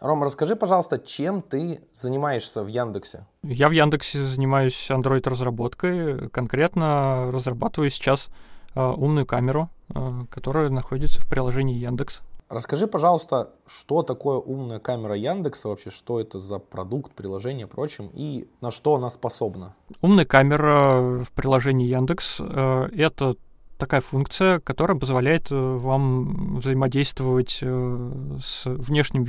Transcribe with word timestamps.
Рома, 0.00 0.26
расскажи, 0.26 0.56
пожалуйста, 0.56 0.98
чем 0.98 1.40
ты 1.40 1.80
занимаешься 1.94 2.62
в 2.62 2.66
Яндексе? 2.66 3.26
Я 3.42 3.68
в 3.68 3.72
Яндексе 3.72 4.18
занимаюсь 4.18 4.90
Android-разработкой. 4.90 6.28
Конкретно 6.28 7.30
разрабатываю 7.32 7.90
сейчас 7.90 8.28
э, 8.74 8.80
умную 8.80 9.24
камеру, 9.24 9.70
э, 9.94 10.24
которая 10.30 10.68
находится 10.68 11.20
в 11.20 11.26
приложении 11.26 11.76
Яндекс. 11.76 12.22
Расскажи, 12.48 12.86
пожалуйста, 12.86 13.50
что 13.66 14.02
такое 14.02 14.36
умная 14.38 14.78
камера 14.78 15.16
Яндекса 15.16 15.68
вообще, 15.68 15.90
что 15.90 16.20
это 16.20 16.38
за 16.38 16.58
продукт, 16.60 17.12
приложение, 17.12 17.66
прочим, 17.66 18.08
и 18.14 18.48
на 18.60 18.70
что 18.70 18.94
она 18.94 19.10
способна? 19.10 19.74
Умная 20.00 20.26
камера 20.26 21.24
в 21.24 21.32
приложении 21.32 21.88
Яндекс 21.88 22.36
э, 22.38 22.88
это 22.96 23.36
такая 23.76 24.00
функция, 24.00 24.60
которая 24.60 24.98
позволяет 24.98 25.48
э, 25.50 25.54
вам 25.54 26.58
взаимодействовать 26.58 27.58
э, 27.62 28.38
с 28.40 28.64
внешним 28.66 29.24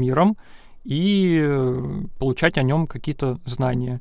миром 0.00 0.36
и 0.84 1.40
э, 1.42 2.02
получать 2.18 2.58
о 2.58 2.62
нем 2.62 2.86
какие-то 2.86 3.38
знания. 3.44 4.00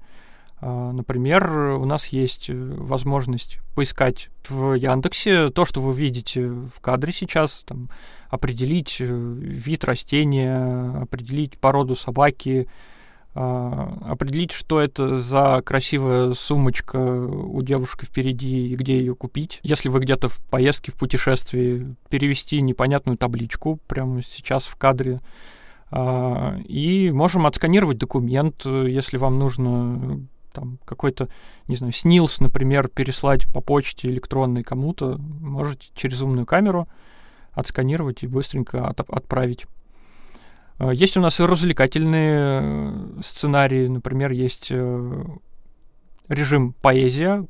А, 0.60 0.92
например, 0.92 1.52
у 1.80 1.86
нас 1.86 2.08
есть 2.08 2.50
возможность 2.50 3.60
поискать 3.76 4.30
в 4.50 4.74
Яндексе 4.74 5.50
то, 5.50 5.66
что 5.66 5.82
вы 5.82 5.94
видите 5.94 6.48
в 6.48 6.80
кадре 6.82 7.14
сейчас, 7.14 7.64
там, 7.66 7.90
определить 8.30 9.00
вид 9.00 9.84
растения, 9.86 11.02
определить 11.02 11.60
породу 11.60 11.96
собаки, 11.96 12.68
определить, 13.38 14.52
что 14.52 14.80
это 14.80 15.20
за 15.20 15.62
красивая 15.64 16.34
сумочка 16.34 16.98
у 16.98 17.62
девушки 17.62 18.06
впереди 18.06 18.70
и 18.70 18.76
где 18.76 18.98
ее 18.98 19.16
купить. 19.16 19.60
Если 19.64 19.90
вы 19.90 20.00
где-то 20.00 20.30
в 20.30 20.38
поездке, 20.46 20.92
в 20.92 20.96
путешествии, 20.96 21.96
перевести 22.10 22.62
непонятную 22.62 23.18
табличку 23.18 23.80
прямо 23.88 24.22
сейчас 24.24 24.66
в 24.66 24.76
кадре. 24.76 25.20
А, 25.90 26.58
и 26.66 27.12
можем 27.12 27.46
отсканировать 27.46 27.98
документ, 27.98 28.66
если 28.66 29.18
вам 29.18 29.40
нужно 29.40 30.22
там 30.58 30.80
какой-то, 30.86 31.30
не 31.68 31.76
знаю, 31.76 31.94
снилс, 31.94 32.40
например, 32.40 32.88
переслать 32.88 33.46
по 33.54 33.62
почте 33.62 34.08
электронной 34.08 34.64
кому-то, 34.64 35.18
можете 35.18 35.90
через 35.94 36.22
умную 36.22 36.48
камеру 36.48 36.88
отсканировать 37.52 38.24
и 38.24 38.28
быстренько 38.28 38.88
от 38.88 39.00
отправить. 39.00 39.66
Э, 40.80 40.92
есть 40.94 41.18
у 41.18 41.22
нас 41.22 41.40
и 41.40 41.44
развлекательные 41.44 42.62
э, 42.62 43.22
сценарии, 43.24 43.88
например, 43.88 44.32
есть 44.32 44.68
э, 44.70 45.26
режим 46.28 46.74
поэзия, 46.74 47.46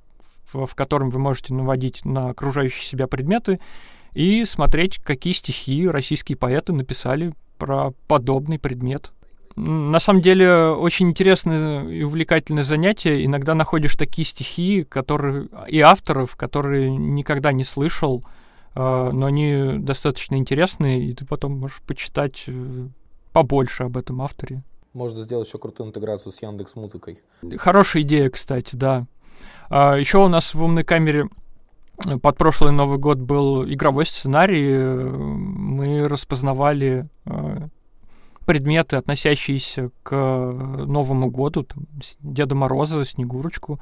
в, 0.51 0.73
котором 0.75 1.09
вы 1.09 1.19
можете 1.19 1.53
наводить 1.53 2.05
на 2.05 2.29
окружающие 2.29 2.83
себя 2.83 3.07
предметы 3.07 3.59
и 4.13 4.45
смотреть, 4.45 4.97
какие 4.99 5.33
стихи 5.33 5.87
российские 5.87 6.37
поэты 6.37 6.71
написали 6.71 7.33
про 7.57 7.91
подобный 8.07 8.57
предмет. 8.57 9.11
На 9.57 9.99
самом 9.99 10.21
деле 10.21 10.69
очень 10.69 11.09
интересное 11.09 11.83
и 11.83 12.03
увлекательное 12.03 12.63
занятие. 12.63 13.25
Иногда 13.25 13.55
находишь 13.55 13.95
такие 13.95 14.25
стихи, 14.25 14.85
которые 14.87 15.49
и 15.67 15.81
авторов, 15.81 16.35
которые 16.35 16.95
никогда 16.95 17.51
не 17.51 17.63
слышал, 17.63 18.23
но 18.75 19.25
они 19.25 19.79
достаточно 19.79 20.35
интересные, 20.35 21.09
и 21.09 21.13
ты 21.13 21.25
потом 21.25 21.59
можешь 21.59 21.81
почитать 21.81 22.45
побольше 23.37 23.83
об 23.83 23.97
этом 23.97 24.19
авторе. 24.23 24.63
Можно 24.93 25.23
сделать 25.23 25.47
еще 25.47 25.59
крутую 25.59 25.89
интеграцию 25.89 26.31
с 26.31 26.41
Яндекс 26.41 26.75
Музыкой. 26.75 27.21
Хорошая 27.57 28.01
идея, 28.01 28.31
кстати, 28.31 28.75
да. 28.75 29.05
А, 29.69 29.95
еще 29.95 30.17
у 30.25 30.27
нас 30.27 30.55
в 30.55 30.63
умной 30.63 30.83
камере 30.83 31.29
под 32.23 32.35
прошлый 32.35 32.71
Новый 32.71 32.97
год 32.97 33.19
был 33.19 33.63
игровой 33.63 34.07
сценарий. 34.07 34.75
Мы 34.75 36.07
распознавали 36.07 37.07
э, 37.25 37.67
предметы, 38.47 38.95
относящиеся 38.95 39.91
к 40.01 40.15
Новому 40.15 41.29
году, 41.29 41.61
там, 41.61 41.85
Деда 42.21 42.55
Мороза, 42.55 43.05
Снегурочку. 43.05 43.79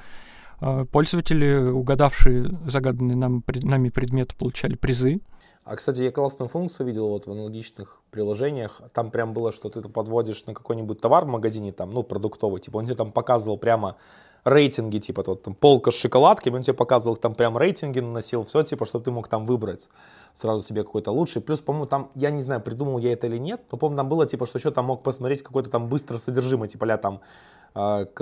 А, 0.59 0.83
пользователи, 0.83 1.55
угадавшие 1.55 2.59
загаданные 2.67 3.15
нам, 3.15 3.41
нами 3.63 3.87
предметы, 3.87 4.35
получали 4.35 4.75
призы. 4.75 5.21
А, 5.65 5.75
кстати, 5.75 6.03
я 6.03 6.11
классную 6.11 6.47
функцию 6.47 6.85
видел 6.85 7.07
вот 7.09 7.25
в 7.25 7.31
аналогичных 7.31 7.99
приложениях. 8.11 8.81
Там 8.93 9.09
прям 9.09 9.33
было, 9.33 9.51
что 9.51 9.67
ты 9.67 9.81
подводишь 9.81 10.45
на 10.45 10.53
какой-нибудь 10.53 11.01
товар 11.01 11.25
в 11.25 11.27
магазине, 11.27 11.71
там, 11.71 11.91
ну, 11.91 12.03
продуктовый, 12.03 12.61
типа, 12.61 12.77
он 12.77 12.85
тебе 12.85 12.93
там 12.93 13.11
показывал 13.11 13.57
прямо 13.57 13.97
рейтинги, 14.43 14.99
типа, 14.99 15.23
вот 15.25 15.41
там 15.41 15.55
полка 15.55 15.89
с 15.89 15.95
шоколадками, 15.95 16.57
он 16.57 16.61
тебе 16.61 16.75
показывал, 16.75 17.17
там 17.17 17.33
прям 17.33 17.57
рейтинги 17.57 17.99
наносил, 17.99 18.43
все, 18.43 18.61
типа, 18.61 18.85
чтобы 18.85 19.05
ты 19.05 19.09
мог 19.09 19.27
там 19.27 19.47
выбрать 19.47 19.89
сразу 20.35 20.63
себе 20.63 20.83
какой-то 20.83 21.11
лучший. 21.11 21.41
Плюс, 21.41 21.61
по-моему, 21.61 21.87
там, 21.87 22.11
я 22.13 22.29
не 22.29 22.41
знаю, 22.41 22.61
придумал 22.61 22.99
я 22.99 23.13
это 23.13 23.25
или 23.25 23.39
нет, 23.39 23.61
но, 23.71 23.79
по-моему, 23.79 23.97
там 23.97 24.07
было, 24.07 24.27
типа, 24.27 24.45
что 24.45 24.59
еще 24.59 24.69
там 24.69 24.85
мог 24.85 25.01
посмотреть 25.01 25.41
какой-то 25.41 25.71
там 25.71 25.89
быстро 25.89 26.19
содержимое, 26.19 26.69
типа, 26.69 26.85
ля, 26.85 26.97
там, 26.97 27.21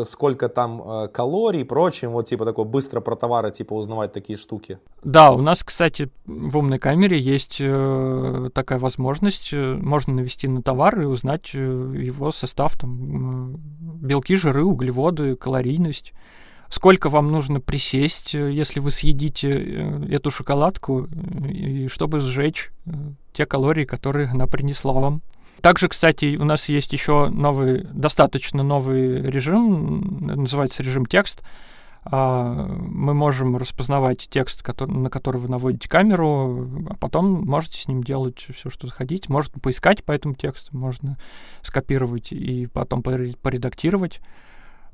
сколько 0.05 0.49
там 0.49 0.81
э, 0.81 1.07
калорий 1.09 1.61
и 1.61 1.63
прочим, 1.63 2.11
вот, 2.11 2.27
типа, 2.27 2.43
такой 2.43 2.65
быстро 2.65 3.01
про 3.01 3.15
товары, 3.15 3.51
типа, 3.51 3.73
узнавать 3.73 4.11
такие 4.11 4.37
штуки. 4.37 4.79
Да, 5.03 5.31
у 5.31 5.41
нас, 5.41 5.63
кстати, 5.63 6.09
в 6.25 6.57
умной 6.57 6.79
камере 6.79 7.19
есть 7.19 7.57
э, 7.59 8.49
такая 8.53 8.79
возможность, 8.79 9.53
э, 9.53 9.75
можно 9.75 10.13
навести 10.13 10.47
на 10.47 10.63
товар 10.63 10.99
и 11.01 11.05
узнать 11.05 11.51
э, 11.53 11.57
его 11.57 12.31
состав, 12.31 12.75
там, 12.79 13.57
белки, 14.01 14.35
жиры, 14.35 14.63
углеводы, 14.63 15.35
калорийность 15.35 16.13
сколько 16.69 17.09
вам 17.09 17.27
нужно 17.27 17.59
присесть, 17.59 18.33
если 18.33 18.79
вы 18.79 18.89
съедите 18.89 20.07
эту 20.09 20.31
шоколадку, 20.31 21.07
и 21.47 21.87
чтобы 21.87 22.19
сжечь 22.19 22.71
те 23.31 23.45
калории, 23.45 23.85
которые 23.85 24.27
она 24.29 24.47
принесла 24.47 24.91
вам. 24.93 25.21
Также, 25.61 25.87
кстати, 25.87 26.35
у 26.35 26.43
нас 26.43 26.67
есть 26.67 26.91
еще 26.91 27.29
новый, 27.29 27.85
достаточно 27.93 28.63
новый 28.63 29.21
режим, 29.21 30.19
называется 30.19 30.83
режим 30.83 31.05
текст. 31.05 31.41
А, 32.05 32.67
мы 32.67 33.13
можем 33.13 33.55
распознавать 33.55 34.27
текст, 34.29 34.61
на 34.87 35.09
который 35.09 35.39
вы 35.39 35.47
наводите 35.47 35.87
камеру, 35.87 36.69
а 36.89 36.95
потом 36.95 37.45
можете 37.45 37.79
с 37.79 37.87
ним 37.87 38.03
делать 38.03 38.45
все, 38.53 38.69
что 38.69 38.87
захотите. 38.87 39.31
Можно 39.31 39.59
поискать 39.59 40.03
по 40.03 40.11
этому 40.11 40.35
тексту, 40.35 40.77
можно 40.77 41.17
скопировать 41.61 42.33
и 42.33 42.67
потом 42.67 43.01
поредактировать. 43.01 44.19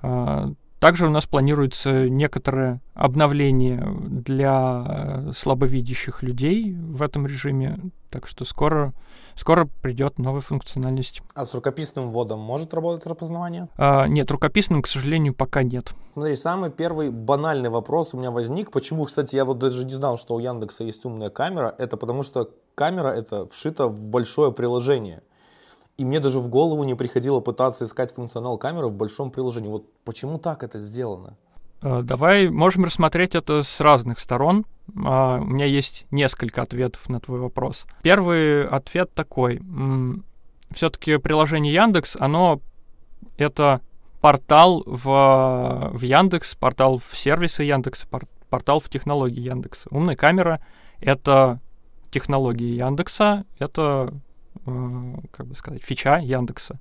А, 0.01 0.53
также 0.79 1.07
у 1.07 1.09
нас 1.09 1.25
планируется 1.25 2.07
некоторое 2.07 2.79
обновление 2.93 3.85
для 4.07 5.25
слабовидящих 5.33 6.23
людей 6.23 6.73
в 6.73 7.01
этом 7.01 7.27
режиме, 7.27 7.79
так 8.09 8.27
что 8.27 8.45
скоро, 8.45 8.93
скоро 9.35 9.67
придет 9.81 10.19
новая 10.19 10.41
функциональность. 10.41 11.21
А 11.33 11.45
с 11.45 11.53
рукописным 11.53 12.11
вводом 12.11 12.39
может 12.39 12.73
работать 12.73 13.05
распознавание? 13.05 13.67
А, 13.77 14.07
нет, 14.07 14.29
рукописным, 14.31 14.81
к 14.81 14.87
сожалению, 14.87 15.33
пока 15.33 15.63
нет. 15.63 15.93
Смотри, 16.13 16.35
самый 16.35 16.71
первый 16.71 17.11
банальный 17.11 17.69
вопрос 17.69 18.13
у 18.13 18.17
меня 18.17 18.31
возник. 18.31 18.71
Почему, 18.71 19.05
кстати, 19.05 19.35
я 19.35 19.45
вот 19.45 19.59
даже 19.59 19.85
не 19.85 19.93
знал, 19.93 20.17
что 20.17 20.35
у 20.35 20.39
Яндекса 20.39 20.83
есть 20.83 21.05
умная 21.05 21.29
камера. 21.29 21.73
Это 21.77 21.97
потому 21.97 22.23
что 22.23 22.49
камера 22.75 23.09
это 23.09 23.47
вшита 23.47 23.87
в 23.87 24.03
большое 24.03 24.51
приложение. 24.51 25.21
И 25.97 26.05
мне 26.05 26.19
даже 26.19 26.39
в 26.39 26.47
голову 26.47 26.83
не 26.85 26.95
приходило 26.95 27.41
пытаться 27.41 27.83
искать 27.83 28.13
функционал 28.13 28.57
камеры 28.57 28.87
в 28.87 28.93
большом 28.93 29.31
приложении. 29.31 29.67
Вот 29.67 29.85
почему 30.05 30.39
так 30.39 30.63
это 30.63 30.79
сделано? 30.79 31.35
Э, 31.81 32.01
давай 32.03 32.49
можем 32.49 32.85
рассмотреть 32.85 33.35
это 33.35 33.63
с 33.63 33.79
разных 33.81 34.19
сторон. 34.19 34.65
А, 35.05 35.39
у 35.39 35.45
меня 35.45 35.65
есть 35.65 36.05
несколько 36.11 36.61
ответов 36.61 37.07
на 37.09 37.19
твой 37.19 37.39
вопрос. 37.39 37.85
Первый 38.01 38.67
ответ 38.67 39.13
такой. 39.13 39.61
Все-таки 40.71 41.17
приложение 41.17 41.73
Яндекс, 41.73 42.15
оно 42.19 42.61
это 43.37 43.81
портал 44.21 44.83
в, 44.85 45.91
в 45.93 46.01
Яндекс, 46.01 46.55
портал 46.55 46.97
в 46.99 47.17
сервисы 47.17 47.63
Яндекса, 47.63 48.07
портал 48.49 48.79
в 48.79 48.89
технологии 48.89 49.41
Яндекса. 49.41 49.87
Умная 49.91 50.15
камера— 50.15 50.61
это 50.99 51.59
технологии 52.11 52.77
Яндекса, 52.77 53.45
это 53.57 54.13
Э, 54.65 55.15
как 55.31 55.47
бы 55.47 55.55
сказать, 55.55 55.83
фича 55.83 56.17
Яндекса. 56.17 56.79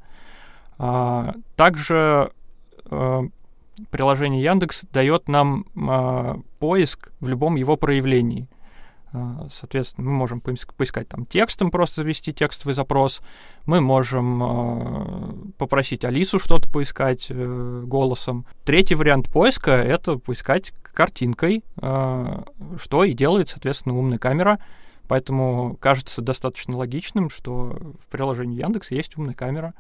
А, 0.79 1.35
также 1.57 2.33
э, 2.91 3.23
приложение 3.91 4.43
Яндекс 4.43 4.85
дает 4.93 5.29
нам 5.29 5.67
а, 5.77 6.39
поиск 6.59 7.11
в 7.21 7.29
любом 7.29 7.57
его 7.57 7.77
проявлении. 7.77 8.49
А, 9.13 9.49
соответственно, 9.53 10.09
мы 10.11 10.17
можем 10.17 10.41
поискать 10.41 11.09
там 11.09 11.25
текстом, 11.27 11.71
просто 11.71 12.03
завести 12.03 12.33
текстовый 12.33 12.75
запрос. 12.75 13.23
Мы 13.67 13.81
можем 13.81 15.53
попросить 15.59 16.05
Алису 16.05 16.39
что-то 16.39 16.71
поискать 16.71 17.27
э, 17.31 17.83
голосом. 17.87 18.47
Третий 18.65 18.95
вариант 18.95 19.31
поиска— 19.33 19.71
это 19.73 20.19
поискать 20.19 20.73
картинкой, 20.83 21.63
что 21.77 23.05
и 23.05 23.13
делает, 23.13 23.49
соответственно, 23.49 23.97
умная 23.97 24.19
камера— 24.19 24.59
Поэтому 25.09 25.77
кажется 25.81 26.21
достаточно 26.21 26.77
логичным, 26.77 27.31
что 27.31 27.79
в 27.99 28.07
приложении 28.11 28.61
Яндекса 28.61 28.95
есть 28.95 29.17
умная 29.17 29.35
камера. 29.35 29.73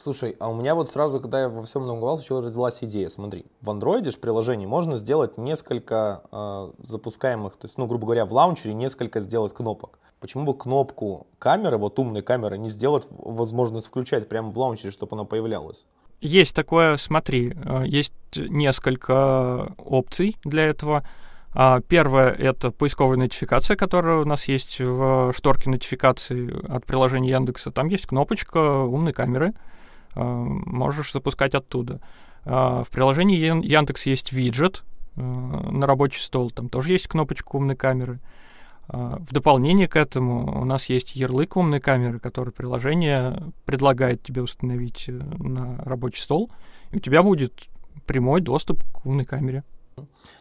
Слушай, 0.00 0.36
а 0.38 0.50
у 0.50 0.54
меня 0.54 0.74
вот 0.74 0.90
сразу, 0.90 1.20
когда 1.20 1.40
я 1.40 1.48
во 1.48 1.64
всем 1.64 1.86
наугался, 1.86 2.22
еще 2.22 2.40
родилась 2.40 2.78
идея. 2.82 3.08
Смотри, 3.08 3.46
в 3.62 3.70
андроиде 3.70 4.10
же 4.10 4.18
приложении 4.18 4.66
можно 4.66 4.98
сделать 4.98 5.38
несколько 5.38 6.22
э, 6.30 6.70
запускаемых, 6.82 7.56
то 7.56 7.66
есть, 7.66 7.78
ну, 7.78 7.86
грубо 7.86 8.04
говоря, 8.04 8.26
в 8.26 8.32
лаунчере 8.32 8.74
несколько 8.74 9.20
сделать 9.20 9.54
кнопок. 9.54 9.98
Почему 10.20 10.44
бы 10.44 10.54
кнопку 10.54 11.26
камеры, 11.38 11.78
вот 11.78 11.98
умной 11.98 12.22
камеры, 12.22 12.58
не 12.58 12.68
сделать 12.68 13.08
возможность 13.10 13.86
включать 13.86 14.28
прямо 14.28 14.50
в 14.50 14.58
лаунчере, 14.58 14.90
чтобы 14.90 15.16
она 15.16 15.24
появлялась? 15.24 15.86
Есть 16.20 16.54
такое, 16.54 16.98
смотри, 16.98 17.54
э, 17.54 17.84
есть 17.86 18.12
несколько 18.36 19.74
опций 19.78 20.36
для 20.44 20.64
этого. 20.64 21.06
А, 21.54 21.80
первое— 21.80 22.32
это 22.38 22.70
поисковая 22.70 23.16
нотификация, 23.16 23.78
которая 23.78 24.18
у 24.18 24.24
нас 24.26 24.46
есть 24.46 24.78
в 24.78 25.32
шторке 25.34 25.70
нотификации 25.70 26.54
от 26.70 26.84
приложения 26.84 27.30
Яндекса. 27.30 27.70
Там 27.70 27.88
есть 27.88 28.06
кнопочка 28.06 28.58
умной 28.82 29.14
камеры, 29.14 29.54
можешь 30.16 31.12
запускать 31.12 31.54
оттуда. 31.54 32.00
А, 32.44 32.84
в 32.84 32.90
приложении 32.90 33.38
Яндекс 33.38 34.06
есть 34.06 34.32
виджет 34.32 34.84
на 35.14 35.86
рабочий 35.86 36.20
стол, 36.20 36.50
там 36.50 36.68
тоже 36.68 36.92
есть 36.92 37.08
кнопочка 37.08 37.56
умной 37.56 37.76
камеры. 37.76 38.20
В 38.88 39.32
дополнение 39.32 39.88
к 39.88 39.96
этому 39.96 40.60
у 40.60 40.64
нас 40.64 40.88
есть 40.90 41.16
ярлык 41.16 41.56
умной 41.56 41.80
камеры, 41.80 42.20
который 42.20 42.52
приложение 42.52 43.52
предлагает 43.64 44.22
тебе 44.22 44.42
установить 44.42 45.06
э, 45.08 45.12
на 45.12 45.82
рабочий 45.82 46.20
стол, 46.20 46.52
и 46.92 46.96
у 46.96 47.00
тебя 47.00 47.24
будет 47.24 47.68
прямой 48.06 48.42
доступ 48.42 48.84
к 48.92 49.04
умной 49.04 49.24
камере. 49.24 49.64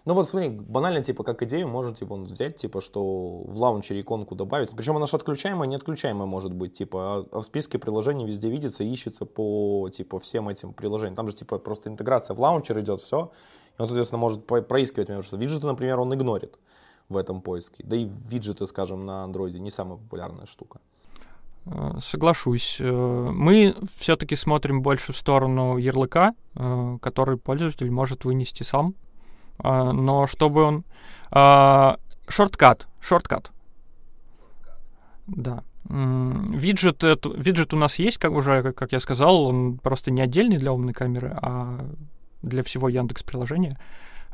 Ну 0.05 0.13
вот 0.13 0.27
смотри, 0.27 0.49
банально, 0.49 1.01
типа, 1.01 1.23
как 1.23 1.41
идею 1.43 1.67
можете 1.69 1.99
типа, 1.99 2.15
взять, 2.15 2.57
типа, 2.57 2.81
что 2.81 3.01
в 3.01 3.59
лаунчере 3.59 4.01
иконку 4.01 4.35
добавить. 4.35 4.71
Причем 4.75 4.97
она 4.97 5.07
же 5.07 5.15
отключаемая, 5.15 5.67
не 5.67 5.77
отключаемая 5.77 6.27
может 6.27 6.53
быть, 6.53 6.73
типа, 6.73 6.99
а, 6.99 7.25
а 7.31 7.39
в 7.39 7.43
списке 7.43 7.79
приложений 7.79 8.25
везде 8.25 8.49
видится, 8.49 8.83
ищется 8.83 9.25
по, 9.25 9.89
типа, 9.89 10.19
всем 10.19 10.49
этим 10.49 10.73
приложениям. 10.73 11.15
Там 11.15 11.27
же, 11.27 11.35
типа, 11.35 11.57
просто 11.57 11.89
интеграция 11.89 12.35
в 12.35 12.39
лаунчер 12.39 12.79
идет, 12.81 13.01
все. 13.01 13.31
И 13.77 13.81
он, 13.81 13.87
соответственно, 13.87 14.19
может 14.19 14.45
проискивать, 14.45 15.07
потому 15.07 15.23
что 15.23 15.37
виджеты, 15.37 15.65
например, 15.65 15.99
он 15.99 16.13
игнорит 16.13 16.59
в 17.07 17.15
этом 17.15 17.41
поиске. 17.41 17.83
Да 17.83 17.95
и 17.95 18.09
виджеты, 18.29 18.67
скажем, 18.67 19.05
на 19.05 19.23
андроиде 19.23 19.59
не 19.59 19.69
самая 19.69 19.97
популярная 19.97 20.47
штука. 20.47 20.79
Э, 21.65 21.99
соглашусь. 22.01 22.77
Э, 22.79 22.91
мы 23.31 23.73
все-таки 23.95 24.35
смотрим 24.35 24.81
больше 24.81 25.13
в 25.13 25.17
сторону 25.17 25.77
ярлыка, 25.77 26.33
э, 26.55 26.97
который 27.01 27.37
пользователь 27.37 27.89
может 27.89 28.25
вынести 28.25 28.63
сам 28.63 28.95
но 29.61 30.27
чтобы 30.27 30.63
он... 30.63 30.83
А, 31.31 31.97
шорткат, 32.27 32.87
шорткат. 33.01 33.51
Да. 35.27 35.63
Виджет, 35.87 37.03
виджет 37.03 37.73
у 37.73 37.77
нас 37.77 37.99
есть, 37.99 38.17
как 38.17 38.31
уже, 38.31 38.73
как 38.73 38.91
я 38.91 38.99
сказал, 38.99 39.43
он 39.43 39.77
просто 39.77 40.11
не 40.11 40.21
отдельный 40.21 40.57
для 40.57 40.73
умной 40.73 40.93
камеры, 40.93 41.35
а 41.41 41.85
для 42.41 42.63
всего 42.63 42.89
Яндекс 42.89 43.23
приложения 43.23 43.79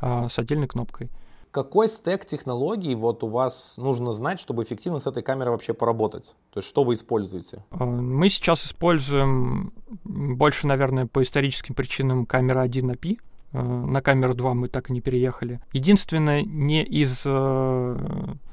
а, 0.00 0.28
с 0.28 0.38
отдельной 0.38 0.68
кнопкой. 0.68 1.10
Какой 1.50 1.88
стек 1.90 2.24
технологий 2.24 2.94
вот 2.94 3.22
у 3.22 3.28
вас 3.28 3.74
нужно 3.76 4.12
знать, 4.12 4.40
чтобы 4.40 4.62
эффективно 4.62 5.00
с 5.00 5.06
этой 5.06 5.22
камерой 5.22 5.50
вообще 5.50 5.74
поработать? 5.74 6.34
То 6.50 6.60
есть 6.60 6.68
что 6.68 6.82
вы 6.82 6.94
используете? 6.94 7.62
Мы 7.70 8.30
сейчас 8.30 8.64
используем 8.64 9.74
больше, 10.04 10.66
наверное, 10.66 11.06
по 11.06 11.22
историческим 11.22 11.74
причинам 11.74 12.24
камера 12.24 12.62
1 12.62 12.92
API. 12.92 13.18
Э, 13.52 13.62
на 13.62 14.00
камеру 14.00 14.34
2 14.34 14.54
мы 14.54 14.68
так 14.68 14.90
и 14.90 14.92
не 14.92 15.00
переехали. 15.00 15.60
Единственное, 15.72 16.42
не 16.42 16.82
из 16.82 17.22
э, 17.24 17.96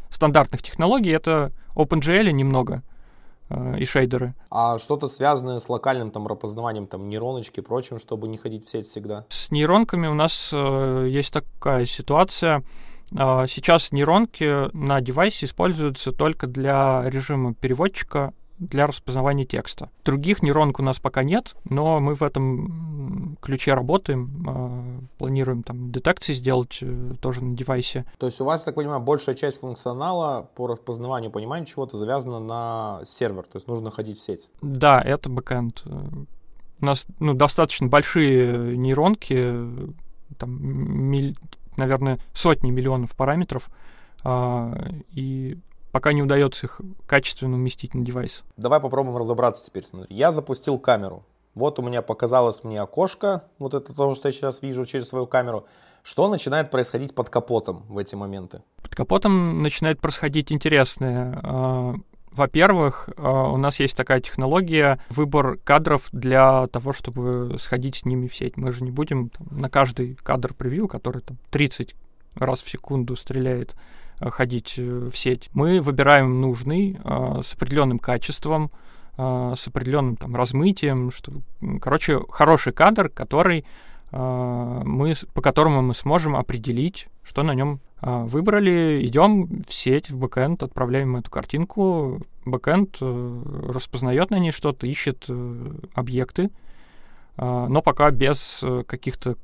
стандартных 0.10 0.62
технологий, 0.62 1.12
это 1.12 1.52
OpenGL 1.76 2.32
немного 2.32 2.84
э, 3.50 3.78
и 3.80 3.86
шейдеры. 3.86 4.34
А 4.50 4.78
что-то 4.80 5.08
связанное 5.08 5.60
с 5.60 5.70
локальным 5.70 6.12
там 6.12 6.28
распознаванием 6.28 6.88
там 6.88 7.10
нейроночки 7.10 7.60
и 7.60 7.64
прочим, 7.64 8.00
чтобы 8.00 8.28
не 8.28 8.38
ходить 8.38 8.66
в 8.66 8.70
сеть 8.70 8.88
всегда? 8.88 9.26
С 9.30 9.52
нейронками 9.52 10.08
у 10.08 10.14
нас 10.14 10.50
э, 10.52 11.08
есть 11.10 11.34
такая 11.34 11.86
ситуация. 11.86 12.64
Э, 13.12 13.46
сейчас 13.48 13.92
нейронки 13.92 14.76
на 14.76 15.02
девайсе 15.02 15.46
используются 15.46 16.12
только 16.12 16.48
для 16.48 17.04
режима 17.06 17.54
переводчика 17.54 18.34
для 18.60 18.88
распознавания 18.88 19.46
текста. 19.46 19.90
Других 20.04 20.44
нейронок 20.44 20.80
у 20.80 20.84
нас 20.84 21.00
пока 21.00 21.24
нет, 21.24 21.56
но 21.64 22.00
мы 22.00 22.16
в 22.16 22.22
этом 22.22 23.38
ключе 23.42 23.74
работаем, 23.74 24.46
а, 24.48 25.00
планируем 25.18 25.64
там 25.64 25.92
детекции 25.92 26.34
сделать 26.34 26.80
э, 26.82 27.14
тоже 27.22 27.44
на 27.44 27.56
девайсе. 27.56 28.06
То 28.18 28.26
есть 28.26 28.40
у 28.42 28.46
вас, 28.46 28.64
так 28.64 28.76
понимаю, 28.76 29.00
большая 29.00 29.36
часть 29.36 29.62
функционала 29.62 30.50
по 30.56 30.68
распознаванию, 30.68 31.32
пониманию 31.32 31.66
чего-то 31.66 31.98
завязана 31.98 32.40
на 32.40 33.02
сервер, 33.06 33.44
то 33.44 33.56
есть 33.56 33.68
нужно 33.68 33.92
ходить 33.92 34.20
в 34.20 34.22
сеть? 34.22 34.50
Да, 34.62 35.02
это 35.02 35.30
бэкэнд. 35.30 35.84
У 36.82 36.86
нас 36.86 37.08
ну, 37.20 37.34
достаточно 37.34 37.88
большие 37.88 38.78
нейронки, 38.78 39.54
там, 40.38 40.58
миль, 40.62 41.38
наверное, 41.78 42.20
сотни 42.34 42.72
миллионов 42.72 43.16
параметров, 43.16 43.70
а, 44.24 44.74
и 45.12 45.58
пока 45.92 46.14
не 46.14 46.22
удается 46.22 46.66
их 46.66 46.82
качественно 47.06 47.56
уместить 47.56 47.94
на 47.94 48.04
девайс. 48.04 48.44
Давай 48.58 48.80
попробуем 48.80 49.18
разобраться 49.18 49.66
теперь. 49.66 49.86
Смотри, 49.86 50.16
я 50.16 50.32
запустил 50.32 50.80
камеру. 50.80 51.26
Вот 51.56 51.80
у 51.80 51.82
меня 51.82 52.02
показалось 52.02 52.64
мне 52.64 52.82
окошко, 52.82 53.44
вот 53.58 53.74
это 53.74 53.94
то, 53.94 54.14
что 54.16 54.28
я 54.28 54.32
сейчас 54.32 54.62
вижу 54.62 54.86
через 54.86 55.10
свою 55.10 55.28
камеру. 55.28 55.66
Что 56.04 56.30
начинает 56.30 56.72
происходить 56.72 57.14
под 57.14 57.30
капотом 57.30 57.84
в 57.90 57.98
эти 57.98 58.16
моменты? 58.16 58.62
Под 58.82 58.96
капотом 58.96 59.62
начинает 59.62 60.00
происходить 60.00 60.52
интересное. 60.52 61.40
А, 61.44 61.96
во-первых, 62.32 63.10
а, 63.18 63.52
у 63.52 63.58
нас 63.58 63.80
есть 63.80 63.98
такая 63.98 64.22
технология 64.22 65.00
выбор 65.10 65.58
кадров 65.58 66.08
для 66.12 66.68
того, 66.68 66.94
чтобы 66.94 67.58
сходить 67.60 67.98
с 67.98 68.06
ними 68.06 68.28
в 68.28 68.36
сеть. 68.36 68.56
Мы 68.56 68.72
же 68.72 68.84
не 68.84 68.92
будем 68.92 69.30
там, 69.30 69.48
на 69.52 69.70
каждый 69.70 70.16
кадр 70.16 70.54
превью, 70.54 70.88
который 70.88 71.22
там 71.22 71.38
30 71.50 71.96
раз 72.36 72.62
в 72.62 72.70
секунду 72.70 73.16
стреляет, 73.16 73.76
ходить 74.22 74.76
э, 74.78 75.10
в 75.12 75.18
сеть. 75.18 75.50
Мы 75.54 75.82
выбираем 75.82 76.42
нужный 76.42 76.98
э, 77.04 77.42
с 77.44 77.54
определенным 77.54 78.00
качеством, 78.00 78.72
с 79.18 79.68
определенным 79.68 80.16
там 80.16 80.34
размытием, 80.34 81.12
что, 81.12 81.34
короче, 81.82 82.22
хороший 82.30 82.72
кадр, 82.72 83.10
который 83.10 83.66
мы, 84.14 85.14
по 85.34 85.42
которому 85.42 85.82
мы 85.82 85.94
сможем 85.94 86.38
определить, 86.38 87.10
что 87.22 87.44
на 87.44 87.54
нем 87.54 87.82
выбрали, 88.02 89.02
идем 89.04 89.62
в 89.68 89.74
сеть, 89.74 90.10
в 90.10 90.16
бэкэнд, 90.16 90.64
отправляем 90.64 91.18
эту 91.18 91.30
картинку, 91.30 92.22
бэкэнд 92.46 93.00
распознает 93.02 94.30
на 94.30 94.40
ней 94.40 94.54
что-то, 94.54 94.88
ищет 94.88 95.28
объекты, 95.94 96.50
но 97.36 97.82
пока 97.82 98.12
без 98.12 98.64
каких-то 98.88 99.36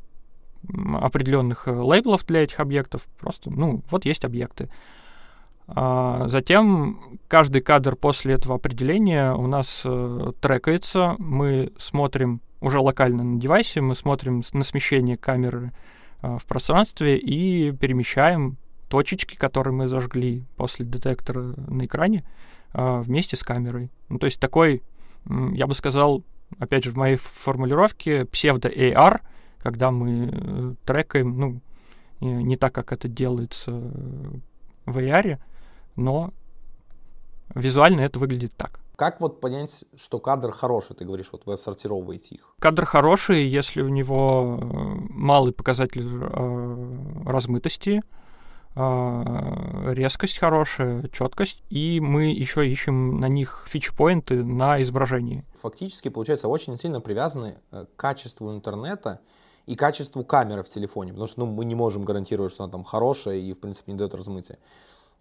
определенных 1.00 1.68
э, 1.68 1.72
лейблов 1.72 2.26
для 2.26 2.44
этих 2.44 2.60
объектов. 2.60 3.08
Просто, 3.20 3.50
ну, 3.50 3.82
вот 3.90 4.06
есть 4.06 4.26
объекты. 4.26 4.70
А 5.68 6.26
затем 6.28 7.20
каждый 7.28 7.62
кадр 7.62 7.96
после 7.96 8.36
этого 8.36 8.56
определения 8.56 9.34
у 9.34 9.48
нас 9.48 9.82
э, 9.84 10.32
трекается. 10.40 11.16
Мы 11.18 11.72
смотрим 11.78 12.42
уже 12.62 12.80
локально 12.80 13.24
на 13.24 13.40
девайсе, 13.40 13.82
мы 13.82 13.96
смотрим 13.96 14.44
на 14.54 14.64
смещение 14.64 15.18
камеры 15.18 15.72
э, 16.22 16.38
в 16.40 16.46
пространстве 16.46 17.18
и 17.18 17.72
перемещаем 17.72 18.58
точечки, 18.90 19.36
которые 19.36 19.74
мы 19.74 19.88
зажгли 19.88 20.44
после 20.56 20.86
детектора 20.86 21.56
на 21.68 21.86
экране, 21.86 22.24
вместе 22.72 23.36
с 23.36 23.42
камерой. 23.42 23.90
Ну, 24.10 24.20
то 24.20 24.26
есть 24.26 24.40
такой, 24.40 24.84
я 25.28 25.66
бы 25.66 25.74
сказал, 25.74 26.24
опять 26.60 26.84
же, 26.84 26.92
в 26.92 26.96
моей 26.96 27.16
формулировке 27.16 28.26
псевдо-AR— 28.26 29.22
когда 29.66 29.90
мы 29.90 30.30
э, 30.32 30.74
трекаем, 30.86 31.40
ну, 31.40 31.60
не 32.22 32.56
так, 32.56 32.72
как 32.72 32.92
это 32.92 33.08
делается 33.08 33.72
в 34.86 34.98
AR, 35.00 35.40
но 35.96 36.34
визуально 37.56 38.02
это 38.02 38.20
выглядит 38.20 38.54
так. 38.56 38.80
Как 38.96 39.20
вот 39.20 39.42
понять, 39.42 39.84
что 39.96 40.20
кадр 40.20 40.52
хороший, 40.52 40.96
ты 40.96 41.04
говоришь, 41.04 41.30
вот 41.32 41.48
вы 41.48 41.54
отсортировываете 41.54 42.36
их? 42.36 42.54
Кадр 42.60 42.86
хороший, 42.86 43.44
если 43.48 43.82
у 43.82 43.90
него 43.90 44.60
э, 44.62 44.66
малый 45.10 45.52
показатель 45.52 46.08
э, 46.14 47.26
размытости, 47.26 48.04
э, 48.76 49.94
резкость 49.96 50.38
хорошая, 50.38 51.08
четкость, 51.08 51.64
и 51.72 52.00
мы 52.00 52.26
еще 52.26 52.70
ищем 52.70 53.20
на 53.20 53.30
них 53.30 53.66
фичпоинты 53.68 54.44
на 54.44 54.80
изображении. 54.84 55.44
Фактически, 55.64 56.10
получается, 56.10 56.50
очень 56.50 56.78
сильно 56.78 57.02
привязаны 57.02 57.58
к 57.72 57.88
качеству 57.96 58.54
интернета 58.54 59.22
и 59.66 59.76
качеству 59.76 60.24
камеры 60.24 60.64
в 60.64 60.70
телефоне, 60.70 61.12
потому 61.12 61.28
что 61.28 61.40
ну, 61.42 61.46
мы 61.48 61.66
не 61.66 61.76
можем 61.76 62.04
гарантировать, 62.04 62.52
что 62.52 62.64
она 62.64 62.72
там 62.72 62.84
хорошая 62.84 63.38
и, 63.38 63.54
в 63.54 63.60
принципе, 63.60 63.92
не 63.92 63.98
дает 63.98 64.14
размытия. 64.14 64.58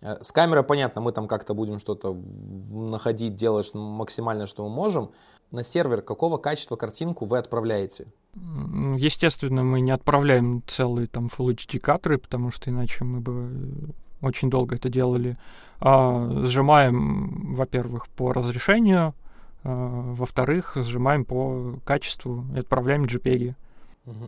Э, 0.01 0.23
с 0.23 0.33
камерой, 0.33 0.63
понятно, 0.65 1.01
мы 1.01 1.13
там 1.13 1.27
как-то 1.29 1.55
будем 1.55 1.79
что-то 1.79 2.15
находить, 2.71 3.37
делать 3.37 3.71
максимально, 3.75 4.47
что 4.47 4.69
мы 4.69 4.75
можем. 4.75 5.11
На 5.51 5.63
сервер 5.63 6.03
какого 6.03 6.37
качества 6.37 6.77
картинку 6.77 7.27
вы 7.27 7.39
отправляете? 7.39 8.07
Естественно, 8.97 9.63
мы 9.63 9.81
не 9.81 9.93
отправляем 9.93 10.63
целые 10.67 11.07
там 11.07 11.27
Full 11.27 11.55
HD 11.55 11.79
кадры, 11.79 12.19
потому 12.19 12.51
что 12.51 12.71
иначе 12.71 13.05
мы 13.05 13.21
бы 13.21 13.95
очень 14.21 14.51
долго 14.51 14.75
это 14.75 14.89
делали. 14.89 15.39
А, 15.81 16.43
сжимаем, 16.43 17.55
во-первых, 17.55 18.09
по 18.09 18.33
разрешению, 18.33 19.15
а, 19.63 20.13
во-вторых, 20.15 20.77
сжимаем 20.77 21.25
по 21.25 21.77
качеству 21.85 22.45
и 22.55 22.59
отправляем 22.59 23.05
JPEG. 23.05 23.55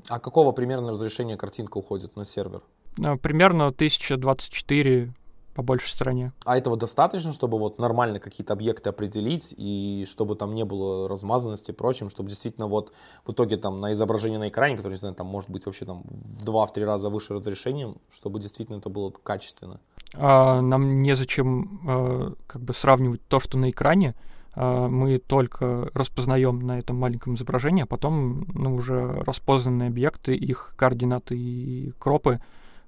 А 0.08 0.18
какого 0.18 0.52
примерно 0.52 0.92
разрешения 0.92 1.36
картинка 1.36 1.78
уходит 1.78 2.16
на 2.16 2.24
сервер? 2.24 2.62
А, 3.02 3.16
примерно 3.16 3.66
1024 3.66 5.12
по 5.56 5.62
большей 5.62 5.88
стороне. 5.88 6.32
А 6.44 6.58
этого 6.58 6.76
достаточно, 6.76 7.32
чтобы 7.32 7.58
вот 7.58 7.78
нормально 7.78 8.20
какие-то 8.20 8.52
объекты 8.52 8.90
определить 8.90 9.54
и 9.56 10.06
чтобы 10.06 10.36
там 10.36 10.54
не 10.54 10.66
было 10.66 11.08
размазанности 11.08 11.70
и 11.70 11.74
прочим, 11.74 12.10
чтобы 12.10 12.28
действительно 12.28 12.66
вот 12.66 12.92
в 13.24 13.32
итоге 13.32 13.56
там 13.56 13.80
на 13.80 13.92
изображение 13.92 14.38
на 14.38 14.50
экране, 14.50 14.76
которое, 14.76 14.96
не 14.96 14.98
знаю, 14.98 15.14
там 15.14 15.26
может 15.26 15.48
быть 15.48 15.64
вообще 15.64 15.86
там 15.86 16.02
в 16.04 16.44
два-три 16.44 16.84
раза 16.84 17.08
выше 17.08 17.32
разрешением, 17.32 17.96
чтобы 18.12 18.38
действительно 18.38 18.76
это 18.76 18.90
было 18.90 19.10
качественно? 19.10 19.80
А, 20.12 20.60
нам 20.60 21.02
незачем 21.02 21.80
а, 21.88 22.34
как 22.46 22.60
бы 22.60 22.74
сравнивать 22.74 23.22
то, 23.26 23.40
что 23.40 23.56
на 23.56 23.70
экране, 23.70 24.14
мы 24.56 25.18
только 25.18 25.90
распознаем 25.92 26.60
на 26.60 26.78
этом 26.78 26.96
маленьком 26.96 27.34
изображении, 27.34 27.82
а 27.82 27.86
потом 27.86 28.46
ну, 28.54 28.74
уже 28.74 29.22
распознанные 29.26 29.88
объекты, 29.88 30.34
их 30.34 30.74
координаты 30.76 31.36
и 31.36 31.92
кропы 31.98 32.40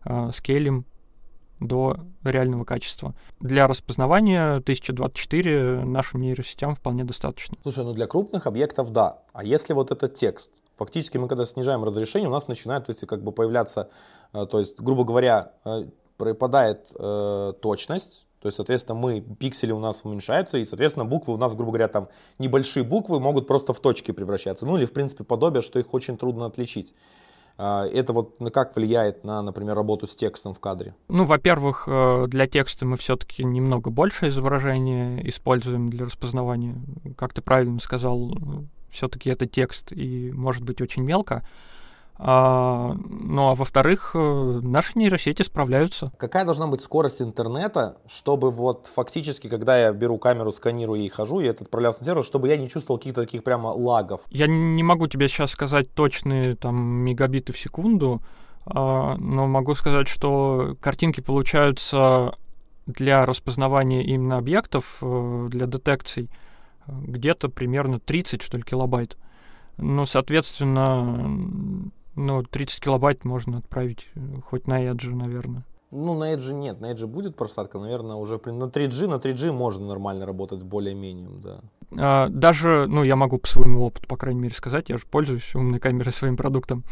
э, 0.05 0.31
скейлим 0.35 0.87
до 1.61 1.99
реального 2.23 2.65
качества. 2.65 3.15
Для 3.41 3.67
распознавания 3.67 4.57
1024 4.57 5.85
нашим 5.85 6.21
нейросетям 6.21 6.75
вполне 6.75 7.05
достаточно. 7.05 7.57
Слушай, 7.63 7.85
ну 7.85 7.93
для 7.93 8.07
крупных 8.07 8.47
объектов 8.47 8.93
да. 8.93 9.23
А 9.33 9.45
если 9.45 9.73
вот 9.73 9.91
этот 9.91 10.15
текст? 10.15 10.63
Фактически 10.77 11.19
мы 11.19 11.29
когда 11.29 11.45
снижаем 11.45 11.83
разрешение, 11.85 12.29
у 12.29 12.33
нас 12.33 12.49
начинает 12.49 12.87
то 12.87 12.91
есть, 12.91 13.05
как 13.07 13.23
бы 13.23 13.33
появляться, 13.33 13.91
э, 14.33 14.47
то 14.47 14.61
есть, 14.61 14.81
грубо 14.81 15.05
говоря, 15.05 15.53
э, 15.65 15.87
пропадает 16.17 16.93
э, 16.95 17.53
точность, 17.61 18.27
то 18.40 18.47
есть, 18.47 18.57
соответственно, 18.57 18.99
мы, 18.99 19.21
пиксели 19.21 19.73
у 19.73 19.80
нас 19.80 20.04
уменьшаются, 20.04 20.59
и, 20.59 20.64
соответственно, 20.64 21.04
буквы 21.04 21.35
у 21.35 21.37
нас, 21.37 21.54
грубо 21.54 21.73
говоря, 21.73 21.88
там 21.88 22.09
небольшие 22.38 22.85
буквы 22.85 23.18
могут 23.18 23.47
просто 23.47 23.73
в 23.73 23.80
точки 23.80 24.12
превращаться. 24.12 24.64
Ну 24.64 24.76
или, 24.76 24.85
в 24.85 24.92
принципе, 24.92 25.25
подобие, 25.25 25.62
что 25.62 25.78
их 25.78 25.92
очень 25.92 26.16
трудно 26.16 26.47
отличить. 26.47 26.95
А, 27.61 27.87
это 27.87 28.12
вот 28.12 28.37
как 28.52 28.76
влияет 28.76 29.25
на, 29.25 29.42
например, 29.42 29.75
работу 29.75 30.07
с 30.07 30.14
текстом 30.14 30.54
в 30.54 30.61
кадре? 30.61 30.95
Ну, 31.09 31.25
во-первых, 31.25 31.88
э, 31.88 32.26
для 32.28 32.47
текста 32.47 32.87
мы 32.87 32.97
все-таки 32.97 33.42
немного 33.42 33.90
больше 33.90 34.28
изображения 34.28 35.21
используем 35.28 35.90
для 35.90 36.04
распознавания. 36.04 36.76
Как 37.16 37.35
ты 37.35 37.42
правильно 37.42 37.80
сказал, 37.80 38.33
все-таки 38.88 39.30
это 39.30 39.47
текст 39.47 39.92
и 39.92 40.30
может 40.33 40.62
быть 40.62 40.80
очень 40.80 41.02
мелко. 41.02 41.45
А, 42.21 42.97
ну 43.09 43.51
а 43.51 43.55
во-вторых, 43.55 44.11
э, 44.15 44.61
наши 44.63 44.99
нейросети 44.99 45.43
справляются. 45.43 46.11
Какая 46.17 46.45
должна 46.45 46.67
быть 46.67 46.83
скорость 46.83 47.23
интернета, 47.23 47.99
чтобы 48.09 48.51
вот 48.51 48.91
фактически, 48.93 49.49
когда 49.49 49.79
я 49.79 49.93
беру 49.93 50.19
камеру, 50.19 50.51
сканирую 50.51 51.01
и 51.01 51.09
хожу, 51.09 51.39
я 51.39 51.51
это 51.51 51.63
отправлялся 51.63 52.01
на 52.01 52.07
сервер, 52.07 52.25
чтобы 52.25 52.49
я 52.49 52.57
не 52.57 52.69
чувствовал 52.69 52.99
каких-то 52.99 53.23
таких 53.23 53.45
прямо 53.45 53.69
лагов? 53.69 54.23
Я 54.31 54.49
не 54.49 54.83
могу 54.83 55.07
тебе 55.07 55.29
сейчас 55.29 55.53
сказать 55.53 55.95
точные 55.95 56.57
там 56.57 56.77
мегабиты 56.77 57.53
в 57.53 57.59
секунду, 57.59 58.21
а, 58.67 59.17
но 59.17 59.47
могу 59.47 59.77
сказать, 59.77 60.09
что 60.09 60.77
картинки 60.81 61.21
получаются 61.21 62.35
для 62.87 63.27
распознавания 63.27 64.03
именно 64.03 64.39
объектов, 64.39 64.99
э, 65.03 65.47
для 65.51 65.67
детекций, 65.67 66.31
э, 66.87 66.93
где-то 67.03 67.49
примерно 67.49 68.01
30, 68.01 68.43
что 68.43 68.57
ли, 68.57 68.65
килобайт. 68.65 69.17
Ну, 69.77 70.07
соответственно, 70.07 71.93
ну, 72.19 72.43
30 72.43 72.81
килобайт 72.81 73.25
можно 73.25 73.59
отправить 73.59 74.09
э, 74.15 74.21
хоть 74.45 74.67
на 74.67 74.85
Edge, 74.85 75.15
наверное. 75.15 75.65
Ну, 75.91 76.19
на 76.19 76.35
Edge 76.35 76.53
нет. 76.53 76.81
На 76.81 76.93
Edge 76.93 77.07
будет 77.07 77.37
просадка, 77.37 77.79
наверное, 77.79 78.17
уже 78.17 78.41
на 78.45 78.65
3G, 78.65 79.07
на 79.07 79.15
3G 79.15 79.53
можно 79.53 79.87
нормально 79.87 80.27
работать 80.27 80.63
более-менее, 80.63 81.31
да. 81.43 81.61
А, 81.97 82.29
даже, 82.29 82.87
ну, 82.89 83.05
я 83.05 83.17
могу 83.17 83.39
по 83.39 83.47
своему 83.47 83.87
опыту, 83.87 84.07
по 84.07 84.17
крайней 84.17 84.41
мере, 84.41 84.55
сказать, 84.55 84.91
я 84.91 84.99
же 84.99 85.05
пользуюсь 85.11 85.55
умной 85.55 85.79
камерой 85.79 86.13
своим 86.13 86.37
продуктом. 86.37 86.85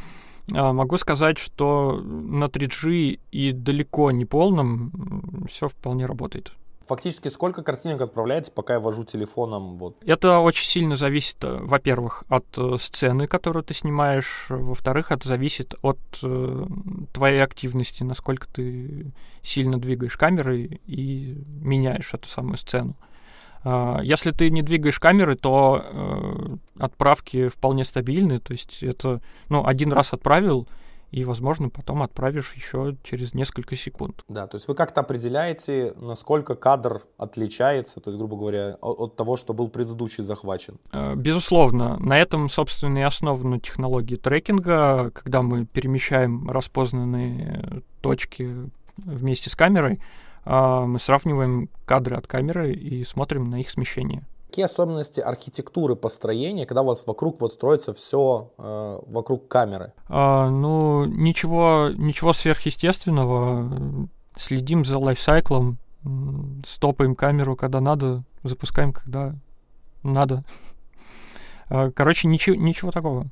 А, 0.54 0.72
могу 0.72 0.96
сказать, 0.96 1.38
что 1.38 2.00
на 2.02 2.44
3G 2.44 3.20
и 3.32 3.52
далеко 3.52 4.10
не 4.12 4.24
полном 4.24 5.44
все 5.50 5.68
вполне 5.68 6.06
работает. 6.06 6.52
Фактически 6.86 7.28
сколько 7.28 7.62
картинок 7.62 8.00
отправляется, 8.00 8.52
пока 8.52 8.74
я 8.74 8.80
вожу 8.80 9.04
телефоном? 9.04 9.78
Вот. 9.78 9.96
Это 10.06 10.38
очень 10.38 10.66
сильно 10.66 10.96
зависит, 10.96 11.36
э, 11.42 11.58
во-первых, 11.60 12.24
от 12.28 12.46
э, 12.56 12.76
сцены, 12.78 13.26
которую 13.26 13.64
ты 13.64 13.74
снимаешь, 13.74 14.46
во-вторых, 14.48 15.10
это 15.10 15.26
зависит 15.26 15.74
от 15.82 15.98
э, 16.22 16.66
твоей 17.12 17.42
активности, 17.42 18.04
насколько 18.04 18.46
ты 18.48 19.12
сильно 19.42 19.78
двигаешь 19.78 20.16
камерой 20.16 20.80
и 20.86 21.36
меняешь 21.60 22.14
эту 22.14 22.28
самую 22.28 22.56
сцену. 22.56 22.94
Э, 23.64 23.98
если 24.02 24.30
ты 24.30 24.50
не 24.50 24.62
двигаешь 24.62 25.00
камеры, 25.00 25.34
то 25.34 25.82
э, 25.84 26.56
отправки 26.78 27.48
вполне 27.48 27.84
стабильны, 27.84 28.38
то 28.38 28.52
есть 28.52 28.82
это, 28.82 29.20
ну, 29.48 29.66
один 29.66 29.92
раз 29.92 30.12
отправил, 30.12 30.68
и, 31.10 31.24
возможно, 31.24 31.68
потом 31.68 32.02
отправишь 32.02 32.52
еще 32.54 32.96
через 33.02 33.34
несколько 33.34 33.76
секунд. 33.76 34.24
Да, 34.28 34.46
то 34.46 34.56
есть 34.56 34.68
вы 34.68 34.74
как-то 34.74 35.00
определяете, 35.00 35.94
насколько 35.96 36.54
кадр 36.54 37.02
отличается, 37.16 38.00
то 38.00 38.10
есть, 38.10 38.18
грубо 38.18 38.36
говоря, 38.36 38.76
от, 38.80 39.16
того, 39.16 39.36
что 39.36 39.54
был 39.54 39.68
предыдущий 39.68 40.24
захвачен? 40.24 40.78
Э, 40.92 41.14
безусловно. 41.14 41.98
На 41.98 42.18
этом, 42.18 42.48
собственно, 42.48 42.98
и 42.98 43.02
основана 43.02 43.60
технология 43.60 44.16
трекинга, 44.16 45.10
когда 45.12 45.42
мы 45.42 45.64
перемещаем 45.64 46.50
распознанные 46.50 47.82
точки 48.02 48.70
вместе 48.96 49.48
с 49.48 49.54
камерой, 49.54 50.00
э, 50.44 50.84
мы 50.86 50.98
сравниваем 50.98 51.70
кадры 51.84 52.16
от 52.16 52.26
камеры 52.26 52.72
и 52.72 53.04
смотрим 53.04 53.48
на 53.48 53.60
их 53.60 53.70
смещение. 53.70 54.26
Какие 54.56 54.64
особенности 54.64 55.20
архитектуры 55.20 55.96
построения, 55.96 56.64
когда 56.64 56.80
у 56.80 56.86
вас 56.86 57.06
вокруг 57.06 57.42
вот 57.42 57.52
строится 57.52 57.92
все 57.92 58.54
э, 58.56 59.00
вокруг 59.06 59.48
камеры? 59.48 59.92
А, 60.08 60.48
ну, 60.48 61.04
ничего, 61.04 61.90
ничего 61.94 62.32
сверхъестественного. 62.32 64.08
Следим 64.34 64.86
за 64.86 64.98
лайфсайклом, 64.98 65.76
стопаем 66.66 67.14
камеру, 67.16 67.54
когда 67.54 67.82
надо, 67.82 68.24
запускаем, 68.44 68.94
когда 68.94 69.34
надо. 70.02 70.42
А, 71.68 71.90
короче, 71.90 72.26
ничего, 72.26 72.56
ничего 72.56 72.90
такого. 72.90 73.26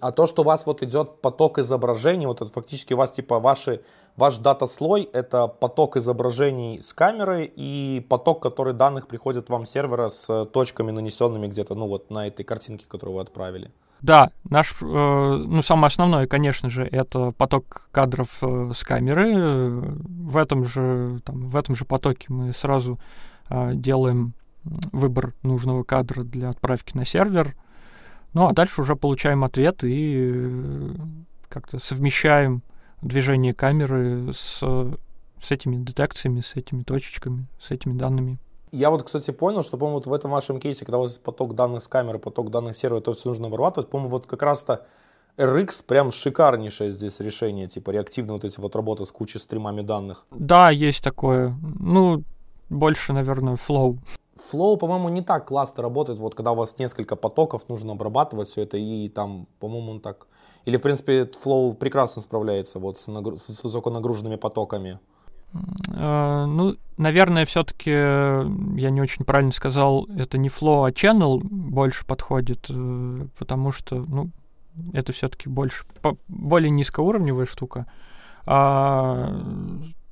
А 0.00 0.10
то, 0.10 0.26
что 0.26 0.42
у 0.42 0.44
вас 0.44 0.66
вот 0.66 0.82
идет 0.82 1.20
поток 1.20 1.58
изображений, 1.58 2.26
вот 2.26 2.42
это 2.42 2.52
фактически 2.52 2.92
у 2.94 2.96
вас 2.96 3.12
типа 3.12 3.38
ваши, 3.38 3.82
ваш 4.16 4.38
дата-слой, 4.38 5.08
это 5.12 5.46
поток 5.46 5.96
изображений 5.96 6.82
с 6.82 6.92
камеры 6.92 7.44
и 7.44 8.04
поток, 8.08 8.42
который 8.42 8.74
данных 8.74 9.06
приходит 9.06 9.48
вам 9.48 9.66
с 9.66 9.70
сервера 9.70 10.08
с 10.08 10.44
точками, 10.46 10.90
нанесенными 10.90 11.46
где-то, 11.46 11.76
ну 11.76 11.86
вот 11.86 12.10
на 12.10 12.26
этой 12.26 12.42
картинке, 12.42 12.86
которую 12.88 13.16
вы 13.16 13.22
отправили. 13.22 13.70
Да, 14.02 14.30
наш, 14.48 14.72
э, 14.80 14.84
ну 14.84 15.62
самое 15.62 15.88
основное, 15.88 16.26
конечно 16.26 16.70
же, 16.70 16.84
это 16.84 17.32
поток 17.32 17.88
кадров 17.92 18.38
э, 18.42 18.72
с 18.74 18.82
камеры. 18.82 19.68
В 19.68 20.36
этом 20.38 20.64
же, 20.64 21.20
там, 21.24 21.48
в 21.48 21.56
этом 21.56 21.76
же 21.76 21.84
потоке 21.84 22.26
мы 22.28 22.52
сразу 22.54 22.98
э, 23.50 23.72
делаем 23.74 24.32
выбор 24.64 25.34
нужного 25.42 25.84
кадра 25.84 26.22
для 26.22 26.48
отправки 26.48 26.96
на 26.96 27.04
сервер. 27.04 27.54
Ну, 28.32 28.46
а 28.46 28.52
дальше 28.52 28.80
уже 28.80 28.96
получаем 28.96 29.44
ответ 29.44 29.82
и 29.84 30.32
э, 30.34 30.94
как-то 31.48 31.80
совмещаем 31.80 32.62
движение 33.02 33.54
камеры 33.54 34.32
с, 34.32 34.60
с 34.60 35.50
этими 35.50 35.76
детекциями, 35.76 36.40
с 36.40 36.54
этими 36.54 36.82
точечками, 36.82 37.46
с 37.60 37.70
этими 37.70 37.96
данными. 37.98 38.38
Я 38.72 38.90
вот, 38.90 39.02
кстати, 39.02 39.32
понял, 39.32 39.64
что, 39.64 39.76
по-моему, 39.76 39.98
вот 39.98 40.06
в 40.06 40.12
этом 40.12 40.30
вашем 40.30 40.60
кейсе, 40.60 40.84
когда 40.84 40.98
у 40.98 41.02
вас 41.02 41.18
поток 41.18 41.56
данных 41.56 41.82
с 41.82 41.88
камеры, 41.88 42.18
поток 42.18 42.50
данных 42.50 42.76
сервера, 42.76 43.00
то 43.00 43.12
все 43.12 43.28
нужно 43.28 43.48
обрабатывать, 43.48 43.90
по-моему, 43.90 44.10
вот 44.10 44.26
как 44.26 44.42
раз-то 44.42 44.86
RX 45.36 45.84
прям 45.84 46.12
шикарнейшее 46.12 46.90
здесь 46.90 47.18
решение, 47.18 47.66
типа 47.66 47.90
реактивно 47.90 48.34
вот 48.34 48.44
эти 48.44 48.60
вот 48.60 48.76
работы 48.76 49.06
с 49.06 49.10
кучей 49.10 49.38
стримами 49.38 49.80
данных. 49.82 50.24
Да, 50.30 50.70
есть 50.70 51.02
такое. 51.02 51.56
Ну, 51.62 52.22
больше, 52.68 53.12
наверное, 53.12 53.56
Flow. 53.56 53.98
Flow, 54.52 54.76
по-моему, 54.76 55.08
не 55.08 55.22
так 55.22 55.46
классно 55.46 55.82
работает, 55.82 56.18
вот 56.18 56.34
когда 56.34 56.52
у 56.52 56.56
вас 56.56 56.78
несколько 56.78 57.16
потоков, 57.16 57.68
нужно 57.68 57.92
обрабатывать 57.92 58.48
все 58.48 58.62
это, 58.62 58.76
и 58.76 59.08
там, 59.08 59.46
по-моему, 59.58 59.92
он 59.92 60.00
так... 60.00 60.26
Или, 60.66 60.76
в 60.76 60.82
принципе, 60.82 61.22
Flow 61.22 61.74
прекрасно 61.74 62.22
справляется 62.22 62.78
вот 62.78 62.98
с, 62.98 63.06
нагру... 63.06 63.36
с 63.36 63.64
высоконагруженными 63.64 64.36
потоками. 64.36 64.98
Uh, 65.52 66.46
ну, 66.46 66.76
наверное, 66.96 67.44
все-таки 67.44 67.90
я 67.90 68.90
не 68.90 69.00
очень 69.00 69.24
правильно 69.24 69.50
сказал, 69.50 70.06
это 70.16 70.38
не 70.38 70.48
flow, 70.48 70.86
а 70.86 70.92
channel 70.92 71.40
больше 71.42 72.06
подходит, 72.06 72.66
э, 72.68 73.26
потому 73.36 73.72
что, 73.72 73.96
ну, 73.96 74.30
это 74.92 75.12
все-таки 75.12 75.48
больше 75.48 75.84
более 76.28 76.70
низкоуровневая 76.70 77.46
штука. 77.46 77.86
А, 78.46 79.42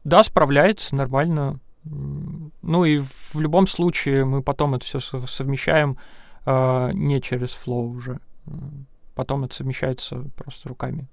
да, 0.04 0.25
справляется 0.25 0.94
нормально. 0.94 1.61
Ну 1.90 2.85
и 2.85 2.99
в 3.33 3.40
любом 3.40 3.66
случае 3.66 4.25
мы 4.25 4.42
потом 4.42 4.75
это 4.75 4.85
все 4.85 5.00
совмещаем 5.00 5.99
э, 6.45 6.90
не 6.92 7.21
через 7.21 7.50
Flow 7.50 7.88
уже. 7.88 8.21
Потом 9.14 9.45
это 9.45 9.54
совмещается 9.54 10.25
просто 10.37 10.68
руками. 10.68 11.09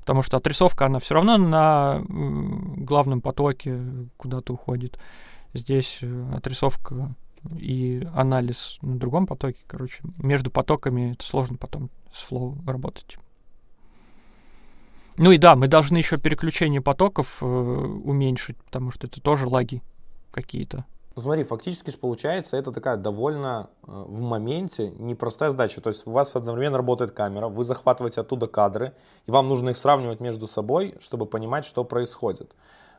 Потому 0.00 0.22
что 0.22 0.38
отрисовка, 0.38 0.86
она 0.86 1.00
все 1.00 1.14
равно 1.14 1.36
на 1.36 2.02
главном 2.08 3.20
потоке 3.20 3.80
куда-то 4.16 4.54
уходит. 4.54 4.98
Здесь 5.54 5.98
э, 6.00 6.32
отрисовка 6.34 7.14
и 7.56 8.06
анализ 8.14 8.78
на 8.82 8.98
другом 8.98 9.26
потоке. 9.26 9.58
Короче, 9.66 10.02
между 10.16 10.50
потоками 10.50 11.12
это 11.12 11.24
сложно 11.24 11.56
потом 11.56 11.90
с 12.12 12.30
Flow 12.30 12.56
работать. 12.66 13.18
Ну 15.18 15.32
и 15.32 15.38
да, 15.38 15.56
мы 15.56 15.66
должны 15.66 15.96
еще 15.96 16.16
переключение 16.16 16.80
потоков 16.80 17.38
э, 17.42 17.44
уменьшить, 17.46 18.56
потому 18.58 18.90
что 18.90 19.08
это 19.08 19.20
тоже 19.20 19.46
лаги 19.46 19.82
какие-то. 20.30 20.84
Смотри, 21.16 21.42
фактически 21.42 21.90
же 21.90 21.98
получается, 21.98 22.56
это 22.56 22.70
такая 22.70 22.96
довольно 22.96 23.70
э, 23.86 23.90
в 23.90 24.20
моменте 24.20 24.90
непростая 24.98 25.50
задача. 25.50 25.80
То 25.80 25.90
есть 25.90 26.06
у 26.06 26.12
вас 26.12 26.36
одновременно 26.36 26.76
работает 26.76 27.10
камера, 27.10 27.48
вы 27.48 27.64
захватываете 27.64 28.20
оттуда 28.20 28.46
кадры, 28.46 28.92
и 29.26 29.30
вам 29.30 29.48
нужно 29.48 29.70
их 29.70 29.76
сравнивать 29.76 30.20
между 30.20 30.46
собой, 30.46 30.94
чтобы 31.00 31.26
понимать, 31.26 31.64
что 31.64 31.82
происходит. 31.84 32.54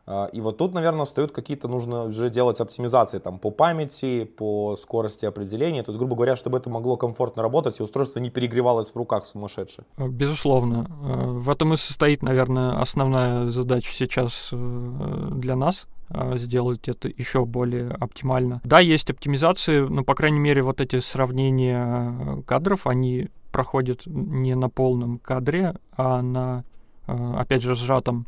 А, 0.06 0.26
и 0.26 0.42
вот 0.42 0.58
тут, 0.58 0.74
наверное, 0.74 1.06
встают 1.06 1.32
какие-то, 1.32 1.68
нужно 1.68 2.06
уже 2.06 2.30
делать 2.30 2.60
оптимизации 2.60 3.20
там, 3.20 3.38
по 3.40 3.52
памяти, 3.52 4.24
по 4.26 4.76
скорости 4.76 5.26
определения. 5.26 5.84
То 5.84 5.92
есть, 5.92 6.00
грубо 6.00 6.16
говоря, 6.16 6.36
чтобы 6.36 6.58
это 6.58 6.70
могло 6.70 6.98
комфортно 6.98 7.44
работать 7.44 7.80
и 7.80 7.84
устройство 7.84 8.20
не 8.20 8.30
перегревалось 8.30 8.92
в 8.92 8.96
руках 8.96 9.28
сумасшедше. 9.28 9.86
Э, 9.98 10.08
безусловно. 10.08 10.88
Э, 11.04 11.26
в 11.26 11.50
этом 11.50 11.74
и 11.74 11.78
состоит, 11.78 12.24
наверное, 12.24 12.82
основная 12.82 13.50
задача 13.50 13.94
сейчас 13.94 14.50
э, 14.52 15.28
для 15.36 15.56
нас 15.56 15.88
сделать 16.36 16.90
это 16.90 17.08
еще 17.08 17.46
более 17.46 17.90
оптимально. 17.92 18.62
Да, 18.64 18.80
есть 18.80 19.10
оптимизации, 19.10 19.80
но, 19.80 20.04
по 20.04 20.16
крайней 20.16 20.40
мере, 20.40 20.64
вот 20.64 20.82
эти 20.82 21.00
сравнения 21.00 22.42
кадров, 22.48 22.88
они 22.88 23.30
проходят 23.52 24.04
не 24.06 24.56
на 24.56 24.70
полном 24.70 25.20
кадре, 25.20 25.76
а 25.96 26.22
на, 26.22 26.64
опять 27.06 27.62
же, 27.62 27.76
сжатом 27.76 28.28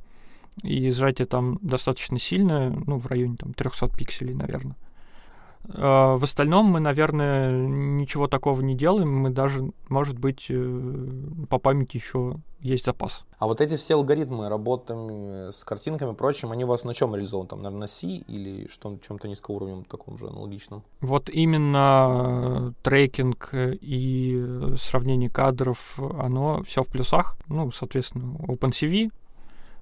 и 0.63 0.91
сжатие 0.91 1.25
там 1.25 1.59
достаточно 1.61 2.19
сильное, 2.19 2.69
ну, 2.69 2.97
в 2.97 3.07
районе 3.07 3.35
там 3.37 3.53
300 3.53 3.89
пикселей, 3.97 4.33
наверное. 4.33 4.75
А 5.69 6.17
в 6.17 6.23
остальном 6.23 6.65
мы, 6.67 6.79
наверное, 6.79 7.51
ничего 7.51 8.27
такого 8.27 8.61
не 8.61 8.75
делаем. 8.75 9.13
Мы 9.13 9.29
даже, 9.29 9.71
может 9.89 10.17
быть, 10.19 10.47
э, 10.49 11.11
по 11.49 11.59
памяти 11.59 11.97
еще 11.97 12.35
есть 12.59 12.85
запас. 12.85 13.25
А 13.39 13.47
вот 13.47 13.59
эти 13.59 13.75
все 13.75 13.95
алгоритмы 13.95 14.47
работы 14.47 14.93
с 15.51 15.63
картинками 15.63 16.11
и 16.11 16.15
прочим, 16.15 16.51
они 16.51 16.63
у 16.63 16.67
вас 16.67 16.83
на 16.83 16.93
чем 16.93 17.15
реализованы? 17.15 17.49
Там, 17.49 17.61
наверное, 17.63 17.81
на 17.81 17.87
C 17.87 18.07
или 18.07 18.67
что 18.67 18.97
чем-то 19.05 19.27
низкоуровневом 19.27 19.85
таком 19.85 20.17
же 20.17 20.27
аналогичном? 20.27 20.83
Вот 20.99 21.29
именно 21.29 22.73
трекинг 22.83 23.49
и 23.53 24.75
сравнение 24.77 25.29
кадров, 25.29 25.99
оно 26.19 26.61
все 26.63 26.83
в 26.83 26.87
плюсах. 26.87 27.35
Ну, 27.47 27.71
соответственно, 27.71 28.35
OpenCV, 28.45 29.11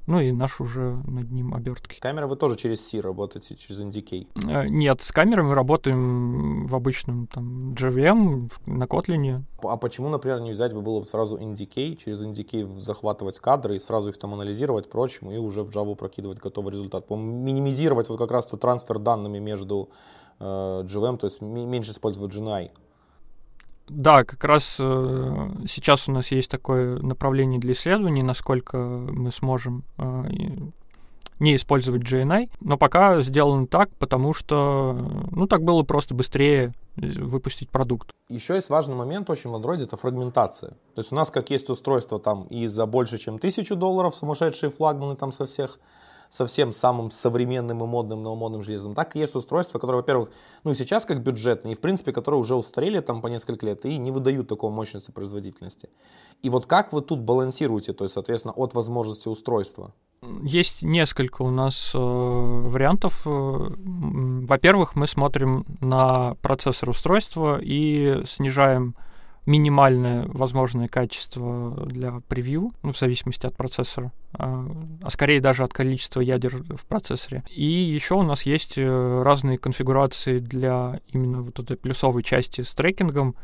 ну 0.09 0.19
и 0.19 0.31
наши 0.31 0.63
уже 0.63 1.01
над 1.05 1.31
ним 1.31 1.53
обертки. 1.53 1.99
Камеры 1.99 2.25
вы 2.25 2.35
тоже 2.35 2.55
через 2.55 2.85
C 2.85 2.99
работаете, 2.99 3.55
через 3.55 3.79
NDK? 3.79 4.27
Э, 4.47 4.67
нет, 4.67 5.01
с 5.01 5.11
камерами 5.11 5.53
работаем 5.53 6.65
в 6.65 6.75
обычном 6.75 7.27
там 7.27 7.73
JVM 7.73 8.51
на 8.65 8.85
Kotlin. 8.85 9.43
А 9.61 9.77
почему, 9.77 10.09
например, 10.09 10.39
не 10.41 10.51
взять 10.51 10.73
бы 10.73 10.81
было 10.81 11.01
бы 11.01 11.05
сразу 11.05 11.37
NDK, 11.37 11.95
через 11.95 12.25
NDK 12.25 12.79
захватывать 12.79 13.39
кадры 13.39 13.75
и 13.75 13.79
сразу 13.79 14.09
их 14.09 14.17
там 14.17 14.33
анализировать, 14.33 14.89
прочему, 14.89 15.31
и 15.31 15.37
уже 15.37 15.61
в 15.61 15.69
Java 15.69 15.95
прокидывать 15.95 16.39
готовый 16.39 16.73
результат? 16.73 17.07
Минимизировать 17.11 18.09
вот 18.09 18.17
как 18.17 18.31
раз 18.31 18.47
трансфер 18.47 18.97
данными 18.97 19.37
между 19.37 19.89
э, 20.39 20.43
JVM, 20.43 21.17
то 21.17 21.27
есть 21.27 21.39
меньше 21.39 21.91
использовать 21.91 22.33
GNI. 22.33 22.71
Да, 23.89 24.23
как 24.23 24.43
раз 24.43 24.77
э, 24.79 25.49
сейчас 25.67 26.07
у 26.07 26.11
нас 26.11 26.31
есть 26.31 26.49
такое 26.49 26.99
направление 26.99 27.59
для 27.59 27.73
исследований, 27.73 28.21
насколько 28.21 28.77
мы 28.77 29.31
сможем 29.31 29.83
э, 29.97 30.25
не 31.39 31.55
использовать 31.55 32.03
GNI, 32.03 32.49
но 32.59 32.77
пока 32.77 33.21
сделано 33.21 33.65
так, 33.65 33.89
потому 33.97 34.33
что, 34.33 34.93
ну, 35.31 35.47
так 35.47 35.63
было 35.63 35.83
просто 35.83 36.13
быстрее 36.13 36.73
выпустить 36.95 37.69
продукт. 37.69 38.11
Еще 38.27 38.55
есть 38.55 38.69
важный 38.69 38.95
момент 38.95 39.29
очень 39.29 39.49
в 39.49 39.55
Android, 39.55 39.81
это 39.81 39.95
фрагментация. 39.95 40.71
То 40.95 41.01
есть 41.01 41.11
у 41.11 41.15
нас 41.15 41.31
как 41.31 41.49
есть 41.49 41.69
устройство 41.69 42.19
там 42.19 42.43
и 42.43 42.67
за 42.67 42.85
больше, 42.85 43.17
чем 43.17 43.39
тысячу 43.39 43.75
долларов, 43.75 44.13
сумасшедшие 44.15 44.69
флагманы 44.69 45.15
там 45.15 45.31
со 45.31 45.45
всех 45.45 45.79
совсем 46.29 46.71
самым 46.71 47.11
современным 47.11 47.83
и 47.83 47.87
модным 47.87 48.23
новомодным 48.23 48.63
железом, 48.63 48.93
так 48.93 49.15
и 49.15 49.19
есть 49.19 49.35
устройства, 49.35 49.79
которые, 49.79 50.01
во-первых, 50.01 50.29
ну 50.63 50.73
сейчас 50.73 51.05
как 51.05 51.23
бюджетные, 51.23 51.73
и 51.73 51.75
в 51.75 51.79
принципе, 51.79 52.11
которые 52.11 52.39
уже 52.39 52.55
устарели 52.55 52.99
там 52.99 53.21
по 53.21 53.27
несколько 53.27 53.65
лет 53.65 53.85
и 53.85 53.97
не 53.97 54.11
выдают 54.11 54.47
такой 54.47 54.69
мощности 54.69 55.11
производительности. 55.11 55.89
И 56.43 56.49
вот 56.49 56.65
как 56.65 56.93
вы 56.93 57.01
тут 57.01 57.19
балансируете, 57.19 57.93
то 57.93 58.05
есть, 58.05 58.13
соответственно, 58.13 58.53
от 58.53 58.73
возможности 58.73 59.27
устройства? 59.27 59.93
Есть 60.43 60.83
несколько 60.83 61.41
у 61.43 61.49
нас 61.49 61.91
э, 61.93 61.97
вариантов. 61.97 63.21
Э, 63.25 63.29
во-первых, 63.29 64.95
мы 64.95 65.07
смотрим 65.07 65.65
на 65.79 66.35
процессор 66.41 66.89
устройства 66.89 67.59
и 67.61 68.21
снижаем 68.25 68.95
минимальное 69.49 70.27
возможное 70.27 70.87
качество 70.87 71.71
для 71.87 72.21
превью, 72.27 72.71
ну, 72.83 72.93
в 72.93 72.97
зависимости 72.97 73.47
от 73.47 73.57
процессора, 73.57 74.11
а, 74.33 74.63
а 75.01 75.09
скорее 75.09 75.41
даже 75.41 75.63
от 75.63 75.73
количества 75.73 76.21
ядер 76.21 76.63
в 76.77 76.85
процессоре. 76.85 77.43
И 77.49 77.65
еще 77.65 78.13
у 78.13 78.21
нас 78.21 78.43
есть 78.43 78.77
э, 78.77 79.21
разные 79.23 79.57
конфигурации 79.57 80.37
для 80.37 81.01
именно 81.07 81.41
вот 81.41 81.59
этой 81.59 81.77
плюсовой 81.77 82.21
части 82.21 82.61
с 82.61 82.75
трекингом, 82.75 83.35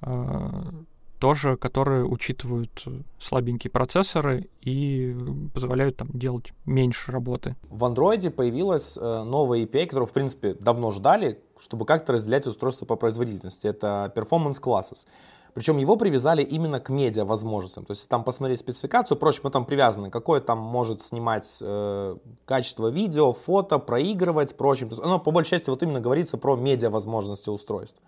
а, 0.00 0.74
тоже, 1.20 1.56
которые 1.56 2.04
учитывают 2.04 2.84
слабенькие 3.20 3.70
процессоры 3.70 4.48
и 4.60 5.16
позволяют 5.54 5.96
там 5.96 6.08
делать 6.12 6.52
меньше 6.66 7.12
работы. 7.12 7.54
В 7.70 7.84
андроиде 7.84 8.32
появилась 8.32 8.98
э, 9.00 9.22
новая 9.22 9.60
API, 9.60 9.86
которую, 9.86 10.08
в 10.08 10.12
принципе, 10.12 10.54
давно 10.54 10.90
ждали, 10.90 11.38
чтобы 11.60 11.86
как-то 11.86 12.14
разделять 12.14 12.48
устройство 12.48 12.86
по 12.86 12.96
производительности. 12.96 13.68
Это 13.68 14.12
Performance 14.16 14.60
Classes. 14.60 15.06
Причем 15.54 15.76
его 15.78 15.96
привязали 15.96 16.42
именно 16.42 16.80
к 16.80 16.88
медиа 16.88 17.24
возможностям. 17.24 17.84
То 17.84 17.92
есть 17.92 18.08
там 18.08 18.24
посмотреть 18.24 18.60
спецификацию, 18.60 19.18
прочее, 19.18 19.42
мы 19.44 19.50
там 19.50 19.66
привязаны, 19.66 20.10
какое 20.10 20.40
там 20.40 20.58
может 20.58 21.02
снимать 21.02 21.58
э, 21.60 22.16
качество 22.46 22.88
видео, 22.88 23.32
фото, 23.32 23.78
проигрывать, 23.78 24.56
прочим. 24.56 24.88
То 24.88 24.94
есть 24.94 25.04
оно 25.04 25.18
по 25.18 25.30
большей 25.30 25.50
части 25.50 25.68
вот 25.68 25.82
именно 25.82 26.00
говорится 26.00 26.38
про 26.38 26.56
медиа 26.56 26.88
возможности 26.88 27.50
устройств. 27.50 28.00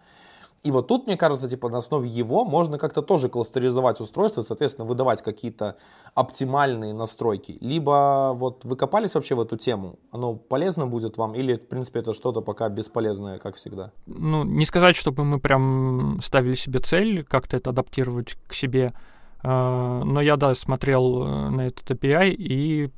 И 0.65 0.71
вот 0.71 0.89
тут, 0.89 1.07
мне 1.07 1.19
кажется, 1.19 1.47
типа 1.47 1.69
на 1.69 1.79
основе 1.79 2.09
его 2.09 2.47
можно 2.47 2.79
как-то 2.79 3.03
тоже 3.03 3.29
кластеризовать 3.29 4.01
устройство, 4.01 4.41
соответственно, 4.41 4.87
выдавать 4.87 5.23
какие-то 5.23 5.77
оптимальные 6.15 6.95
настройки. 6.95 7.59
Либо 7.61 8.33
вот 8.35 8.65
вы 8.65 8.75
копались 8.75 9.15
вообще 9.15 9.35
в 9.35 9.41
эту 9.43 9.59
тему, 9.59 9.99
оно 10.11 10.35
полезно 10.35 10.87
будет 10.87 11.19
вам, 11.19 11.35
или, 11.35 11.55
в 11.55 11.69
принципе, 11.69 12.01
это 12.01 12.15
что-то 12.15 12.41
пока 12.41 12.71
бесполезное, 12.71 13.39
как 13.39 13.57
всегда? 13.57 13.93
Ну, 14.07 14.45
не 14.45 14.65
сказать, 14.65 14.97
чтобы 14.97 15.25
мы 15.25 15.39
прям 15.39 16.19
ставили 16.23 16.55
себе 16.55 16.81
цель 16.81 17.25
как-то 17.25 17.59
это 17.59 17.69
адаптировать 17.69 18.35
к 18.49 18.55
себе, 18.55 18.95
а, 19.43 20.03
но 20.03 20.23
я, 20.23 20.37
да, 20.37 20.55
смотрел 20.55 21.25
э, 21.25 21.51
на 21.51 21.67
этот 21.67 21.91
API, 21.91 22.31
и 22.31 22.91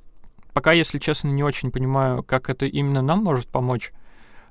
пока, 0.52 0.70
если 0.70 1.00
честно, 1.00 1.28
не 1.30 1.42
очень 1.42 1.72
понимаю, 1.72 2.22
как 2.22 2.48
это 2.48 2.66
именно 2.66 3.02
нам 3.02 3.24
может 3.24 3.48
помочь. 3.48 3.92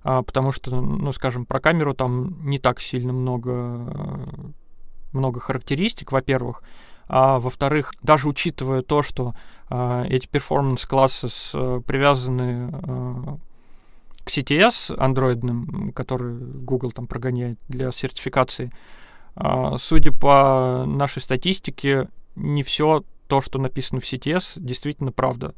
А, 0.08 0.22
потому 0.22 0.52
что, 0.52 0.82
ну, 0.82 1.12
скажем, 1.14 1.48
про 1.48 1.60
камеру 1.60 1.96
там 1.96 2.48
не 2.48 2.60
так 2.60 2.80
сильно 2.80 3.12
много, 3.12 4.30
много 5.14 5.40
характеристик, 5.40 6.12
во-первых. 6.12 6.62
А 7.08 7.40
во-вторых, 7.40 7.92
даже 8.04 8.30
учитывая 8.30 8.84
то, 8.84 9.02
что 9.02 9.34
э, 9.72 10.06
эти 10.10 10.28
performance 10.28 10.88
classes 10.88 11.82
привязаны 11.82 12.72
э, 12.72 13.38
к 14.24 14.30
CTS 14.30 14.96
андроидным, 14.96 15.92
который 15.92 16.38
Google 16.38 16.92
там 16.92 17.08
прогоняет 17.08 17.58
для 17.68 17.92
сертификации, 17.92 18.72
э, 19.36 19.72
судя 19.80 20.12
по 20.12 20.84
нашей 20.86 21.24
статистике, 21.24 22.10
не 22.36 22.62
все 22.62 23.04
то, 23.28 23.42
что 23.42 23.58
написано 23.58 24.02
в 24.02 24.04
CTS, 24.04 24.58
действительно 24.58 25.12
правда. 25.12 25.56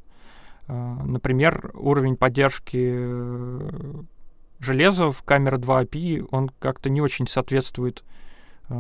Э, 0.70 0.98
например, 1.04 1.72
уровень 1.74 2.16
поддержки 2.16 4.08
железо 4.60 5.12
в 5.12 5.24
камера 5.24 5.58
2 5.58 5.84
API, 5.84 6.28
он 6.32 6.50
как-то 6.60 6.90
не 6.90 7.02
очень 7.02 7.28
соответствует 7.28 8.04
э, 8.70 8.74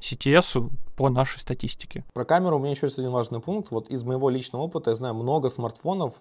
CTS 0.00 0.70
по 0.96 1.08
нашей 1.08 1.38
статистике. 1.38 2.04
Про 2.12 2.24
камеру 2.24 2.56
у 2.56 2.58
меня 2.58 2.70
еще 2.72 2.86
есть 2.86 2.98
один 2.98 3.10
важный 3.10 3.40
пункт. 3.40 3.70
Вот 3.70 3.88
из 3.88 4.02
моего 4.02 4.28
личного 4.28 4.62
опыта 4.62 4.90
я 4.90 4.96
знаю 4.96 5.14
много 5.14 5.48
смартфонов, 5.48 6.14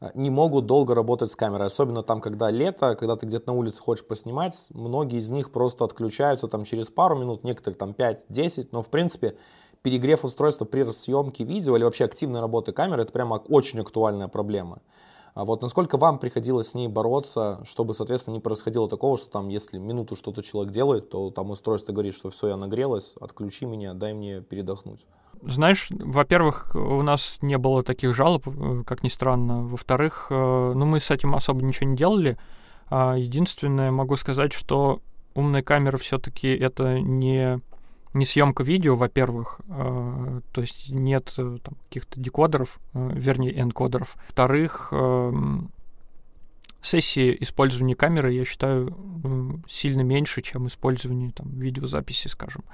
э, 0.00 0.10
не 0.14 0.30
могут 0.30 0.66
долго 0.66 0.94
работать 0.94 1.30
с 1.30 1.36
камерой. 1.36 1.68
Особенно 1.68 2.02
там, 2.02 2.20
когда 2.20 2.50
лето, 2.50 2.94
когда 2.96 3.16
ты 3.16 3.26
где-то 3.26 3.52
на 3.52 3.58
улице 3.58 3.80
хочешь 3.80 4.06
поснимать, 4.06 4.66
многие 4.70 5.18
из 5.18 5.30
них 5.30 5.52
просто 5.52 5.84
отключаются 5.84 6.48
там 6.48 6.64
через 6.64 6.90
пару 6.90 7.16
минут, 7.16 7.44
некоторые 7.44 7.78
там 7.78 7.90
5-10, 7.90 8.68
но 8.72 8.82
в 8.82 8.88
принципе 8.88 9.36
перегрев 9.82 10.24
устройства 10.24 10.64
при 10.64 10.90
съемке 10.92 11.44
видео 11.44 11.76
или 11.76 11.84
вообще 11.84 12.04
активной 12.04 12.40
работы 12.40 12.72
камеры, 12.72 13.02
это 13.02 13.12
прямо 13.12 13.34
очень 13.34 13.80
актуальная 13.80 14.28
проблема. 14.28 14.80
А 15.34 15.44
вот 15.44 15.62
насколько 15.62 15.96
вам 15.96 16.18
приходилось 16.18 16.68
с 16.68 16.74
ней 16.74 16.88
бороться, 16.88 17.60
чтобы, 17.64 17.94
соответственно, 17.94 18.34
не 18.34 18.40
происходило 18.40 18.88
такого, 18.88 19.16
что 19.16 19.30
там, 19.30 19.48
если 19.48 19.78
минуту 19.78 20.14
что-то 20.14 20.42
человек 20.42 20.72
делает, 20.72 21.08
то 21.08 21.30
там 21.30 21.50
устройство 21.50 21.92
говорит, 21.92 22.14
что 22.14 22.28
все, 22.30 22.48
я 22.48 22.56
нагрелась, 22.56 23.14
отключи 23.18 23.64
меня, 23.64 23.94
дай 23.94 24.12
мне 24.12 24.42
передохнуть. 24.42 25.06
Знаешь, 25.40 25.88
во-первых, 25.90 26.74
у 26.74 27.02
нас 27.02 27.38
не 27.40 27.56
было 27.56 27.82
таких 27.82 28.14
жалоб, 28.14 28.46
э, 28.46 28.82
как 28.86 29.02
ни 29.02 29.08
странно. 29.08 29.66
Во-вторых, 29.66 30.26
э, 30.30 30.34
ну 30.34 30.84
мы 30.84 31.00
с 31.00 31.10
этим 31.10 31.34
особо 31.34 31.64
ничего 31.64 31.88
не 31.88 31.96
делали. 31.96 32.38
А 32.90 33.16
единственное, 33.16 33.90
могу 33.90 34.16
сказать, 34.16 34.52
что 34.52 35.00
умная 35.34 35.62
камера 35.62 35.96
все-таки 35.96 36.48
это 36.48 37.00
не 37.00 37.60
не 38.14 38.26
съемка 38.26 38.62
видео, 38.62 38.96
во-первых, 38.96 39.60
э, 39.68 40.40
то 40.52 40.60
есть 40.60 40.90
нет 40.90 41.32
э, 41.38 41.58
каких-то 41.88 42.20
декодеров, 42.20 42.78
э, 42.94 43.10
вернее, 43.14 43.58
энкодеров. 43.58 44.16
Во-вторых, 44.16 44.88
э, 44.92 45.32
сессии 46.82 47.36
использования 47.40 47.94
камеры, 47.94 48.32
я 48.32 48.44
считаю, 48.44 48.96
э, 49.24 49.52
сильно 49.68 50.02
меньше, 50.02 50.42
чем 50.42 50.66
использование 50.66 51.30
там, 51.30 51.48
видеозаписи, 51.58 52.28
скажем. 52.28 52.64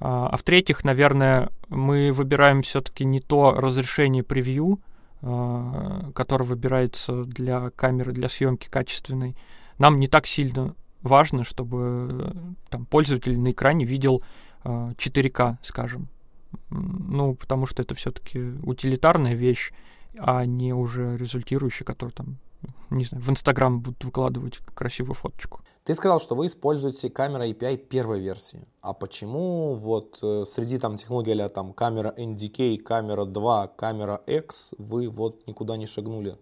А, 0.00 0.28
а 0.28 0.36
в-третьих, 0.36 0.84
наверное, 0.84 1.50
мы 1.68 2.12
выбираем 2.12 2.62
все-таки 2.62 3.04
не 3.04 3.20
то 3.20 3.52
разрешение 3.52 4.24
превью, 4.24 4.80
э, 5.22 6.10
которое 6.14 6.44
выбирается 6.44 7.24
для 7.24 7.70
камеры, 7.70 8.12
для 8.12 8.28
съемки 8.28 8.68
качественной. 8.68 9.36
Нам 9.78 10.00
не 10.00 10.08
так 10.08 10.26
сильно 10.26 10.74
важно, 11.02 11.44
чтобы 11.44 12.34
там, 12.68 12.86
пользователь 12.86 13.38
на 13.38 13.50
экране 13.50 13.84
видел 13.84 14.22
э, 14.64 14.92
4К, 14.96 15.56
скажем. 15.62 16.08
Ну, 16.70 17.34
потому 17.34 17.66
что 17.66 17.82
это 17.82 17.94
все-таки 17.94 18.38
утилитарная 18.62 19.34
вещь, 19.34 19.72
а 20.18 20.44
не 20.44 20.74
уже 20.74 21.16
результирующая, 21.16 21.86
которая 21.86 22.12
там, 22.12 22.36
не 22.90 23.04
знаю, 23.04 23.24
в 23.24 23.30
Инстаграм 23.30 23.80
будут 23.80 24.04
выкладывать 24.04 24.58
красивую 24.74 25.14
фоточку. 25.14 25.60
Ты 25.84 25.94
сказал, 25.94 26.20
что 26.20 26.36
вы 26.36 26.46
используете 26.46 27.10
камера 27.10 27.48
API 27.48 27.76
первой 27.76 28.20
версии. 28.20 28.68
А 28.82 28.92
почему 28.92 29.74
вот 29.74 30.18
э, 30.22 30.44
среди 30.46 30.78
там 30.78 30.96
технологий 30.96 31.32
а 31.32 31.48
там 31.48 31.72
камера 31.72 32.14
NDK, 32.16 32.78
камера 32.78 33.24
2, 33.24 33.66
камера 33.68 34.20
X 34.26 34.74
вы 34.78 35.08
вот 35.08 35.46
никуда 35.48 35.76
не 35.76 35.86
шагнули? 35.86 36.36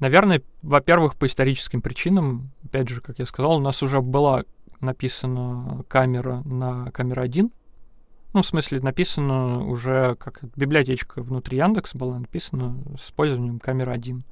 Наверное, 0.00 0.42
во-первых, 0.62 1.14
по 1.16 1.26
историческим 1.26 1.82
причинам, 1.82 2.50
опять 2.64 2.88
же, 2.88 3.02
как 3.02 3.18
я 3.18 3.26
сказал, 3.26 3.56
у 3.56 3.60
нас 3.60 3.82
уже 3.82 4.00
была 4.00 4.44
написана 4.80 5.84
камера 5.88 6.42
на 6.46 6.90
камера 6.90 7.20
1. 7.20 7.50
Ну, 8.32 8.42
в 8.42 8.46
смысле, 8.46 8.80
написано 8.80 9.66
уже 9.66 10.14
как 10.14 10.40
библиотечка 10.56 11.22
внутри 11.22 11.58
Яндекса 11.58 11.98
была 11.98 12.18
написана 12.18 12.78
с 12.98 13.08
использованием 13.08 13.58
камеры 13.58 13.92
1. 13.92 14.24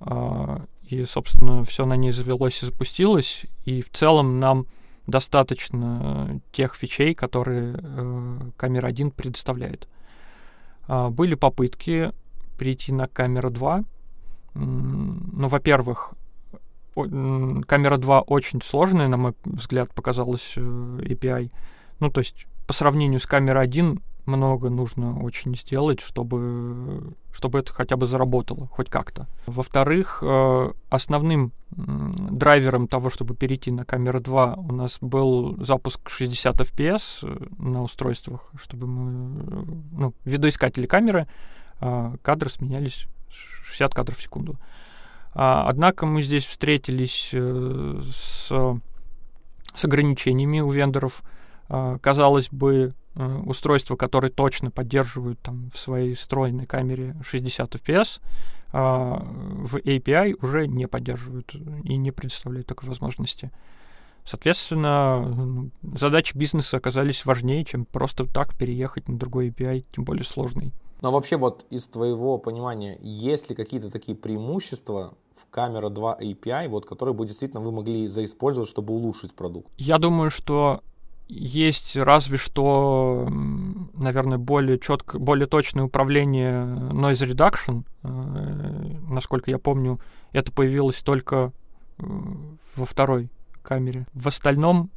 А, 0.00 0.64
и, 0.82 1.04
собственно, 1.04 1.64
все 1.64 1.86
на 1.86 1.96
ней 1.96 2.12
завелось 2.12 2.62
и 2.62 2.66
запустилось. 2.66 3.46
И 3.64 3.80
в 3.80 3.88
целом 3.88 4.38
нам 4.38 4.66
достаточно 5.06 6.42
тех 6.52 6.74
фичей, 6.74 7.14
которые 7.14 7.80
э, 7.80 8.40
камера 8.58 8.86
1 8.88 9.12
предоставляет. 9.12 9.88
А, 10.86 11.08
были 11.08 11.36
попытки 11.36 12.12
перейти 12.58 12.92
на 12.92 13.06
камеру 13.06 13.50
2, 13.50 13.84
ну, 14.58 15.48
во-первых, 15.48 16.14
камера 16.94 17.96
2 17.96 18.20
очень 18.22 18.60
сложная, 18.62 19.08
на 19.08 19.16
мой 19.16 19.34
взгляд, 19.44 19.94
показалась 19.94 20.54
э, 20.56 20.60
API. 20.60 21.50
Ну, 22.00 22.10
то 22.10 22.20
есть 22.20 22.46
по 22.66 22.72
сравнению 22.72 23.20
с 23.20 23.26
камерой 23.26 23.64
1 23.64 24.00
много 24.26 24.68
нужно 24.68 25.18
очень 25.22 25.56
сделать, 25.56 26.00
чтобы, 26.00 27.14
чтобы 27.32 27.60
это 27.60 27.72
хотя 27.72 27.96
бы 27.96 28.06
заработало, 28.06 28.68
хоть 28.70 28.90
как-то. 28.90 29.26
Во-вторых, 29.46 30.22
э, 30.22 30.72
основным 30.90 31.52
драйвером 31.70 32.88
того, 32.88 33.10
чтобы 33.10 33.34
перейти 33.34 33.70
на 33.70 33.84
камеру 33.84 34.20
2, 34.20 34.54
у 34.56 34.72
нас 34.72 34.98
был 35.00 35.56
запуск 35.64 36.08
60 36.08 36.60
FPS 36.60 37.18
э, 37.22 37.46
на 37.58 37.82
устройствах, 37.82 38.50
чтобы 38.60 38.86
мы, 38.86 39.66
ну, 39.92 40.14
видоискатели 40.24 40.86
камеры, 40.86 41.26
а 41.80 42.14
кадры 42.22 42.50
сменялись 42.50 43.06
60 43.30 43.94
кадров 43.94 44.18
в 44.18 44.22
секунду. 44.22 44.58
А, 45.34 45.68
однако 45.68 46.06
мы 46.06 46.22
здесь 46.22 46.44
встретились 46.46 47.30
э, 47.32 48.02
с, 48.12 48.52
с 49.74 49.84
ограничениями 49.84 50.60
у 50.60 50.70
вендоров. 50.70 51.22
А, 51.68 51.98
казалось 51.98 52.48
бы, 52.50 52.94
э, 53.14 53.42
устройства, 53.44 53.96
которые 53.96 54.32
точно 54.32 54.70
поддерживают 54.70 55.38
там, 55.40 55.70
в 55.72 55.78
своей 55.78 56.14
встроенной 56.14 56.66
камере 56.66 57.14
60 57.22 57.74
FPS, 57.76 58.20
а, 58.72 59.22
в 59.22 59.76
API 59.76 60.36
уже 60.42 60.66
не 60.66 60.88
поддерживают 60.88 61.54
и 61.84 61.96
не 61.96 62.10
предоставляют 62.10 62.66
такой 62.66 62.88
возможности. 62.88 63.50
Соответственно, 64.24 65.70
задачи 65.94 66.36
бизнеса 66.36 66.76
оказались 66.76 67.24
важнее, 67.24 67.64
чем 67.64 67.86
просто 67.86 68.26
так 68.26 68.58
переехать 68.58 69.08
на 69.08 69.18
другой 69.18 69.48
API, 69.48 69.86
тем 69.90 70.04
более 70.04 70.24
сложный. 70.24 70.72
Но 71.00 71.12
вообще 71.12 71.36
вот 71.36 71.64
из 71.70 71.86
твоего 71.86 72.38
понимания, 72.38 72.98
есть 73.00 73.48
ли 73.50 73.56
какие-то 73.56 73.90
такие 73.90 74.16
преимущества 74.16 75.14
в 75.36 75.48
камера 75.50 75.88
2 75.88 76.18
API, 76.20 76.68
вот, 76.68 76.86
которые 76.86 77.14
бы 77.14 77.26
действительно 77.26 77.60
вы 77.60 77.72
могли 77.72 78.08
заиспользовать, 78.08 78.68
чтобы 78.68 78.94
улучшить 78.94 79.34
продукт? 79.34 79.68
Я 79.76 79.98
думаю, 79.98 80.30
что 80.30 80.82
есть 81.28 81.94
разве 81.94 82.38
что, 82.38 83.28
наверное, 83.94 84.38
более 84.38 84.78
четко, 84.78 85.18
более 85.18 85.46
точное 85.46 85.84
управление 85.84 86.64
noise 86.64 87.26
reduction. 87.26 87.84
Э, 88.02 88.96
насколько 89.08 89.50
я 89.50 89.58
помню, 89.58 90.00
это 90.32 90.50
появилось 90.52 91.00
только 91.02 91.52
э, 91.98 92.02
во 92.76 92.86
второй 92.86 93.30
камере. 93.62 94.06
В 94.14 94.26
остальном 94.28 94.90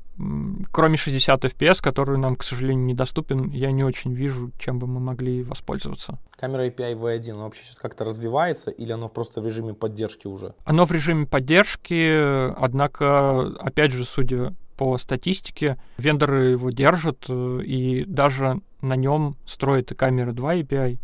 кроме 0.71 0.97
60 0.97 1.45
FPS, 1.45 1.82
который 1.82 2.17
нам, 2.17 2.36
к 2.36 2.43
сожалению, 2.43 2.86
недоступен, 2.86 3.50
я 3.50 3.71
не 3.71 3.84
очень 3.84 4.13
вижу, 4.13 4.52
чем 4.60 4.80
бы 4.80 4.88
мы 4.88 5.00
могли 5.00 5.43
воспользоваться. 5.43 6.19
Камера 6.38 6.67
API 6.67 6.95
V1, 6.95 7.32
она 7.32 7.43
вообще 7.43 7.63
сейчас 7.63 7.78
как-то 7.78 8.04
развивается 8.04 8.71
или 8.71 8.91
оно 8.91 9.10
просто 9.10 9.41
в 9.41 9.45
режиме 9.45 9.74
поддержки 9.74 10.28
уже? 10.28 10.54
Оно 10.65 10.86
в 10.86 10.91
режиме 10.91 11.26
поддержки, 11.26 12.52
однако, 12.56 13.47
опять 13.60 13.91
же, 13.91 14.04
судя 14.04 14.54
по 14.82 14.97
статистике, 14.97 15.78
вендоры 16.00 16.50
его 16.50 16.71
держат, 16.71 17.26
э, 17.30 17.62
и 17.63 18.04
даже 18.06 18.62
на 18.82 18.95
нем 18.95 19.38
строят 19.45 19.91
и 19.91 19.95
камера 19.95 20.32
2 20.32 20.56
API. 20.56 20.97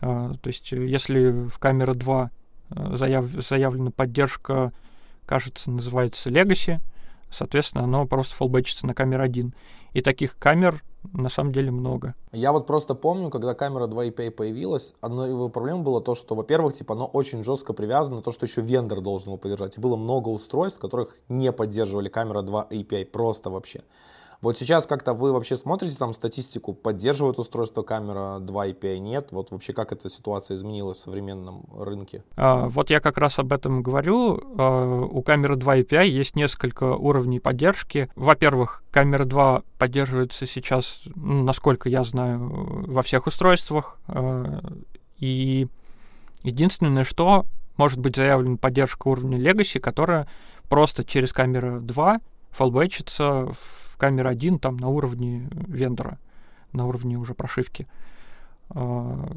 А, 0.00 0.34
то 0.34 0.46
есть, 0.46 0.70
если 0.70 1.48
в 1.48 1.58
камера 1.58 1.94
2 1.94 2.30
э, 2.70 2.96
заяв, 2.96 3.24
заявлена 3.26 3.90
поддержка, 3.90 4.72
кажется, 5.26 5.72
называется 5.72 6.30
Legacy, 6.30 6.80
Соответственно, 7.30 7.84
оно 7.84 8.06
просто 8.06 8.34
фоллбэчится 8.34 8.86
на 8.86 8.94
камеру 8.94 9.22
1. 9.22 9.54
И 9.92 10.00
таких 10.00 10.36
камер 10.38 10.82
на 11.12 11.28
самом 11.28 11.52
деле 11.52 11.70
много. 11.70 12.14
Я 12.32 12.52
вот 12.52 12.66
просто 12.66 12.94
помню, 12.94 13.30
когда 13.30 13.54
камера 13.54 13.86
2 13.86 14.06
API 14.06 14.30
появилась, 14.30 14.94
одной 15.00 15.30
его 15.30 15.48
проблемой 15.48 15.82
было 15.82 16.00
то, 16.00 16.14
что, 16.14 16.34
во-первых, 16.34 16.74
типа, 16.74 16.94
оно 16.94 17.06
очень 17.06 17.42
жестко 17.42 17.72
привязано 17.72 18.22
то, 18.22 18.32
что 18.32 18.46
еще 18.46 18.60
вендор 18.60 19.00
должен 19.00 19.28
его 19.28 19.36
поддержать. 19.36 19.76
И 19.76 19.80
было 19.80 19.96
много 19.96 20.28
устройств, 20.28 20.80
которых 20.80 21.16
не 21.28 21.52
поддерживали 21.52 22.08
камера 22.08 22.42
2 22.42 22.68
API 22.70 23.04
просто 23.06 23.50
вообще. 23.50 23.82
Вот 24.40 24.58
сейчас 24.58 24.86
как-то 24.86 25.14
вы 25.14 25.32
вообще 25.32 25.56
смотрите 25.56 25.96
там 25.96 26.12
статистику, 26.12 26.74
поддерживает 26.74 27.38
устройство 27.38 27.82
камера 27.82 28.38
2 28.40 28.68
API, 28.68 28.98
нет? 28.98 29.28
Вот 29.30 29.50
вообще 29.50 29.72
как 29.72 29.92
эта 29.92 30.08
ситуация 30.08 30.56
изменилась 30.56 30.98
в 30.98 31.00
современном 31.00 31.64
рынке? 31.76 32.22
А, 32.36 32.68
вот 32.68 32.90
я 32.90 33.00
как 33.00 33.18
раз 33.18 33.38
об 33.38 33.52
этом 33.52 33.82
говорю. 33.82 34.40
А, 34.58 35.02
у 35.02 35.22
камеры 35.22 35.56
2 35.56 35.78
API 35.78 36.06
есть 36.06 36.36
несколько 36.36 36.84
уровней 36.94 37.40
поддержки. 37.40 38.10
Во-первых, 38.14 38.82
камера 38.90 39.24
2 39.24 39.62
поддерживается 39.78 40.46
сейчас, 40.46 41.02
ну, 41.14 41.42
насколько 41.42 41.88
я 41.88 42.04
знаю, 42.04 42.84
во 42.86 43.02
всех 43.02 43.26
устройствах. 43.26 43.98
А, 44.08 44.60
и 45.18 45.66
единственное, 46.42 47.04
что 47.04 47.46
может 47.76 47.98
быть 47.98 48.16
заявлена 48.16 48.56
поддержка 48.56 49.08
уровня 49.08 49.38
Legacy, 49.38 49.80
которая 49.80 50.28
просто 50.68 51.04
через 51.04 51.32
камеру 51.32 51.80
2 51.80 52.20
фоллбэчится 52.50 53.46
в 53.52 53.85
камера 53.96 54.28
1 54.30 54.58
там 54.58 54.76
на 54.76 54.88
уровне 54.88 55.48
вендора, 55.50 56.18
на 56.72 56.86
уровне 56.86 57.16
уже 57.16 57.34
прошивки. 57.34 57.86
А, 58.70 59.36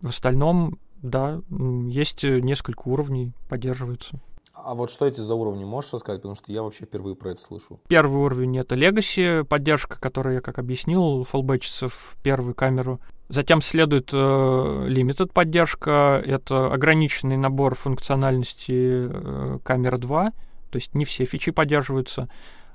в 0.00 0.08
остальном, 0.08 0.78
да, 1.02 1.40
есть 1.50 2.22
несколько 2.22 2.88
уровней, 2.88 3.32
поддерживаются. 3.48 4.20
А 4.52 4.74
вот 4.74 4.90
что 4.90 5.06
эти 5.06 5.20
за 5.20 5.34
уровни, 5.34 5.64
можешь 5.64 5.92
рассказать? 5.92 6.20
Потому 6.20 6.36
что 6.36 6.52
я 6.52 6.62
вообще 6.62 6.84
впервые 6.84 7.16
про 7.16 7.30
это 7.30 7.40
слышу. 7.40 7.80
Первый 7.88 8.20
уровень— 8.20 8.58
это 8.58 8.74
Legacy, 8.74 9.44
поддержка, 9.44 9.98
которая, 9.98 10.36
я 10.36 10.40
как 10.40 10.58
объяснил, 10.58 11.24
фоллбэчится 11.24 11.88
в 11.88 12.16
первую 12.22 12.54
камеру. 12.54 13.00
Затем 13.28 13.62
следует 13.62 14.10
э, 14.12 14.16
Limited 14.16 15.32
поддержка, 15.32 16.22
это 16.24 16.72
ограниченный 16.72 17.36
набор 17.36 17.76
функциональности 17.76 18.72
э, 18.72 19.58
камера 19.62 19.98
2, 19.98 20.30
то 20.70 20.76
есть 20.76 20.94
не 20.94 21.04
все 21.04 21.24
фичи 21.24 21.52
поддерживаются. 21.52 22.28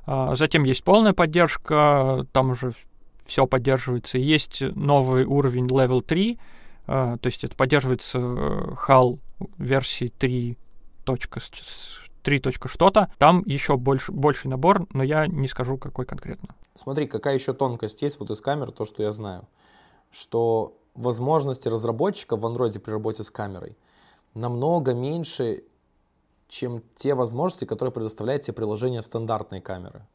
А, 0.05 0.35
затем 0.35 0.63
есть 0.63 0.83
полная 0.83 1.13
поддержка, 1.13 2.25
там 2.31 2.51
уже 2.51 2.73
все 3.25 3.47
поддерживается. 3.47 4.17
Есть 4.17 4.61
новый 4.61 5.25
уровень 5.25 5.67
Level 5.67 6.01
3, 6.01 6.39
а, 6.87 7.17
то 7.17 7.27
есть 7.27 7.43
это 7.43 7.55
поддерживается 7.55 8.19
HAL 8.19 9.19
версии 9.57 10.11
3. 10.17 10.57
3. 12.23 12.41
что-то. 12.65 13.11
Там 13.17 13.43
еще 13.45 13.77
больше, 13.77 14.11
больший 14.11 14.47
набор, 14.47 14.87
но 14.91 15.03
я 15.03 15.27
не 15.27 15.47
скажу, 15.47 15.77
какой 15.77 16.05
конкретно. 16.05 16.49
Смотри, 16.73 17.07
какая 17.07 17.35
еще 17.35 17.53
тонкость 17.53 18.01
есть 18.01 18.19
вот 18.19 18.31
из 18.31 18.41
камер, 18.41 18.71
то, 18.71 18.85
что 18.85 19.03
я 19.03 19.11
знаю. 19.11 19.47
Что 20.11 20.77
возможности 20.95 21.67
разработчика 21.67 22.35
в 22.35 22.45
Android 22.45 22.79
при 22.79 22.91
работе 22.91 23.23
с 23.23 23.29
камерой 23.29 23.77
намного 24.33 24.93
меньше, 24.93 25.63
чем 26.47 26.83
те 26.95 27.15
возможности, 27.15 27.65
которые 27.65 27.91
предоставляет 27.91 28.43
тебе 28.43 28.53
приложение 28.53 29.01
стандартной 29.01 29.61
камеры. 29.61 30.05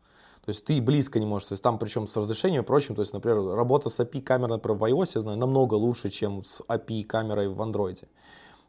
То 0.44 0.48
есть 0.48 0.64
ты 0.64 0.80
близко 0.80 1.20
не 1.20 1.26
можешь, 1.26 1.48
то 1.48 1.52
есть 1.52 1.62
там 1.62 1.78
причем 1.78 2.06
с 2.06 2.16
разрешением 2.16 2.62
и 2.62 2.66
прочим, 2.66 2.94
то 2.94 3.02
есть, 3.02 3.12
например, 3.12 3.54
работа 3.54 3.90
с 3.90 4.00
API 4.00 4.22
камерой, 4.22 4.56
например, 4.56 4.78
в 4.78 4.84
iOS, 4.84 5.12
я 5.16 5.20
знаю, 5.20 5.38
намного 5.38 5.74
лучше, 5.74 6.08
чем 6.08 6.44
с 6.44 6.62
API 6.66 7.04
камерой 7.04 7.48
в 7.48 7.60
Android. 7.60 8.06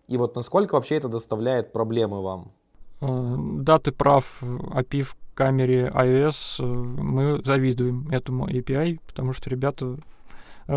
И 0.07 0.17
вот 0.17 0.35
насколько 0.35 0.75
вообще 0.75 0.97
это 0.97 1.07
доставляет 1.07 1.71
проблемы 1.71 2.21
вам? 2.21 2.51
Э, 2.99 3.35
да, 3.61 3.79
ты 3.79 3.91
прав. 3.91 4.43
API 4.43 5.03
в 5.03 5.15
камере 5.33 5.89
iOS 5.93 6.59
э, 6.59 6.63
мы 6.65 7.41
завидуем 7.43 8.09
этому 8.09 8.49
API, 8.49 8.99
потому 9.07 9.31
что 9.33 9.49
ребята 9.49 9.97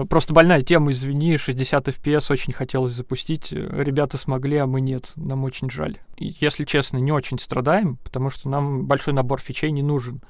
просто 0.08 0.32
больная 0.32 0.62
тема, 0.62 0.92
извини, 0.92 1.36
60 1.36 1.88
FPS 1.88 2.32
очень 2.32 2.52
хотелось 2.52 2.92
запустить. 2.92 3.52
Ребята 3.52 4.18
смогли, 4.18 4.58
а 4.58 4.66
мы 4.66 4.80
нет. 4.80 5.12
Нам 5.16 5.44
очень 5.44 5.70
жаль. 5.70 5.98
Если 6.16 6.64
честно, 6.64 6.98
не 6.98 7.12
очень 7.12 7.38
страдаем, 7.38 7.96
потому 7.96 8.30
что 8.30 8.48
нам 8.48 8.86
большой 8.86 9.14
набор 9.14 9.40
фичей 9.40 9.70
не 9.70 9.82
нужен. 9.82 10.22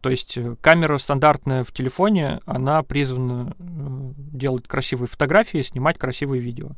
То 0.00 0.08
есть 0.08 0.38
э, 0.38 0.56
камера 0.60 0.96
стандартная 0.98 1.64
в 1.64 1.72
телефоне, 1.72 2.40
она 2.46 2.82
призвана 2.82 3.54
э, 3.58 4.12
делать 4.16 4.66
красивые 4.66 5.08
фотографии, 5.08 5.60
снимать 5.62 5.98
красивые 5.98 6.40
видео. 6.40 6.70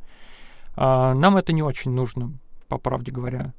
А 0.75 1.13
нам 1.13 1.37
это 1.37 1.53
не 1.53 1.63
очень 1.63 1.91
нужно, 1.91 2.33
по 2.67 2.77
правде 2.77 3.11
говоря. 3.11 3.53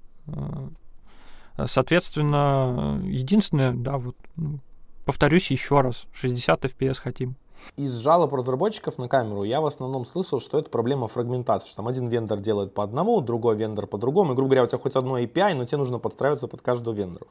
Соответственно, 1.66 3.00
единственное, 3.04 3.72
да, 3.72 3.96
вот, 3.98 4.16
ну, 4.37 4.59
повторюсь 5.04 5.50
еще 5.50 5.80
раз, 5.80 6.07
60 6.12 6.64
FPS 6.64 7.00
хотим. 7.00 7.37
Из 7.77 7.92
жалоб 7.96 8.33
разработчиков 8.35 8.98
на 8.98 9.09
камеру 9.09 9.42
я 9.42 9.61
в 9.61 9.66
основном 9.66 10.05
слышал, 10.05 10.40
что 10.40 10.59
это 10.59 10.70
проблема 10.70 11.09
фрагментации, 11.09 11.68
что 11.68 11.77
там 11.77 11.88
один 11.88 12.09
вендор 12.09 12.40
делает 12.40 12.72
по 12.72 12.83
одному, 12.85 13.20
другой 13.20 13.57
вендор 13.57 13.87
по 13.87 13.98
другому, 13.98 14.33
и, 14.33 14.37
грубо 14.37 14.50
говоря, 14.50 14.64
у 14.64 14.66
тебя 14.66 14.79
хоть 14.79 14.96
одно 14.96 15.18
API, 15.18 15.55
но 15.55 15.64
тебе 15.64 15.79
нужно 15.79 15.98
подстраиваться 15.98 16.46
под 16.46 16.62
каждого 16.62 16.94
вендора. 16.94 17.27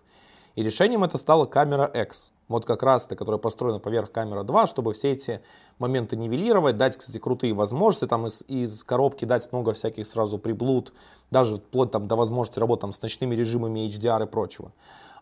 И 0.55 0.61
решением 0.61 1.03
это 1.03 1.17
стала 1.17 1.45
камера 1.45 1.85
X. 1.85 2.31
Вот 2.47 2.65
как 2.65 2.83
раз 2.83 3.07
то, 3.07 3.15
которая 3.15 3.39
построена 3.39 3.79
поверх 3.79 4.11
камера 4.11 4.43
2, 4.43 4.67
чтобы 4.67 4.93
все 4.93 5.13
эти 5.13 5.41
моменты 5.79 6.15
нивелировать, 6.15 6.77
дать, 6.77 6.95
кстати, 6.95 7.17
крутые 7.17 7.53
возможности, 7.53 8.05
там 8.05 8.27
из, 8.27 8.43
из 8.47 8.83
коробки 8.83 9.25
дать 9.25 9.51
много 9.51 9.73
всяких 9.73 10.05
сразу 10.05 10.37
приблуд, 10.37 10.93
даже 11.31 11.57
вплоть 11.57 11.91
там, 11.91 12.07
до 12.07 12.15
возможности 12.15 12.59
работы 12.59 12.81
там, 12.81 12.93
с 12.93 13.01
ночными 13.01 13.33
режимами 13.33 13.87
HDR 13.87 14.25
и 14.25 14.27
прочего. 14.27 14.71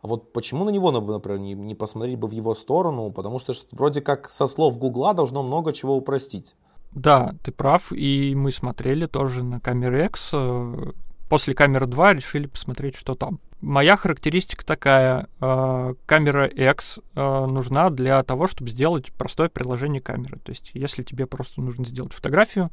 А 0.02 0.08
вот 0.08 0.34
почему 0.34 0.66
на 0.66 0.70
него, 0.70 0.92
например, 0.92 1.40
не, 1.40 1.54
не 1.54 1.76
посмотреть 1.76 2.18
бы 2.18 2.28
в 2.28 2.32
его 2.32 2.56
сторону? 2.56 3.12
Потому 3.12 3.38
что 3.38 3.54
вроде 3.72 4.02
как 4.02 4.30
со 4.30 4.48
слов 4.48 4.80
Гугла 4.80 5.14
должно 5.14 5.44
много 5.44 5.74
чего 5.74 5.96
упростить. 5.96 6.56
Да, 6.92 7.36
ты 7.44 7.52
прав, 7.52 7.92
и 7.94 8.34
мы 8.36 8.52
смотрели 8.52 9.06
тоже 9.06 9.44
на 9.44 9.60
камере 9.60 10.06
X. 10.06 10.32
Э, 10.34 10.92
после 11.30 11.54
камеры 11.54 11.86
2 11.86 12.16
решили 12.16 12.48
посмотреть, 12.48 12.96
что 12.96 13.16
там. 13.16 13.40
Моя 13.62 13.96
характеристика 13.96 14.66
такая. 14.66 15.28
Э, 15.40 15.94
камера 16.08 16.48
X 16.48 17.00
э, 17.16 17.46
нужна 17.46 17.92
для 17.92 18.24
того, 18.24 18.48
чтобы 18.48 18.72
сделать 18.72 19.14
простое 19.14 19.50
приложение 19.50 20.02
камеры. 20.02 20.40
То 20.40 20.52
есть, 20.52 20.72
если 20.74 21.04
тебе 21.04 21.28
просто 21.28 21.62
нужно 21.62 21.86
сделать 21.86 22.14
фотографию, 22.14 22.72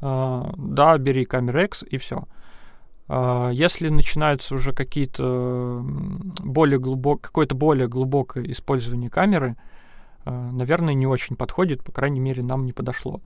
да, 0.00 0.98
бери 0.98 1.24
камеру 1.24 1.62
X 1.62 1.84
и 1.88 1.96
все. 1.98 2.24
А, 3.08 3.50
если 3.50 3.88
начинаются 3.88 4.54
уже 4.54 4.72
какие-то 4.72 5.84
более 6.42 6.78
глубок, 6.78 7.20
какое-то 7.20 7.54
более 7.54 7.88
глубокое 7.88 8.44
использование 8.50 9.10
камеры, 9.10 9.56
а, 10.24 10.50
наверное, 10.50 10.94
не 10.94 11.06
очень 11.06 11.36
подходит, 11.36 11.82
по 11.82 11.92
крайней 11.92 12.20
мере, 12.20 12.42
нам 12.42 12.64
не 12.64 12.72
подошло. 12.72 13.20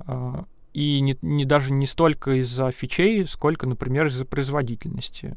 А, 0.00 0.44
и 0.72 1.00
не, 1.00 1.16
не 1.22 1.44
даже 1.44 1.72
не 1.72 1.86
столько 1.86 2.40
из-за 2.40 2.70
фичей, 2.70 3.26
сколько, 3.26 3.66
например, 3.66 4.06
из-за 4.06 4.24
производительности. 4.24 5.36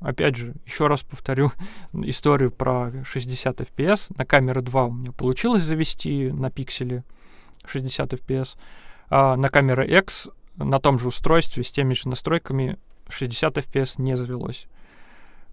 Опять 0.00 0.36
же, 0.36 0.54
еще 0.64 0.86
раз 0.86 1.02
повторю 1.02 1.50
историю 1.92 2.52
про 2.52 2.92
60 3.04 3.60
FPS. 3.62 4.12
На 4.16 4.24
камеры 4.24 4.62
2 4.62 4.84
у 4.84 4.92
меня 4.92 5.12
получилось 5.12 5.62
завести 5.62 6.30
на 6.30 6.50
пикселе 6.50 7.02
60 7.64 8.12
FPS. 8.12 8.56
А 9.10 9.36
на 9.36 9.48
камеры 9.48 9.86
X 9.88 10.28
на 10.56 10.78
том 10.80 10.98
же 10.98 11.08
устройстве 11.08 11.64
с 11.64 11.72
теми 11.72 11.94
же 11.94 12.08
настройками 12.08 12.78
60 13.08 13.58
FPS 13.58 13.94
не 13.98 14.16
завелось. 14.16 14.66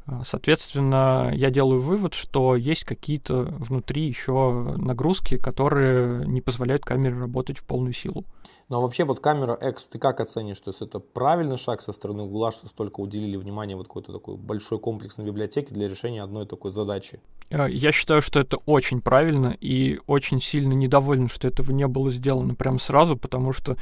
А, 0.07 0.23
соответственно, 0.23 1.31
я 1.33 1.49
делаю 1.49 1.81
вывод, 1.81 2.13
что 2.13 2.55
есть 2.55 2.83
какие-то 2.83 3.43
внутри 3.57 4.05
еще 4.05 4.75
нагрузки, 4.77 5.37
которые 5.37 6.27
не 6.27 6.41
позволяют 6.41 6.83
камере 6.85 7.17
работать 7.17 7.57
в 7.57 7.65
полную 7.65 7.93
силу. 7.93 8.23
Ну 8.69 8.77
а 8.77 8.79
вообще 8.81 9.03
вот 9.03 9.19
камера 9.19 9.53
X, 9.53 9.87
ты 9.87 9.97
как 9.99 10.19
оценишь? 10.19 10.59
То 10.59 10.69
есть 10.69 10.81
это 10.81 10.99
правильный 10.99 11.57
шаг 11.57 11.81
со 11.81 11.91
стороны 11.91 12.23
Google, 12.23 12.51
что 12.51 12.67
столько 12.67 12.99
уделили 12.99 13.35
внимания 13.35 13.75
вот 13.75 13.87
какой-то 13.87 14.13
такой 14.13 14.37
большой 14.37 14.79
комплексной 14.79 15.25
библиотеке 15.25 15.73
для 15.73 15.87
решения 15.87 16.21
одной 16.21 16.45
такой 16.45 16.69
задачи? 16.69 17.19
А, 17.51 17.65
я 17.65 17.91
считаю, 17.91 18.21
что 18.21 18.39
это 18.39 18.57
очень 18.65 19.01
правильно 19.01 19.57
и 19.59 19.99
очень 20.05 20.39
сильно 20.39 20.73
недоволен, 20.73 21.29
что 21.29 21.47
этого 21.47 21.71
не 21.71 21.87
было 21.87 22.11
сделано 22.11 22.53
прямо 22.53 22.77
сразу, 22.77 23.17
потому 23.17 23.53
что 23.53 23.75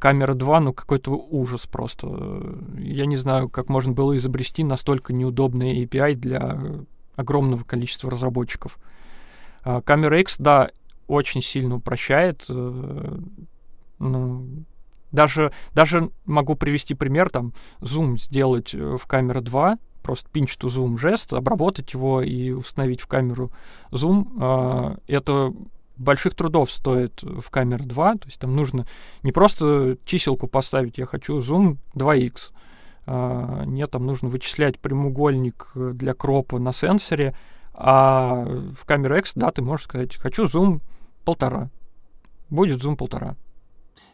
камера 0.00 0.34
2, 0.34 0.60
ну, 0.60 0.72
какой-то 0.72 1.12
ужас 1.12 1.66
просто. 1.66 2.56
Я 2.78 3.06
не 3.06 3.16
знаю, 3.16 3.48
как 3.48 3.68
можно 3.68 3.92
было 3.92 4.16
изобрести 4.16 4.64
настолько 4.64 5.12
неудобный 5.12 5.84
API 5.84 6.14
для 6.14 6.58
огромного 7.16 7.62
количества 7.64 8.10
разработчиков. 8.10 8.78
А, 9.62 9.82
камера 9.82 10.18
X, 10.18 10.36
да, 10.38 10.70
очень 11.06 11.42
сильно 11.42 11.76
упрощает. 11.76 12.46
Э, 12.48 13.18
ну, 13.98 14.46
даже, 15.12 15.52
даже 15.74 16.10
могу 16.24 16.54
привести 16.54 16.94
пример, 16.94 17.28
там, 17.28 17.52
зум 17.80 18.16
сделать 18.16 18.74
э, 18.74 18.96
в 18.96 19.06
камера 19.06 19.42
2, 19.42 19.76
просто 20.02 20.30
pinch 20.32 20.58
to 20.58 20.68
zoom 20.68 20.96
жест, 20.98 21.34
обработать 21.34 21.92
его 21.92 22.22
и 22.22 22.52
установить 22.52 23.02
в 23.02 23.06
камеру 23.06 23.52
зум. 23.90 24.36
А, 24.40 24.96
это 25.06 25.52
больших 26.00 26.34
трудов 26.34 26.70
стоит 26.70 27.22
в 27.22 27.48
камере 27.50 27.84
2. 27.84 28.14
То 28.14 28.26
есть 28.26 28.40
там 28.40 28.56
нужно 28.56 28.86
не 29.22 29.32
просто 29.32 29.96
чиселку 30.04 30.46
поставить, 30.46 30.98
я 30.98 31.06
хочу 31.06 31.40
зум 31.40 31.78
2х. 31.94 32.50
А, 33.06 33.64
нет, 33.64 33.90
там 33.90 34.06
нужно 34.06 34.28
вычислять 34.28 34.78
прямоугольник 34.78 35.72
для 35.74 36.14
кропа 36.14 36.58
на 36.58 36.72
сенсоре, 36.72 37.34
а 37.74 38.44
в 38.76 38.84
камере 38.84 39.18
X, 39.18 39.32
да, 39.34 39.50
ты 39.50 39.62
можешь 39.62 39.84
сказать, 39.84 40.16
хочу 40.16 40.46
зум 40.46 40.80
полтора. 41.24 41.70
Будет 42.48 42.82
зум 42.82 42.96
полтора. 42.96 43.36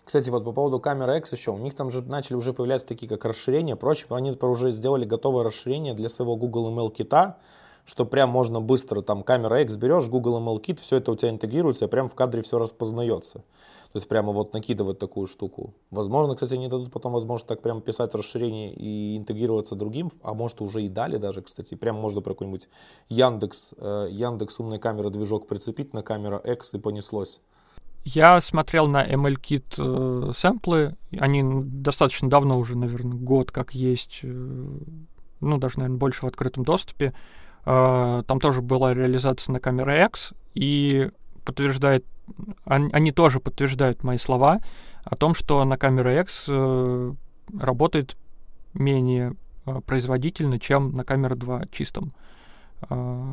Кстати, 0.04 0.30
вот 0.30 0.44
по 0.44 0.52
поводу 0.52 0.78
камеры 0.78 1.18
X 1.18 1.32
еще, 1.32 1.50
у 1.50 1.58
них 1.58 1.74
там 1.74 1.90
же 1.90 2.00
начали 2.00 2.36
уже 2.36 2.52
появляться 2.52 2.86
такие 2.86 3.08
как 3.08 3.24
расширения, 3.24 3.74
прочее, 3.74 4.06
они 4.10 4.30
уже 4.40 4.70
сделали 4.70 5.04
готовое 5.04 5.42
расширение 5.42 5.94
для 5.94 6.08
своего 6.08 6.36
Google 6.36 6.72
ML 6.72 6.92
кита, 6.92 7.38
что 7.86 8.04
прям 8.04 8.30
можно 8.30 8.60
быстро, 8.60 9.00
там, 9.00 9.22
камера 9.22 9.62
X 9.62 9.76
берешь, 9.76 10.08
Google 10.08 10.38
ML 10.38 10.60
Kit, 10.60 10.80
все 10.80 10.96
это 10.96 11.12
у 11.12 11.16
тебя 11.16 11.30
интегрируется, 11.30 11.88
прям 11.88 12.08
в 12.08 12.14
кадре 12.14 12.42
все 12.42 12.58
распознается. 12.58 13.44
То 13.92 13.98
есть 13.98 14.08
прямо 14.08 14.32
вот 14.32 14.52
накидывать 14.52 14.98
такую 14.98 15.26
штуку. 15.26 15.72
Возможно, 15.90 16.34
кстати, 16.34 16.54
они 16.54 16.68
дадут 16.68 16.92
потом 16.92 17.12
возможность 17.12 17.46
так 17.46 17.62
прям 17.62 17.80
писать 17.80 18.14
расширение 18.14 18.74
и 18.74 19.16
интегрироваться 19.16 19.74
другим, 19.74 20.10
а 20.22 20.34
может 20.34 20.60
уже 20.60 20.82
и 20.82 20.88
дали 20.88 21.16
даже, 21.16 21.40
кстати. 21.40 21.76
Прям 21.76 21.96
можно 21.96 22.20
про 22.20 22.34
какой-нибудь 22.34 22.68
Яндекс, 23.08 23.70
э, 23.78 24.08
Яндекс 24.10 24.60
умная 24.60 24.78
камера 24.78 25.08
движок 25.08 25.46
прицепить 25.46 25.94
на 25.94 26.02
камера 26.02 26.36
X 26.36 26.74
и 26.74 26.78
понеслось. 26.78 27.40
Я 28.04 28.40
смотрел 28.40 28.86
на 28.86 29.04
MLKit 29.04 30.28
э, 30.28 30.32
сэмплы, 30.32 30.96
они 31.18 31.42
достаточно 31.42 32.28
давно 32.28 32.58
уже, 32.58 32.76
наверное, 32.76 33.16
год 33.16 33.50
как 33.50 33.74
есть, 33.74 34.20
э, 34.22 34.28
ну, 35.40 35.58
даже, 35.58 35.78
наверное, 35.78 35.98
больше 35.98 36.26
в 36.26 36.28
открытом 36.28 36.64
доступе. 36.64 37.14
Там 37.66 38.40
тоже 38.40 38.62
была 38.62 38.94
реализация 38.94 39.52
на 39.52 39.60
камере 39.60 40.04
X, 40.06 40.32
и 40.54 41.10
подтверждает, 41.44 42.04
они, 42.64 43.12
тоже 43.12 43.40
подтверждают 43.40 44.04
мои 44.04 44.18
слова 44.18 44.60
о 45.04 45.16
том, 45.16 45.34
что 45.34 45.64
на 45.64 45.76
камере 45.78 46.20
X 46.20 46.46
э, 46.48 47.12
работает 47.58 48.16
менее 48.74 49.34
э, 49.64 49.80
производительно, 49.86 50.58
чем 50.58 50.96
на 50.96 51.04
камере 51.04 51.36
2 51.36 51.66
чистом. 51.70 52.12
Э, 52.90 53.32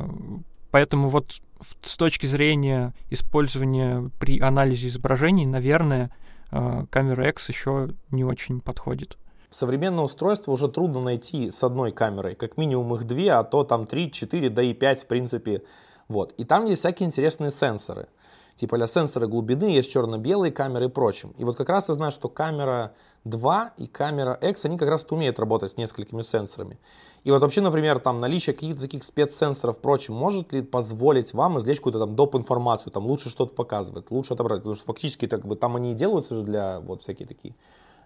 поэтому 0.70 1.08
вот 1.08 1.40
с 1.82 1.96
точки 1.96 2.26
зрения 2.26 2.94
использования 3.10 4.10
при 4.18 4.40
анализе 4.40 4.88
изображений, 4.88 5.46
наверное, 5.46 6.10
э, 6.52 6.86
камера 6.90 7.28
X 7.28 7.48
еще 7.48 7.90
не 8.10 8.24
очень 8.24 8.60
подходит 8.60 9.18
современное 9.54 10.04
устройство 10.04 10.52
уже 10.52 10.68
трудно 10.68 11.00
найти 11.00 11.50
с 11.50 11.62
одной 11.62 11.92
камерой, 11.92 12.34
как 12.34 12.56
минимум 12.56 12.94
их 12.96 13.04
две, 13.04 13.32
а 13.32 13.44
то 13.44 13.64
там 13.64 13.86
три, 13.86 14.10
четыре, 14.10 14.50
да 14.50 14.62
и 14.62 14.74
пять 14.74 15.02
в 15.02 15.06
принципе. 15.06 15.62
Вот. 16.08 16.32
И 16.36 16.44
там 16.44 16.64
есть 16.64 16.80
всякие 16.80 17.06
интересные 17.06 17.50
сенсоры. 17.50 18.08
Типа 18.56 18.76
для 18.76 18.86
сенсора 18.86 19.26
глубины 19.26 19.64
есть 19.64 19.90
черно-белые 19.90 20.52
камеры 20.52 20.86
и 20.86 20.88
прочим. 20.88 21.34
И 21.38 21.44
вот 21.44 21.56
как 21.56 21.68
раз 21.68 21.88
я 21.88 21.94
знаю, 21.94 22.12
что 22.12 22.28
камера 22.28 22.94
2 23.24 23.72
и 23.78 23.86
камера 23.86 24.32
X, 24.34 24.64
они 24.64 24.78
как 24.78 24.88
раз 24.88 25.06
умеют 25.10 25.40
работать 25.40 25.72
с 25.72 25.76
несколькими 25.76 26.22
сенсорами. 26.22 26.78
И 27.24 27.30
вот 27.32 27.42
вообще, 27.42 27.62
например, 27.62 27.98
там 27.98 28.20
наличие 28.20 28.54
каких-то 28.54 28.82
таких 28.82 29.02
спецсенсоров, 29.02 29.78
прочим, 29.78 30.14
может 30.14 30.52
ли 30.52 30.62
позволить 30.62 31.32
вам 31.32 31.58
извлечь 31.58 31.78
какую-то 31.78 31.98
там 31.98 32.14
доп. 32.14 32.36
информацию, 32.36 32.92
там 32.92 33.06
лучше 33.06 33.28
что-то 33.28 33.54
показывать, 33.54 34.10
лучше 34.10 34.34
отобрать, 34.34 34.60
потому 34.60 34.76
что 34.76 34.84
фактически 34.84 35.26
так 35.26 35.44
бы 35.44 35.56
там 35.56 35.74
они 35.74 35.92
и 35.92 35.94
делаются 35.94 36.34
же 36.34 36.42
для 36.42 36.80
вот 36.80 37.02
всякие 37.02 37.26
такие 37.26 37.54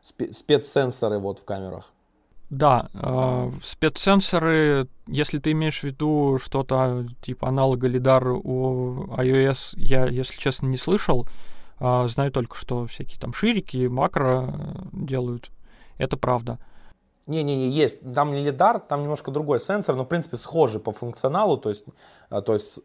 спецсенсоры 0.03 1.19
вот 1.19 1.41
в 1.41 1.45
камерах? 1.45 1.93
Да, 2.51 2.89
э, 2.95 3.51
спецсенсоры, 3.63 4.89
если 5.07 5.39
ты 5.39 5.53
имеешь 5.53 5.81
в 5.81 5.85
виду 5.85 6.39
что-то 6.43 7.07
типа 7.21 7.49
аналога 7.49 7.89
лидар 7.89 8.27
у 8.27 9.05
iOS, 9.19 9.75
я, 9.77 10.07
если 10.07 10.39
честно, 10.39 10.67
не 10.67 10.79
слышал. 10.79 11.29
Э, 11.79 12.07
знаю 12.09 12.33
только, 12.33 12.57
что 12.57 12.87
всякие 12.87 13.21
там 13.21 13.35
ширики, 13.35 13.87
макро 13.87 14.83
делают. 14.93 15.51
Это 15.99 16.17
правда. 16.17 16.59
Не-не-не, 17.29 17.69
есть. 17.69 18.01
Там 18.15 18.33
не 18.33 18.43
лидар, 18.43 18.81
там 18.81 19.03
немножко 19.03 19.31
другой 19.31 19.61
сенсор, 19.61 19.95
но, 19.97 20.05
в 20.05 20.09
принципе, 20.09 20.39
схожий 20.39 20.81
по 20.81 20.93
функционалу, 20.93 21.59
то 21.59 21.69
есть, 21.69 21.85
а, 22.31 22.41
то 22.41 22.55
есть 22.55 22.81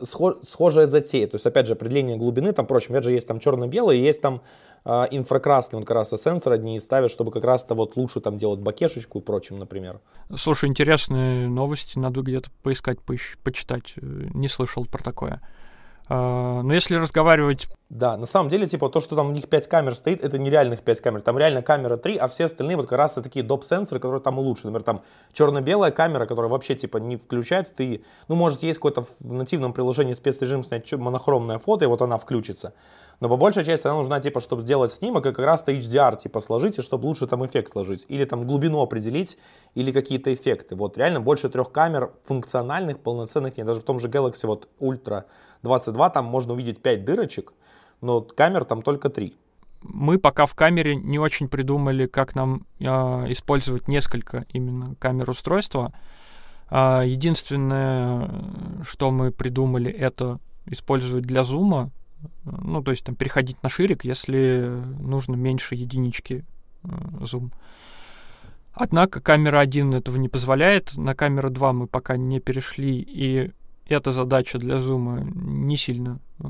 схожая 0.46 0.86
затея. 0.86 1.28
То 1.28 1.36
есть, 1.36 1.46
опять 1.46 1.66
же, 1.66 1.74
определение 1.74 2.18
глубины, 2.18 2.52
там, 2.52 2.66
впрочем, 2.66 2.94
опять 2.94 3.06
же, 3.06 3.14
есть 3.14 3.26
там 3.26 3.40
черно-белый, 3.40 3.98
есть 4.00 4.22
там 4.22 4.42
э, 4.84 5.06
инфракрасный, 5.12 5.80
вот 5.80 5.88
как 5.88 5.96
раз 5.96 6.10
сенсор 6.22 6.52
одни 6.54 6.78
ставят, 6.80 7.10
чтобы 7.10 7.32
как 7.32 7.46
раз-то 7.46 7.74
вот 7.74 7.96
лучше 7.96 8.20
там 8.20 8.38
делать 8.38 8.60
бакешечку 8.60 9.20
и 9.20 9.22
прочим, 9.22 9.60
например. 9.60 10.02
Слушай, 10.36 10.70
интересные 10.70 11.48
новости, 11.48 11.98
надо 11.98 12.22
где-то 12.22 12.52
поискать, 12.64 12.98
поищ- 13.00 13.38
почитать. 13.44 13.94
Не 13.96 14.50
слышал 14.50 14.86
про 14.86 15.02
такое. 15.02 15.42
А, 16.10 16.62
но 16.62 16.74
если 16.74 16.96
разговаривать... 16.96 17.68
Да, 17.90 18.18
на 18.18 18.26
самом 18.26 18.50
деле, 18.50 18.66
типа, 18.66 18.90
то, 18.90 19.02
что 19.02 19.16
там 19.16 19.28
у 19.28 19.32
них 19.32 19.48
5 19.48 19.68
камер 19.68 19.96
стоит, 19.96 20.24
это 20.24 20.40
нереальных 20.40 20.82
5 20.82 21.02
камер. 21.02 21.22
Там 21.22 21.38
реально 21.38 21.62
камера 21.62 21.96
3, 21.96 22.18
а 22.18 22.28
все 22.28 22.46
остальные 22.46 22.76
вот 22.76 22.88
как 22.88 22.98
раз 22.98 23.14
такие 23.14 23.46
доп-сенсоры, 23.46 24.00
которые 24.00 24.20
там 24.20 24.40
улучшены. 24.40 24.72
Например, 24.72 24.84
там 24.84 25.02
черно-белая 25.32 25.92
камера, 25.92 26.26
которая 26.26 26.50
вообще, 26.50 26.74
типа, 26.74 26.98
не 26.98 27.18
включается. 27.18 27.76
Ты, 27.76 28.04
ну, 28.28 28.36
может, 28.36 28.64
есть 28.64 28.80
какое-то 28.80 29.04
в 29.04 29.32
нативном 29.34 29.74
приложении 29.74 30.14
спецрежим 30.14 30.64
снять 30.64 30.92
монохромное 30.92 31.60
фото, 31.60 31.86
и 31.86 31.88
вот 31.88 32.02
она 32.02 32.18
включится. 32.18 32.74
Но 33.20 33.30
по 33.30 33.38
большей 33.38 33.64
части 33.64 33.86
она 33.86 33.96
нужна, 33.96 34.20
типа, 34.20 34.40
чтобы 34.40 34.64
сделать 34.64 34.92
снимок, 34.92 35.28
и 35.28 35.32
как 35.32 35.46
раз-то 35.46 35.72
HDR, 35.72 36.18
типа, 36.18 36.40
сложить, 36.40 36.80
и 36.80 36.82
чтобы 36.82 37.06
лучше 37.06 37.28
там 37.28 37.46
эффект 37.46 37.74
сложить. 37.74 38.06
Или 38.10 38.26
там 38.26 38.48
глубину 38.48 38.82
определить, 38.82 39.38
или 39.76 39.92
какие-то 39.92 40.34
эффекты. 40.34 40.76
Вот 40.76 40.98
реально 40.98 41.22
больше 41.22 41.48
трех 41.48 41.72
камер 41.72 42.12
функциональных, 42.26 43.00
полноценных 43.00 43.56
нет. 43.56 43.68
Даже 43.68 43.82
в 43.82 43.84
том 43.84 44.00
же 44.00 44.08
Galaxy 44.08 44.48
вот 44.48 44.68
Ultra 44.80 45.26
22 45.64 46.10
там 46.10 46.26
можно 46.26 46.54
увидеть 46.54 46.82
5 46.82 47.04
дырочек, 47.04 47.54
но 48.02 48.22
камер 48.22 48.66
там 48.66 48.82
только 48.82 49.10
3. 49.10 49.36
Мы 49.82 50.18
пока 50.18 50.46
в 50.46 50.56
камере 50.56 50.96
не 50.96 51.20
очень 51.20 51.50
придумали, 51.50 52.06
как 52.06 52.36
нам 52.36 52.66
э, 52.80 52.86
использовать 52.86 53.88
несколько 53.88 54.46
именно 54.50 54.96
камер 54.96 55.30
устройства. 55.30 55.94
Э, 56.70 57.04
единственное, 57.06 58.30
что 58.88 59.12
мы 59.12 59.32
придумали, 59.32 59.92
это 59.92 60.40
использовать 60.66 61.26
для 61.26 61.44
зума, 61.44 61.92
ну, 62.46 62.82
то 62.82 62.92
есть 62.92 63.04
там 63.06 63.16
переходить 63.16 63.62
на 63.64 63.70
ширик, 63.70 64.06
если 64.06 64.82
нужно 65.00 65.36
меньше 65.36 65.76
единички 65.76 66.46
э, 66.84 66.88
зум. 67.22 67.52
Однако 68.74 69.22
камера 69.22 69.60
1 69.60 69.94
этого 69.94 70.18
не 70.18 70.30
позволяет, 70.30 70.98
на 70.98 71.14
камеру 71.14 71.50
2 71.50 71.74
мы 71.74 71.88
пока 71.88 72.18
не 72.18 72.40
перешли, 72.40 73.00
и 73.00 73.52
эта 73.98 74.12
задача 74.12 74.58
для 74.58 74.80
зума 74.80 75.22
не 75.24 75.78
сильно 75.78 76.20
э, 76.40 76.46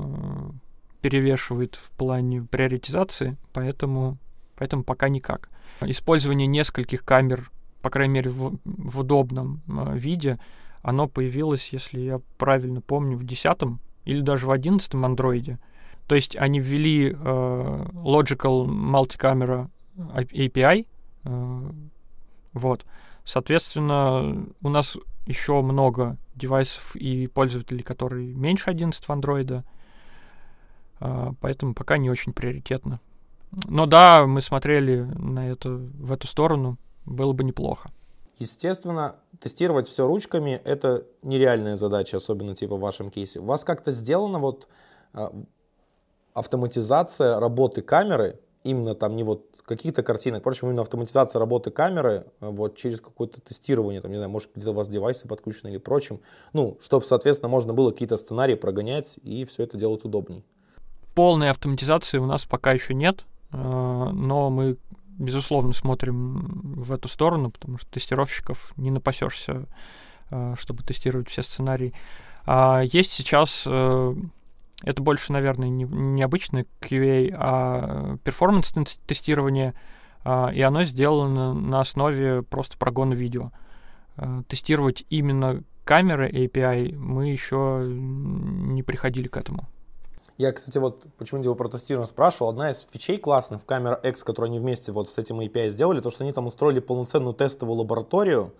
перевешивает 1.00 1.76
в 1.76 1.90
плане 1.90 2.42
приоритизации, 2.42 3.36
поэтому, 3.52 4.18
поэтому 4.56 4.84
пока 4.84 5.08
никак. 5.08 5.50
Использование 5.82 6.46
нескольких 6.46 7.04
камер, 7.04 7.50
по 7.82 7.90
крайней 7.90 8.14
мере, 8.14 8.30
в, 8.30 8.58
в 8.64 9.00
удобном 9.00 9.62
э, 9.66 9.98
виде, 9.98 10.38
оно 10.82 11.08
появилось, 11.08 11.70
если 11.72 12.00
я 12.00 12.20
правильно 12.38 12.80
помню, 12.80 13.16
в 13.16 13.24
10 13.24 13.58
или 14.04 14.20
даже 14.20 14.46
в 14.46 14.50
11 14.50 14.94
андроиде. 14.94 15.58
То 16.06 16.14
есть 16.14 16.36
они 16.36 16.60
ввели 16.60 17.10
э, 17.10 17.14
Logical 17.14 18.66
Multicamera 18.66 19.68
API, 19.96 20.86
э, 21.24 21.70
вот. 22.52 22.84
Соответственно, 23.24 24.46
у 24.62 24.68
нас 24.68 24.98
еще 25.26 25.60
много 25.62 26.16
девайсов 26.34 26.96
и 26.96 27.26
пользователей, 27.26 27.82
которые 27.82 28.34
меньше 28.34 28.70
11 28.70 29.02
андроида, 29.08 29.64
а, 31.00 31.32
поэтому 31.40 31.74
пока 31.74 31.96
не 31.96 32.10
очень 32.10 32.32
приоритетно. 32.32 33.00
Но 33.66 33.86
да, 33.86 34.26
мы 34.26 34.42
смотрели 34.42 35.02
на 35.16 35.48
это, 35.48 35.70
в 35.70 36.12
эту 36.12 36.26
сторону, 36.26 36.76
было 37.04 37.32
бы 37.32 37.44
неплохо. 37.44 37.90
Естественно, 38.38 39.16
тестировать 39.38 39.86
все 39.86 40.06
ручками— 40.06 40.60
это 40.64 41.06
нереальная 41.22 41.76
задача, 41.76 42.16
особенно 42.16 42.56
типа 42.56 42.76
в 42.76 42.80
вашем 42.80 43.10
кейсе. 43.10 43.38
У 43.38 43.44
вас 43.44 43.62
как-то 43.62 43.92
сделана 43.92 44.40
вот 44.40 44.66
а, 45.12 45.32
автоматизация 46.32 47.38
работы 47.38 47.82
камеры 47.82 48.40
именно 48.64 48.94
там 48.94 49.14
не 49.14 49.22
вот 49.22 49.62
каких-то 49.64 50.02
картинок, 50.02 50.40
впрочем, 50.40 50.68
именно 50.68 50.82
автоматизация 50.82 51.38
работы 51.38 51.70
камеры 51.70 52.26
э, 52.40 52.48
вот 52.48 52.76
через 52.76 53.00
какое-то 53.00 53.40
тестирование, 53.40 54.00
там, 54.00 54.10
не 54.10 54.16
знаю, 54.16 54.30
может 54.30 54.50
где-то 54.54 54.70
у 54.70 54.74
вас 54.74 54.88
девайсы 54.88 55.28
подключены 55.28 55.68
или 55.68 55.78
прочим, 55.78 56.20
ну, 56.52 56.78
чтобы, 56.82 57.04
соответственно, 57.04 57.48
можно 57.48 57.74
было 57.74 57.92
какие-то 57.92 58.16
сценарии 58.16 58.54
прогонять 58.54 59.18
и 59.22 59.44
все 59.44 59.62
это 59.62 59.76
делать 59.76 60.04
удобней. 60.04 60.44
Полной 61.14 61.50
автоматизации 61.50 62.18
у 62.18 62.26
нас 62.26 62.44
пока 62.46 62.72
еще 62.72 62.94
нет, 62.94 63.24
э, 63.52 63.56
но 63.56 64.50
мы, 64.50 64.78
безусловно, 65.18 65.74
смотрим 65.74 66.74
в 66.82 66.90
эту 66.90 67.08
сторону, 67.08 67.50
потому 67.50 67.78
что 67.78 67.90
тестировщиков 67.90 68.72
не 68.76 68.90
напасешься, 68.90 69.66
э, 70.30 70.54
чтобы 70.58 70.82
тестировать 70.82 71.28
все 71.28 71.42
сценарии. 71.42 71.92
А 72.46 72.82
есть 72.82 73.12
сейчас 73.12 73.66
это 74.84 75.02
больше, 75.02 75.32
наверное, 75.32 75.68
не, 75.68 75.84
не 75.84 76.22
обычный 76.22 76.66
QA, 76.80 77.34
а 77.36 78.16
перформанс-тестирование, 78.24 79.74
а, 80.24 80.50
и 80.52 80.60
оно 80.60 80.84
сделано 80.84 81.54
на 81.54 81.80
основе 81.80 82.42
просто 82.42 82.76
прогона 82.78 83.14
видео. 83.14 83.50
А, 84.16 84.42
тестировать 84.44 85.04
именно 85.10 85.62
камеры 85.84 86.30
API 86.30 86.96
мы 86.96 87.28
еще 87.28 87.86
не 87.86 88.82
приходили 88.82 89.28
к 89.28 89.36
этому. 89.36 89.68
Я, 90.36 90.50
кстати, 90.52 90.78
вот 90.78 91.04
почему 91.16 91.42
его 91.42 91.54
про 91.54 91.68
тестирование 91.68 92.08
спрашивал. 92.08 92.48
Одна 92.50 92.72
из 92.72 92.88
фичей 92.90 93.18
классных 93.18 93.62
в 93.62 93.64
камера 93.64 93.94
X, 93.94 94.24
которую 94.24 94.50
они 94.50 94.58
вместе 94.58 94.90
вот 94.90 95.08
с 95.08 95.16
этим 95.16 95.40
API 95.40 95.68
сделали, 95.68 96.00
то, 96.00 96.10
что 96.10 96.24
они 96.24 96.32
там 96.32 96.46
устроили 96.46 96.80
полноценную 96.80 97.34
тестовую 97.34 97.78
лабораторию, 97.78 98.52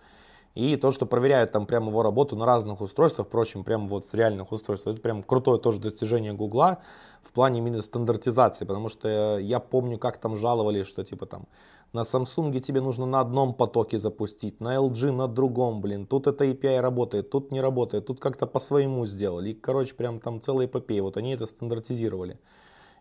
и 0.55 0.77
то, 0.77 0.93
что 0.93 1.05
проверяют 1.07 1.51
там 1.53 1.67
прямо 1.67 1.89
его 1.89 2.03
работу 2.03 2.37
на 2.37 2.47
разных 2.47 2.81
устройствах, 2.81 3.27
впрочем, 3.27 3.65
прямо 3.65 3.89
вот 3.89 4.05
с 4.05 4.15
реальных 4.15 4.53
устройств, 4.53 4.87
это 4.87 5.01
прям 5.01 5.23
крутое 5.23 5.59
тоже 5.59 5.81
достижение 5.81 6.33
Гугла 6.33 6.79
в 7.23 7.33
плане 7.33 7.59
именно 7.59 7.83
стандартизации, 7.83 8.65
потому 8.65 8.89
что 8.89 9.39
я 9.39 9.59
помню, 9.59 9.99
как 9.99 10.19
там 10.19 10.37
жаловались, 10.37 10.87
что 10.87 11.03
типа 11.03 11.27
там 11.27 11.47
на 11.93 12.01
Samsung 12.01 12.59
тебе 12.61 12.81
нужно 12.81 13.07
на 13.07 13.21
одном 13.21 13.55
потоке 13.55 13.99
запустить, 13.99 14.61
на 14.61 14.77
LG 14.77 15.11
на 15.11 15.27
другом, 15.27 15.81
блин, 15.81 16.07
тут 16.07 16.27
это 16.27 16.45
API 16.45 16.81
работает, 16.81 17.31
тут 17.31 17.51
не 17.51 17.61
работает, 17.61 18.07
тут 18.07 18.21
как-то 18.21 18.47
по-своему 18.47 19.07
сделали. 19.07 19.51
И, 19.51 19.55
короче, 19.55 19.95
прям 19.95 20.21
там 20.21 20.41
целая 20.41 20.67
эпопея, 20.67 21.03
вот 21.03 21.17
они 21.17 21.35
это 21.35 21.47
стандартизировали 21.47 22.39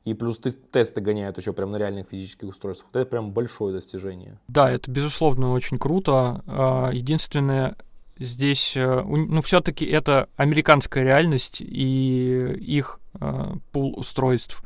и 0.05 0.13
плюс 0.13 0.39
тесты 0.71 1.01
гоняют 1.01 1.37
еще 1.37 1.53
прям 1.53 1.71
на 1.71 1.77
реальных 1.77 2.07
физических 2.09 2.49
устройствах. 2.49 2.89
Это 2.93 3.05
прям 3.05 3.31
большое 3.31 3.73
достижение. 3.73 4.37
Да, 4.47 4.69
это 4.69 4.91
безусловно 4.91 5.53
очень 5.53 5.79
круто. 5.79 6.43
А, 6.45 6.89
единственное, 6.91 7.75
здесь, 8.19 8.75
э, 8.75 9.01
ну, 9.01 9.41
все-таки 9.41 9.85
это 9.85 10.27
американская 10.35 11.03
реальность 11.03 11.61
и 11.61 12.53
их 12.59 12.99
э, 13.19 13.53
пул 13.71 13.97
устройств. 13.97 14.61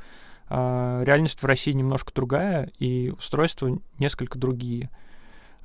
А, 0.49 1.03
реальность 1.03 1.43
в 1.43 1.45
России 1.45 1.71
немножко 1.71 2.11
другая, 2.13 2.71
и 2.79 3.13
устройства 3.15 3.77
несколько 3.99 4.39
другие. 4.39 4.89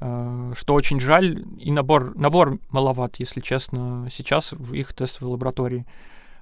А, 0.00 0.52
что 0.54 0.74
очень 0.74 1.00
жаль, 1.00 1.46
и 1.58 1.72
набор, 1.72 2.14
набор 2.14 2.58
маловат, 2.68 3.16
если 3.16 3.40
честно, 3.40 4.06
сейчас 4.12 4.52
в 4.52 4.74
их 4.74 4.92
тестовой 4.92 5.32
лаборатории. 5.32 5.86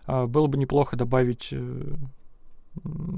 Было 0.07 0.49
бы 0.49 0.59
неплохо 0.59 0.97
добавить 0.97 1.51
э, 1.53 1.95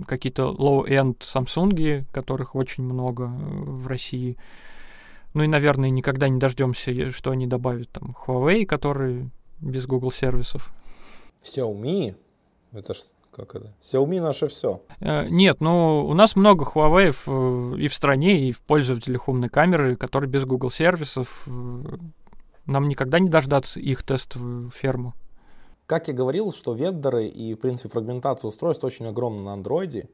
какие-то 0.07 0.45
low-end 0.45 1.19
Samsung, 1.21 2.05
которых 2.13 2.55
очень 2.55 2.85
много 2.85 3.25
э, 3.25 3.29
в 3.29 3.87
России. 3.87 4.37
Ну 5.35 5.45
и, 5.45 5.47
наверное, 5.47 5.91
никогда 5.91 6.29
не 6.29 6.39
дождемся, 6.39 7.11
что 7.11 7.31
они 7.31 7.47
добавят 7.47 7.89
там 7.91 8.15
Huawei, 8.27 8.67
который 8.67 9.31
без 9.61 9.87
Google 9.87 10.11
сервисов. 10.11 10.73
Xiaomi? 11.43 12.15
Это 12.73 12.95
ж 12.95 12.99
как 13.35 13.55
это? 13.55 13.75
Xiaomi 13.81 14.21
наше 14.21 14.49
все. 14.49 14.83
Э, 15.01 15.27
нет, 15.29 15.61
ну 15.61 16.05
у 16.07 16.15
нас 16.15 16.37
много 16.37 16.65
Huawei 16.65 17.79
и 17.79 17.89
в 17.89 17.95
стране, 17.95 18.49
и 18.49 18.53
в 18.53 18.61
пользователях 18.61 19.29
умной 19.29 19.49
камеры, 19.49 19.97
которые 19.97 20.29
без 20.29 20.45
Google 20.45 20.71
сервисов. 20.71 21.45
Э, 21.47 21.97
нам 22.67 22.89
никогда 22.89 23.19
не 23.19 23.29
дождаться 23.29 23.81
их 23.81 24.03
тестовую 24.03 24.71
ферму. 24.71 25.15
Как 25.93 26.09
я 26.09 26.15
говорил, 26.15 26.53
что 26.53 26.73
вендоры 26.73 27.27
и, 27.27 27.53
в 27.53 27.59
принципе, 27.59 27.91
фрагментация 27.91 28.49
устройств 28.49 28.83
очень 28.83 29.07
огромна 29.09 29.43
на 29.43 29.53
андроиде. 29.53 30.09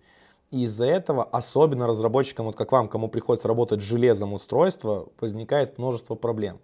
И 0.51 0.65
из-за 0.65 0.87
этого, 0.87 1.23
особенно 1.23 1.87
разработчикам, 1.87 2.47
вот 2.47 2.57
как 2.57 2.73
вам, 2.73 2.89
кому 2.89 3.07
приходится 3.09 3.47
работать 3.47 3.81
с 3.81 3.85
железом 3.85 4.33
устройства, 4.33 5.07
возникает 5.21 5.79
множество 5.79 6.17
проблем. 6.17 6.59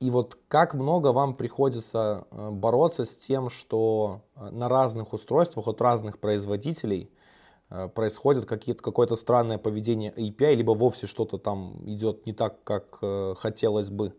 И 0.00 0.08
вот 0.08 0.38
как 0.48 0.72
много 0.72 1.08
вам 1.12 1.34
приходится 1.34 2.26
э, 2.30 2.48
бороться 2.48 3.04
с 3.04 3.14
тем, 3.14 3.50
что 3.50 4.22
э, 4.36 4.48
на 4.48 4.70
разных 4.70 5.12
устройствах 5.12 5.68
от 5.68 5.82
разных 5.82 6.18
производителей 6.18 7.10
э, 7.68 7.90
происходит 7.90 8.46
какое-то 8.46 9.14
странное 9.14 9.58
поведение 9.58 10.10
API, 10.10 10.54
либо 10.54 10.70
вовсе 10.70 11.06
что-то 11.06 11.36
там 11.36 11.82
идет 11.84 12.24
не 12.24 12.32
так, 12.32 12.64
как 12.64 12.98
хотелось 13.38 13.90
бы? 13.90 14.14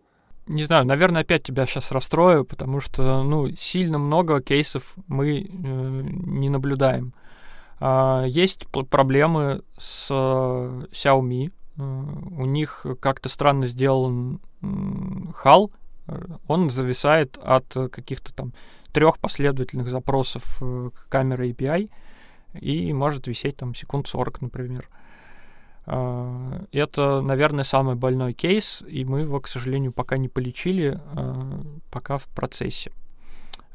Не 0.47 0.63
знаю, 0.65 0.85
наверное, 0.85 1.21
опять 1.21 1.43
тебя 1.43 1.65
сейчас 1.65 1.91
расстрою, 1.91 2.43
потому 2.45 2.81
что, 2.81 3.23
ну, 3.23 3.49
сильно 3.55 3.97
много 3.97 4.41
кейсов 4.41 4.93
мы 5.07 5.41
э, 5.41 5.45
не 5.47 6.49
наблюдаем. 6.49 7.13
Э, 7.79 8.23
есть 8.27 8.67
проблемы 8.67 9.61
с 9.77 10.07
э, 10.09 10.85
Xiaomi. 10.91 11.51
Э, 11.77 11.81
у 11.81 12.45
них 12.45 12.85
как-то 12.99 13.29
странно 13.29 13.67
сделан 13.67 14.41
э, 14.61 14.65
HAL, 15.43 15.71
он 16.47 16.69
зависает 16.69 17.37
от 17.41 17.73
каких-то 17.89 18.33
там 18.33 18.53
трех 18.91 19.19
последовательных 19.19 19.89
запросов 19.89 20.57
э, 20.61 20.89
к 20.93 21.09
камере 21.09 21.51
API 21.51 21.89
и 22.59 22.93
может 22.93 23.27
висеть 23.27 23.57
там 23.57 23.73
секунд 23.73 24.07
40, 24.07 24.41
например. 24.41 24.89
А, 24.89 25.02
это, 25.85 27.21
наверное, 27.21 27.65
самый 27.65 27.95
больной 27.95 28.33
кейс, 28.33 28.81
и 28.87 29.03
мы 29.03 29.21
его, 29.21 29.41
к 29.41 29.47
сожалению, 29.47 29.91
пока 29.91 30.17
не 30.17 30.29
полечили, 30.29 30.99
а, 31.13 31.61
пока 31.91 32.17
в 32.17 32.25
процессе. 32.27 32.91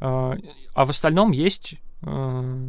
А, 0.01 0.37
а 0.75 0.85
в 0.87 0.91
остальном 0.91 1.33
есть, 1.33 1.75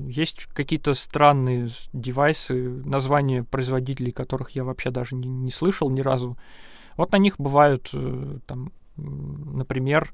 есть 0.07 0.45
какие-то 0.53 0.93
странные 0.95 1.69
девайсы, 1.93 2.69
названия 2.83 3.43
производителей, 3.43 4.11
которых 4.11 4.51
я 4.51 4.63
вообще 4.63 4.89
даже 4.91 5.15
не, 5.15 5.29
не 5.29 5.51
слышал 5.51 5.89
ни 5.89 6.01
разу. 6.01 6.37
Вот 6.97 7.11
на 7.11 7.17
них 7.17 7.35
бывают, 7.37 7.91
э, 7.93 8.39
там, 8.47 8.73
например, 8.97 10.11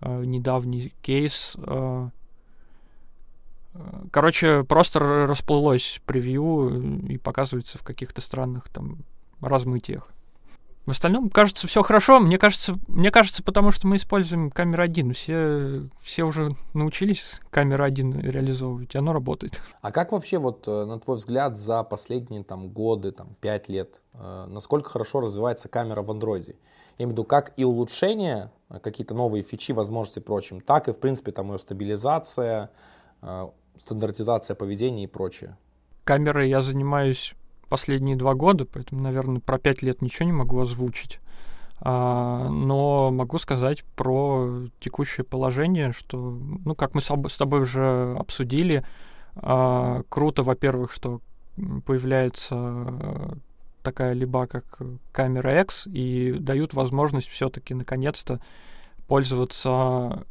Э, 0.00 0.24
недавний 0.24 0.92
кейс. 1.02 1.56
Э, 3.76 4.02
э, 4.04 4.08
короче, 4.10 4.64
просто 4.64 5.26
расплылось 5.26 6.00
превью 6.06 7.02
и 7.08 7.18
показывается 7.18 7.78
в 7.78 7.82
каких-то 7.82 8.20
странных 8.20 8.68
там 8.68 9.04
размытиях. 9.40 10.08
В 10.86 10.92
остальном, 10.92 11.30
кажется, 11.30 11.66
все 11.66 11.82
хорошо. 11.82 12.20
Мне 12.20 12.38
кажется, 12.38 12.78
мне 12.86 13.10
кажется, 13.10 13.42
потому 13.42 13.72
что 13.72 13.88
мы 13.88 13.96
используем 13.96 14.52
камеру 14.52 14.84
1. 14.84 15.14
Все, 15.14 15.88
все 16.00 16.22
уже 16.22 16.54
научились 16.74 17.40
камеру 17.50 17.82
1 17.82 18.20
реализовывать, 18.20 18.94
оно 18.94 19.12
работает. 19.12 19.60
А 19.80 19.90
как 19.90 20.12
вообще, 20.12 20.38
вот, 20.38 20.64
на 20.68 21.00
твой 21.00 21.16
взгляд, 21.16 21.56
за 21.56 21.82
последние 21.82 22.44
там, 22.44 22.68
годы, 22.68 23.10
там, 23.10 23.34
5 23.40 23.68
лет, 23.68 24.00
насколько 24.14 24.88
хорошо 24.88 25.18
развивается 25.20 25.68
камера 25.68 26.02
в 26.02 26.10
андроиде? 26.12 26.54
Я 26.98 27.04
имею 27.04 27.10
в 27.10 27.12
виду, 27.12 27.24
как 27.24 27.52
и 27.56 27.64
улучшение, 27.64 28.50
э, 28.70 28.78
какие-то 28.78 29.14
новые 29.14 29.42
фичи, 29.42 29.72
возможности 29.72 30.18
прочим, 30.18 30.60
так 30.60 30.88
и, 30.88 30.92
в 30.92 30.98
принципе, 30.98 31.30
там 31.30 31.52
ее 31.52 31.58
стабилизация, 31.58 32.70
э, 33.20 33.48
стандартизация 33.78 34.54
поведения 34.54 35.04
и 35.04 35.08
прочее. 35.08 35.56
Камерой 36.04 36.48
я 36.48 36.62
занимаюсь 36.62 37.34
последние 37.68 38.16
два 38.16 38.34
года, 38.34 38.64
поэтому, 38.64 39.02
наверное, 39.02 39.40
про 39.40 39.58
пять 39.58 39.82
лет 39.82 40.02
ничего 40.02 40.26
не 40.26 40.32
могу 40.32 40.60
озвучить. 40.60 41.20
А, 41.80 42.48
но 42.48 43.10
могу 43.10 43.38
сказать 43.38 43.84
про 43.96 44.68
текущее 44.80 45.24
положение, 45.24 45.92
что, 45.92 46.38
ну, 46.64 46.74
как 46.74 46.94
мы 46.94 47.00
с 47.00 47.36
тобой 47.36 47.62
уже 47.62 48.16
обсудили, 48.18 48.84
а, 49.34 50.02
круто, 50.08 50.42
во-первых, 50.42 50.92
что 50.92 51.20
появляется 51.84 53.38
такая 53.82 54.14
либо 54.14 54.46
как 54.46 54.64
камера 55.12 55.60
X 55.62 55.86
и 55.86 56.32
дают 56.38 56.74
возможность 56.74 57.28
все-таки 57.28 57.72
наконец-то 57.72 58.40
пользоваться 59.06 60.24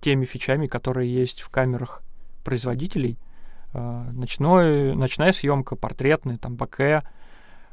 теми 0.00 0.24
фичами, 0.24 0.66
которые 0.66 1.12
есть 1.12 1.40
в 1.40 1.48
камерах 1.48 2.02
производителей. 2.46 3.18
А, 3.72 4.08
ночной, 4.12 4.94
ночная 4.94 5.32
съемка, 5.32 5.74
портретная, 5.74 6.38
там 6.38 6.54
баке. 6.54 7.02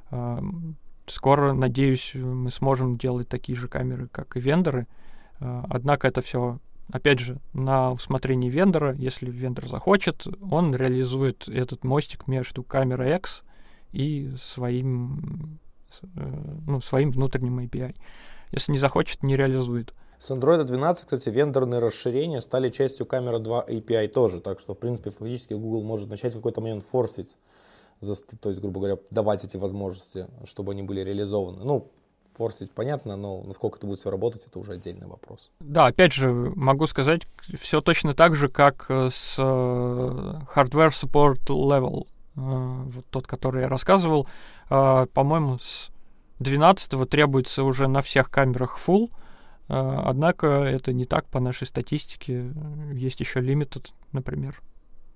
А, 0.09 0.43
скоро, 1.05 1.53
надеюсь, 1.53 2.11
мы 2.15 2.49
сможем 2.49 2.97
делать 2.97 3.29
такие 3.29 3.55
же 3.55 3.67
камеры, 3.67 4.07
как 4.07 4.35
и 4.35 4.39
вендоры. 4.39 4.87
А, 5.39 5.63
однако 5.69 6.07
это 6.07 6.23
все, 6.23 6.57
опять 6.91 7.19
же, 7.19 7.37
на 7.53 7.91
усмотрение 7.91 8.49
вендора. 8.49 8.95
Если 8.95 9.29
вендор 9.29 9.67
захочет, 9.67 10.25
он 10.41 10.75
реализует 10.75 11.47
этот 11.47 11.83
мостик 11.83 12.27
между 12.27 12.63
камерой 12.63 13.15
X 13.17 13.43
и 13.91 14.33
своим, 14.41 15.59
э, 16.15 16.55
ну, 16.65 16.81
своим 16.81 17.11
внутренним 17.11 17.59
API. 17.59 17.95
Если 18.51 18.71
не 18.71 18.79
захочет, 18.79 19.21
не 19.21 19.37
реализует. 19.37 19.93
С 20.23 20.31
Android 20.31 20.63
12, 20.63 21.03
кстати, 21.03 21.27
вендорные 21.27 21.81
расширения 21.81 22.39
стали 22.39 22.69
частью 22.69 23.05
камера 23.05 23.39
2 23.39 23.65
API 23.67 24.07
тоже, 24.07 24.39
так 24.39 24.61
что, 24.61 24.73
в 24.73 24.77
принципе, 24.77 25.11
фактически 25.11 25.53
Google 25.53 25.83
может 25.83 26.07
начать 26.09 26.31
в 26.31 26.37
какой-то 26.37 26.61
момент 26.61 26.85
форсить, 26.89 27.35
то 27.99 28.47
есть, 28.47 28.61
грубо 28.61 28.79
говоря, 28.79 28.97
давать 29.09 29.43
эти 29.43 29.57
возможности, 29.57 30.27
чтобы 30.45 30.71
они 30.71 30.81
были 30.81 31.01
реализованы. 31.01 31.65
Ну, 31.65 31.91
форсить 32.37 32.71
понятно, 32.71 33.17
но 33.17 33.43
насколько 33.43 33.79
это 33.79 33.85
будет 33.85 33.99
все 33.99 34.11
работать, 34.11 34.47
это 34.47 34.59
уже 34.59 34.75
отдельный 34.75 35.07
вопрос. 35.07 35.51
Да, 35.59 35.87
опять 35.87 36.13
же, 36.13 36.31
могу 36.31 36.87
сказать, 36.87 37.23
все 37.59 37.81
точно 37.81 38.13
так 38.13 38.33
же, 38.33 38.47
как 38.47 38.85
с 38.89 39.35
э, 39.37 39.41
Hardware 40.55 40.91
Support 40.91 41.47
Level. 41.47 42.07
А, 42.37 42.85
вот 42.85 43.05
тот, 43.09 43.27
который 43.27 43.63
я 43.63 43.67
рассказывал, 43.67 44.29
по-моему, 44.69 45.59
с 45.59 45.89
12 46.39 47.09
требуется 47.09 47.63
уже 47.63 47.89
на 47.89 48.01
всех 48.01 48.31
камерах 48.31 48.79
full, 48.79 49.09
однако 49.67 50.47
это 50.47 50.93
не 50.93 51.05
так 51.05 51.25
по 51.29 51.39
нашей 51.39 51.67
статистике. 51.67 52.53
Есть 52.93 53.19
еще 53.19 53.39
limited, 53.39 53.91
например. 54.11 54.61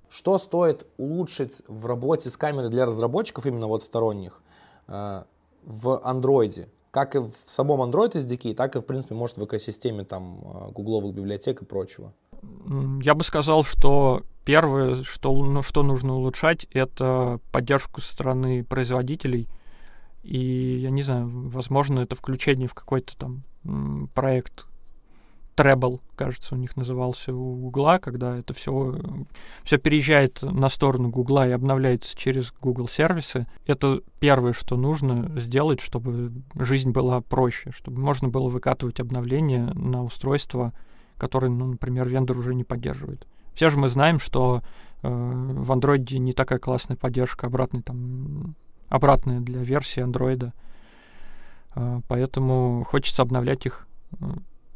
Что 0.10 0.38
стоит 0.38 0.88
улучшить 0.98 1.62
в 1.68 1.86
работе 1.86 2.30
с 2.30 2.38
камерой 2.38 2.70
для 2.70 2.86
разработчиков, 2.86 3.46
именно 3.46 3.68
вот 3.68 3.84
сторонних, 3.84 4.42
в 4.88 6.02
андроиде? 6.04 6.70
Как 6.92 7.16
и 7.16 7.20
в 7.20 7.34
самом 7.46 7.82
Android 7.82 8.14
SDK, 8.14 8.56
так 8.56 8.76
и, 8.76 8.80
в 8.80 8.84
принципе, 8.84 9.14
может, 9.14 9.38
в 9.38 9.46
экосистеме 9.46 10.06
там 10.06 10.72
гугловых 10.74 11.14
библиотек 11.14 11.62
и 11.62 11.66
прочего. 11.66 12.14
Я 13.02 13.14
бы 13.14 13.24
сказал, 13.24 13.64
что 13.66 14.24
первое, 14.46 15.04
что, 15.04 15.36
ну, 15.36 15.62
что 15.62 15.84
нужно 15.84 16.16
улучшать, 16.16 16.66
это 16.72 17.40
поддержку 17.52 18.00
со 18.02 18.14
стороны 18.14 18.64
производителей. 18.64 19.48
И, 20.28 20.78
я 20.80 20.90
не 20.90 21.04
знаю, 21.04 21.30
возможно, 21.50 22.00
это 22.02 22.16
включение 22.16 22.68
в 22.68 22.74
какой-то 22.74 23.18
там 23.18 23.44
проект 24.14 24.68
Treble, 25.56 26.02
кажется, 26.16 26.54
у 26.54 26.58
них 26.58 26.78
назывался 26.78 27.34
у 27.34 27.56
Гугла, 27.56 27.98
когда 27.98 28.38
это 28.38 28.54
все, 28.54 29.00
все 29.64 29.78
переезжает 29.80 30.44
на 30.44 30.70
сторону 30.70 31.10
Гугла 31.10 31.48
и 31.48 31.52
обновляется 31.52 32.16
через 32.16 32.54
Google 32.62 32.88
сервисы. 32.88 33.48
Это 33.66 34.02
первое, 34.20 34.54
что 34.54 34.78
нужно 34.78 35.32
сделать, 35.40 35.82
чтобы 35.82 36.32
жизнь 36.56 36.92
была 36.92 37.22
проще, 37.22 37.72
чтобы 37.72 38.02
можно 38.02 38.28
было 38.30 38.50
выкатывать 38.50 39.00
обновления 39.00 39.74
на 39.74 40.04
устройство 40.04 40.74
который, 41.18 41.50
ну, 41.50 41.68
например, 41.68 42.08
вендор 42.08 42.38
уже 42.38 42.54
не 42.56 42.64
поддерживает. 42.64 43.28
Все 43.54 43.70
же 43.70 43.78
мы 43.78 43.90
знаем, 43.90 44.20
что 44.20 44.62
э, 45.02 45.08
в 45.10 45.72
Android 45.72 46.18
не 46.18 46.34
такая 46.34 46.60
классная 46.60 46.96
поддержка 46.96 47.48
обратной, 47.48 47.82
там, 47.82 48.56
обратная 48.90 49.40
для 49.40 49.62
версии 49.62 50.04
Android. 50.04 50.52
Э, 51.76 52.02
поэтому 52.08 52.84
хочется 52.86 53.22
обновлять 53.22 53.66
их 53.66 53.88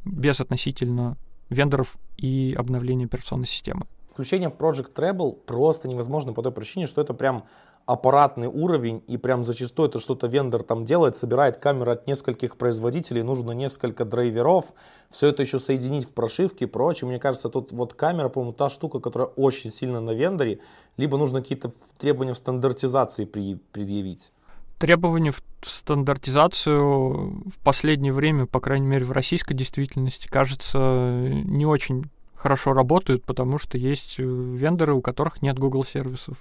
без 0.05 0.39
относительно 0.39 1.17
вендоров 1.49 1.97
и 2.17 2.55
обновления 2.57 3.05
операционной 3.05 3.45
системы. 3.45 3.85
Включение 4.09 4.49
в 4.49 4.53
Project 4.53 4.93
Treble 4.93 5.33
просто 5.33 5.87
невозможно 5.87 6.33
по 6.33 6.41
той 6.41 6.51
причине, 6.51 6.87
что 6.87 7.01
это 7.01 7.13
прям 7.13 7.45
аппаратный 7.91 8.47
уровень, 8.47 9.03
и 9.07 9.17
прям 9.17 9.43
зачастую 9.43 9.89
это 9.89 9.99
что-то 9.99 10.27
вендор 10.27 10.63
там 10.63 10.85
делает, 10.85 11.17
собирает 11.17 11.57
камеры 11.57 11.91
от 11.91 12.07
нескольких 12.07 12.55
производителей, 12.55 13.21
нужно 13.21 13.51
несколько 13.51 14.05
драйверов, 14.05 14.67
все 15.09 15.27
это 15.27 15.41
еще 15.41 15.59
соединить 15.59 16.05
в 16.05 16.13
прошивке 16.13 16.65
и 16.65 16.67
прочее. 16.69 17.09
Мне 17.09 17.19
кажется, 17.19 17.49
тут 17.49 17.73
вот 17.73 17.93
камера, 17.93 18.29
по-моему, 18.29 18.53
та 18.53 18.69
штука, 18.69 18.99
которая 18.99 19.27
очень 19.29 19.73
сильно 19.73 19.99
на 19.99 20.11
вендоре, 20.11 20.59
либо 20.95 21.17
нужно 21.17 21.41
какие-то 21.41 21.73
требования 21.99 22.33
в 22.33 22.37
стандартизации 22.37 23.25
предъявить. 23.25 24.31
Требования 24.79 25.31
в 25.31 25.41
стандартизацию 25.61 27.43
в 27.45 27.59
последнее 27.61 28.13
время, 28.13 28.45
по 28.45 28.61
крайней 28.61 28.87
мере 28.87 29.03
в 29.03 29.11
российской 29.11 29.53
действительности, 29.53 30.27
кажется, 30.27 30.79
не 30.79 31.65
очень 31.65 32.05
хорошо 32.35 32.71
работают, 32.71 33.25
потому 33.25 33.59
что 33.59 33.77
есть 33.77 34.15
э, 34.17 34.23
вендоры, 34.23 34.93
у 34.93 35.01
которых 35.01 35.41
нет 35.41 35.59
Google 35.59 35.83
сервисов 35.83 36.37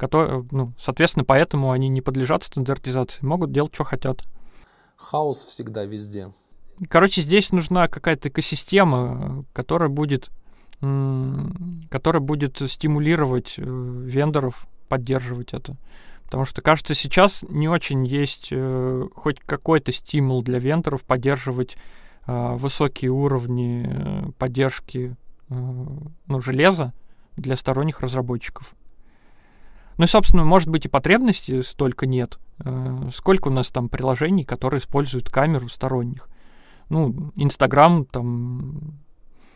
которые, 0.00 0.46
ну, 0.50 0.72
соответственно, 0.78 1.26
поэтому 1.26 1.72
они 1.72 1.88
не 1.88 2.00
подлежат 2.00 2.42
стандартизации, 2.42 3.22
могут 3.22 3.52
делать, 3.52 3.74
что 3.74 3.84
хотят. 3.84 4.24
Хаос 4.96 5.44
всегда 5.44 5.84
везде. 5.84 6.32
Короче, 6.88 7.20
здесь 7.20 7.52
нужна 7.52 7.86
какая-то 7.86 8.30
экосистема, 8.30 9.44
которая 9.52 9.90
будет, 9.90 10.30
которая 10.80 12.20
будет 12.22 12.62
стимулировать 12.66 13.56
э, 13.58 13.62
вендоров 13.62 14.66
поддерживать 14.88 15.52
это. 15.52 15.76
Потому 16.24 16.46
что, 16.46 16.62
кажется, 16.62 16.94
сейчас 16.94 17.44
не 17.50 17.68
очень 17.68 18.06
есть 18.06 18.48
э, 18.52 19.06
хоть 19.14 19.38
какой-то 19.40 19.92
стимул 19.92 20.42
для 20.42 20.58
вендоров 20.58 21.04
поддерживать 21.04 21.76
э, 22.26 22.54
высокие 22.54 23.10
уровни 23.10 23.84
э, 23.86 24.32
поддержки 24.38 25.14
э, 25.50 25.54
ну, 26.26 26.40
железа 26.40 26.94
для 27.36 27.56
сторонних 27.56 28.00
разработчиков. 28.00 28.74
Ну 30.00 30.04
и, 30.04 30.08
собственно, 30.08 30.46
может 30.46 30.70
быть 30.70 30.86
и 30.86 30.88
потребностей 30.88 31.62
столько 31.62 32.06
нет. 32.06 32.38
Э, 32.64 33.10
сколько 33.14 33.48
у 33.48 33.50
нас 33.50 33.68
там 33.68 33.90
приложений, 33.90 34.44
которые 34.44 34.80
используют 34.80 35.28
камеру 35.28 35.68
сторонних? 35.68 36.26
Ну, 36.88 37.32
Инстаграм, 37.36 38.06
там, 38.06 38.94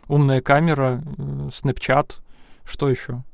умная 0.07 0.43
камера, 0.43 1.03
э, 1.17 1.49
Snapchat, 1.49 2.19
что 2.63 2.91
еще? 2.91 3.25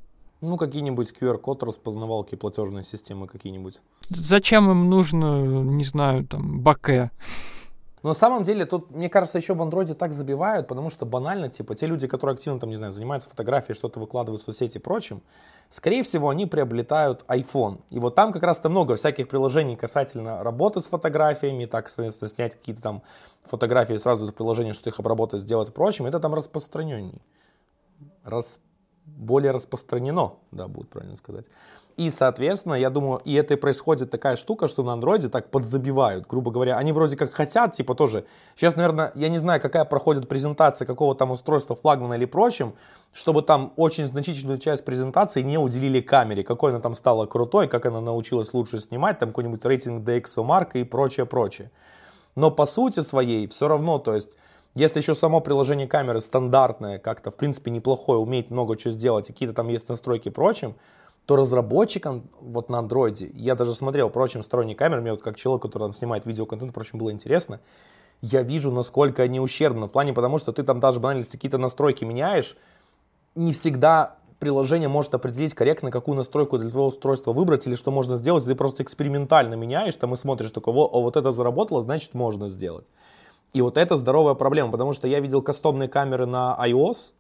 Ну, 0.40 0.56
какие-нибудь 0.56 1.12
QR-код 1.20 1.64
распознавалки, 1.64 2.36
платежные 2.36 2.84
системы 2.84 3.26
какие-нибудь. 3.26 3.80
Зачем 4.08 4.70
им 4.70 4.88
нужно, 4.88 5.64
не 5.64 5.82
знаю, 5.82 6.24
там, 6.24 6.61
баке? 6.61 7.11
Но 8.03 8.11
на 8.11 8.14
самом 8.14 8.44
деле 8.44 8.64
тут, 8.64 8.90
мне 8.90 9.11
кажется, 9.11 9.38
еще 9.38 9.55
в 9.55 9.61
андроиде 9.61 9.94
так 9.94 10.12
забивают, 10.12 10.68
потому 10.68 10.88
что 10.88 11.05
банально, 11.05 11.48
типа, 11.51 11.74
те 11.74 11.86
люди, 11.86 12.09
которые 12.09 12.34
активно, 12.34 12.59
там, 12.59 12.70
не 12.70 12.76
знаю, 12.76 12.92
занимаются 12.92 13.28
фотографией, 13.28 13.74
что-то 13.76 14.01
выкладывают 14.01 14.42
в 14.42 14.44
соцсети 14.46 14.78
и 14.78 14.80
прочим, 14.80 15.22
скорее 15.68 16.03
всего, 16.03 16.30
они 16.30 16.46
приобретают 16.46 17.24
iPhone. 17.28 17.80
И 17.90 17.98
вот 17.98 18.14
там 18.14 18.32
как 18.32 18.42
раз-то 18.42 18.70
много 18.70 18.96
всяких 18.96 19.28
приложений 19.28 19.76
касательно 19.76 20.42
работы 20.42 20.80
с 20.80 20.88
фотографиями, 20.88 21.66
так, 21.66 21.90
соответственно, 21.90 22.28
снять 22.28 22.57
какие-то 22.57 22.80
там 22.80 23.03
фотографии 23.44 23.94
сразу 23.94 24.24
из 24.24 24.32
приложения, 24.32 24.72
что 24.72 24.88
их 24.88 24.98
обработать, 24.98 25.42
сделать 25.42 25.68
и 25.68 25.72
прочим, 25.72 26.07
это 26.07 26.20
там 26.20 26.34
распространенней. 26.34 27.20
Рас... 28.24 28.61
Более 29.05 29.51
распространено, 29.51 30.34
да, 30.53 30.68
будет 30.68 30.88
правильно 30.88 31.16
сказать. 31.16 31.46
И, 32.01 32.09
соответственно, 32.09 32.76
я 32.76 32.88
думаю, 32.88 33.20
и 33.26 33.34
это 33.34 33.53
и 33.53 33.57
происходит 33.59 34.11
такая 34.11 34.36
штука, 34.36 34.68
что 34.68 34.82
на 34.82 34.94
андроиде 34.94 35.28
так 35.28 35.51
подзабивают, 35.51 36.26
грубо 36.26 36.51
говоря. 36.51 36.78
Они 36.78 36.92
вроде 36.92 37.14
как 37.14 37.34
хотят, 37.34 37.74
типа 37.74 37.94
тоже. 37.94 38.24
Сейчас, 38.57 38.74
наверное, 38.74 39.12
я 39.14 39.28
не 39.28 39.36
знаю, 39.36 39.61
какая 39.61 39.84
проходит 39.84 40.26
презентация 40.26 40.86
какого 40.86 41.14
там 41.14 41.30
устройства 41.30 41.76
флагмана 41.76 42.14
или 42.14 42.24
прочим, 42.24 42.72
чтобы 43.12 43.42
там 43.42 43.74
очень 43.76 44.07
значительную 44.07 44.57
часть 44.57 44.82
презентации 44.82 45.42
не 45.42 45.59
уделили 45.59 46.01
камере, 46.01 46.42
какой 46.42 46.70
она 46.70 46.80
там 46.80 46.94
стала 46.94 47.26
крутой, 47.26 47.68
как 47.68 47.84
она 47.84 48.01
научилась 48.01 48.55
лучше 48.55 48.78
снимать, 48.78 49.18
там 49.18 49.28
какой-нибудь 49.28 49.62
рейтинг 49.66 50.03
DxOMark 50.09 50.70
и 50.80 50.84
прочее, 50.84 51.26
прочее. 51.26 51.70
Но 52.34 52.51
по 52.51 52.64
сути 52.64 53.01
своей 53.01 53.46
все 53.46 53.68
равно, 53.68 53.98
то 53.98 54.14
есть 54.14 54.38
если 54.74 55.01
еще 55.01 55.12
само 55.12 55.42
приложение 55.42 55.86
камеры 55.86 56.20
стандартное, 56.20 56.98
как-то 56.98 57.30
в 57.30 57.36
принципе 57.36 57.70
неплохое, 57.70 58.18
умеет 58.18 58.51
много 58.51 58.76
чего 58.76 58.90
сделать, 58.90 59.26
какие-то 59.26 59.55
там 59.55 59.68
есть 59.68 59.90
настройки 59.90 60.28
и 60.28 60.30
прочим, 60.30 60.76
то 61.31 61.37
разработчикам 61.37 62.24
вот 62.41 62.70
на 62.70 62.81
андроиде, 62.81 63.31
я 63.35 63.55
даже 63.55 63.72
смотрел, 63.72 64.11
прочим, 64.11 64.43
сторонние 64.43 64.74
камеры, 64.74 65.01
мне 65.01 65.12
вот 65.12 65.22
как 65.22 65.37
человек, 65.37 65.62
который 65.62 65.85
там 65.85 65.93
снимает 65.93 66.26
видеоконтент, 66.26 66.72
впрочем, 66.72 66.99
было 66.99 67.12
интересно, 67.12 67.61
я 68.20 68.43
вижу, 68.43 68.72
насколько 68.72 69.22
они 69.22 69.39
ущербны, 69.39 69.87
в 69.87 69.91
плане, 69.93 70.12
потому 70.12 70.39
что 70.39 70.51
ты 70.51 70.64
там 70.64 70.81
даже 70.81 70.99
банально, 70.99 71.20
если 71.20 71.37
какие-то 71.37 71.57
настройки 71.57 72.05
меняешь, 72.05 72.57
не 73.37 73.53
всегда 73.53 74.16
приложение 74.41 74.89
может 74.89 75.14
определить 75.14 75.55
корректно, 75.55 75.93
какую 75.93 76.16
настройку 76.16 76.59
для 76.59 76.68
твоего 76.68 76.89
устройства 76.89 77.33
выбрать 77.33 77.64
или 77.68 77.76
что 77.76 77.93
можно 77.93 78.16
сделать. 78.16 78.45
Ты 78.45 78.57
просто 78.57 78.83
экспериментально 78.83 79.55
меняешь, 79.55 79.95
там 79.95 80.12
и 80.14 80.16
смотришь, 80.16 80.51
вот, 80.53 80.66
о, 80.66 81.01
вот 81.01 81.16
это 81.16 81.31
заработало, 81.31 81.85
значит 81.85 82.12
можно 82.12 82.49
сделать. 82.49 82.87
И 83.53 83.62
вот 83.62 83.76
это 83.76 83.95
здоровая 83.95 84.35
проблема, 84.35 84.72
потому 84.72 84.95
что 84.95 85.07
я 85.07 85.20
видел 85.20 85.43
кастомные 85.43 85.89
камеры 85.89 86.26
на 86.26 86.59
iOS, 86.61 87.12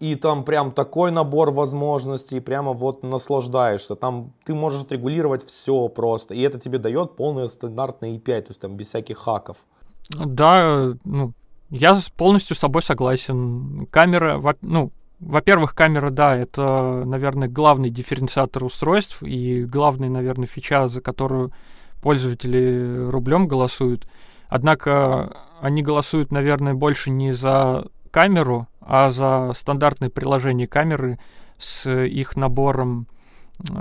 и 0.00 0.14
там 0.14 0.44
прям 0.44 0.72
такой 0.72 1.10
набор 1.10 1.50
возможностей, 1.52 2.40
прямо 2.40 2.72
вот 2.72 3.02
наслаждаешься. 3.02 3.94
Там 3.94 4.32
ты 4.44 4.54
можешь 4.54 4.82
отрегулировать 4.82 5.46
все 5.46 5.88
просто, 5.88 6.34
и 6.34 6.40
это 6.40 6.58
тебе 6.58 6.78
дает 6.78 7.16
полный 7.16 7.48
стандартный 7.50 8.16
API, 8.16 8.40
то 8.40 8.48
есть 8.48 8.60
там 8.60 8.76
без 8.76 8.88
всяких 8.88 9.18
хаков. 9.18 9.58
Да, 10.08 10.94
ну, 11.04 11.32
я 11.68 11.98
полностью 12.16 12.56
с 12.56 12.60
тобой 12.60 12.82
согласен. 12.82 13.86
Камера, 13.90 14.42
ну, 14.62 14.90
во-первых, 15.20 15.74
камера, 15.74 16.10
да, 16.10 16.34
это, 16.34 17.02
наверное, 17.04 17.48
главный 17.48 17.90
дифференциатор 17.90 18.64
устройств 18.64 19.22
и 19.22 19.64
главный, 19.64 20.08
наверное, 20.08 20.46
фича, 20.46 20.88
за 20.88 21.02
которую 21.02 21.52
пользователи 22.02 23.06
рублем 23.10 23.46
голосуют. 23.46 24.08
Однако 24.48 25.36
они 25.60 25.82
голосуют, 25.82 26.32
наверное, 26.32 26.72
больше 26.72 27.10
не 27.10 27.32
за 27.32 27.86
камеру, 28.10 28.68
а 28.80 29.10
за 29.10 29.52
стандартные 29.54 30.10
приложения 30.10 30.66
камеры 30.66 31.18
с 31.58 31.88
их 31.88 32.36
набором 32.36 33.06
э, 33.68 33.74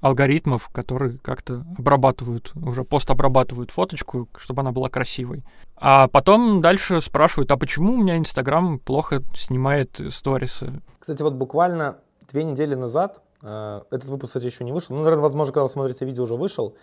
алгоритмов, 0.00 0.68
которые 0.68 1.18
как-то 1.18 1.64
обрабатывают, 1.78 2.52
уже 2.54 2.84
постобрабатывают 2.84 3.70
фоточку, 3.70 4.28
чтобы 4.38 4.62
она 4.62 4.72
была 4.72 4.88
красивой. 4.88 5.44
А 5.76 6.08
потом 6.08 6.60
дальше 6.60 7.00
спрашивают, 7.00 7.50
а 7.50 7.56
почему 7.56 7.94
у 7.94 7.96
меня 7.98 8.16
Инстаграм 8.16 8.78
плохо 8.78 9.22
снимает 9.34 10.00
сторисы? 10.10 10.80
Кстати, 10.98 11.22
вот 11.22 11.34
буквально 11.34 11.98
две 12.30 12.44
недели 12.44 12.74
назад, 12.74 13.22
э, 13.42 13.82
этот 13.90 14.08
выпуск, 14.08 14.30
кстати, 14.30 14.46
еще 14.46 14.64
не 14.64 14.72
вышел, 14.72 14.94
ну, 14.94 15.02
наверное, 15.02 15.24
возможно, 15.24 15.52
когда 15.52 15.64
вы 15.64 15.68
смотрите 15.68 16.04
видео, 16.04 16.24
уже 16.24 16.36
вышел, 16.36 16.76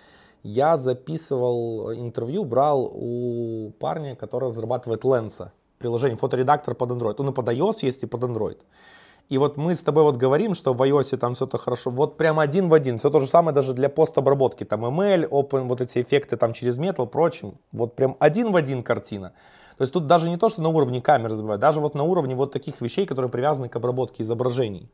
я 0.44 0.78
записывал 0.78 1.94
интервью, 1.94 2.46
брал 2.46 2.92
у 2.94 3.72
парня, 3.80 4.16
который 4.16 4.50
разрабатывает 4.50 5.04
Ленса 5.04 5.54
приложение, 5.78 6.18
фоторедактор 6.18 6.76
под 6.76 6.92
Android. 6.92 7.16
Он 7.18 7.30
и 7.30 7.34
под 7.34 7.50
iOS 7.50 7.80
есть, 7.82 8.04
и 8.04 8.06
под 8.06 8.24
Android. 8.24 8.58
И 9.30 9.38
вот 9.38 9.58
мы 9.58 9.76
с 9.76 9.82
тобой 9.82 10.04
вот 10.04 10.16
говорим, 10.16 10.56
что 10.56 10.74
в 10.74 10.82
iOS 10.82 11.18
там 11.18 11.36
все 11.36 11.46
это 11.46 11.58
хорошо. 11.58 11.90
Вот 11.90 12.18
прям 12.18 12.40
один 12.40 12.70
в 12.70 12.74
один. 12.74 12.98
Все 12.98 13.10
то 13.10 13.20
же 13.20 13.28
самое 13.28 13.54
даже 13.54 13.74
для 13.74 13.90
постобработки. 13.90 14.64
Там 14.64 14.86
ML, 14.86 15.30
Open, 15.30 15.68
вот 15.68 15.82
эти 15.82 16.02
эффекты 16.02 16.38
там 16.38 16.54
через 16.54 16.78
Metal, 16.78 17.06
прочим. 17.06 17.56
Вот 17.74 17.96
прям 17.96 18.16
один 18.20 18.52
в 18.52 18.56
один 18.56 18.84
картина. 18.84 19.34
То 19.78 19.84
есть 19.84 19.94
тут 19.94 20.08
даже 20.08 20.30
не 20.30 20.38
то, 20.38 20.50
что 20.50 20.62
на 20.62 20.70
уровне 20.70 21.02
камеры 21.02 21.36
забывать, 21.36 21.60
даже 21.60 21.80
вот 21.80 21.94
на 21.94 22.04
уровне 22.04 22.36
вот 22.36 22.52
таких 22.52 22.82
вещей, 22.82 23.06
которые 23.06 23.30
привязаны 23.30 23.70
к 23.70 23.76
обработке 23.76 24.24
изображений. 24.24 24.90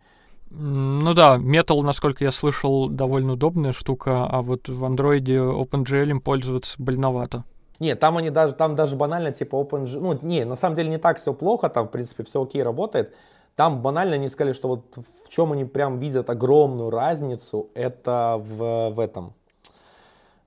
Ну 0.49 1.13
да, 1.13 1.37
Metal, 1.37 1.81
насколько 1.81 2.25
я 2.25 2.31
слышал, 2.31 2.89
довольно 2.89 3.33
удобная 3.33 3.71
штука, 3.71 4.25
а 4.25 4.41
вот 4.41 4.67
в 4.67 4.83
андроиде 4.83 5.37
OpenGL 5.37 6.09
им 6.09 6.19
пользоваться 6.19 6.75
больновато. 6.77 7.45
Нет, 7.79 7.99
там 7.99 8.17
они 8.17 8.29
даже, 8.29 8.53
там 8.53 8.75
даже 8.75 8.95
банально 8.95 9.31
типа 9.31 9.55
OpenG, 9.55 9.99
ну 9.99 10.17
не, 10.21 10.45
на 10.45 10.55
самом 10.55 10.75
деле 10.75 10.89
не 10.89 10.97
так 10.97 11.17
все 11.17 11.33
плохо, 11.33 11.69
там 11.69 11.87
в 11.87 11.91
принципе 11.91 12.23
все 12.23 12.41
окей 12.41 12.63
работает. 12.63 13.13
Там 13.55 13.81
банально 13.81 14.15
они 14.15 14.27
сказали, 14.27 14.53
что 14.53 14.67
вот 14.67 14.97
в 15.25 15.29
чем 15.29 15.51
они 15.51 15.65
прям 15.65 15.99
видят 15.99 16.29
огромную 16.29 16.89
разницу, 16.89 17.69
это 17.75 18.41
в, 18.43 18.89
в 18.91 18.99
этом, 18.99 19.33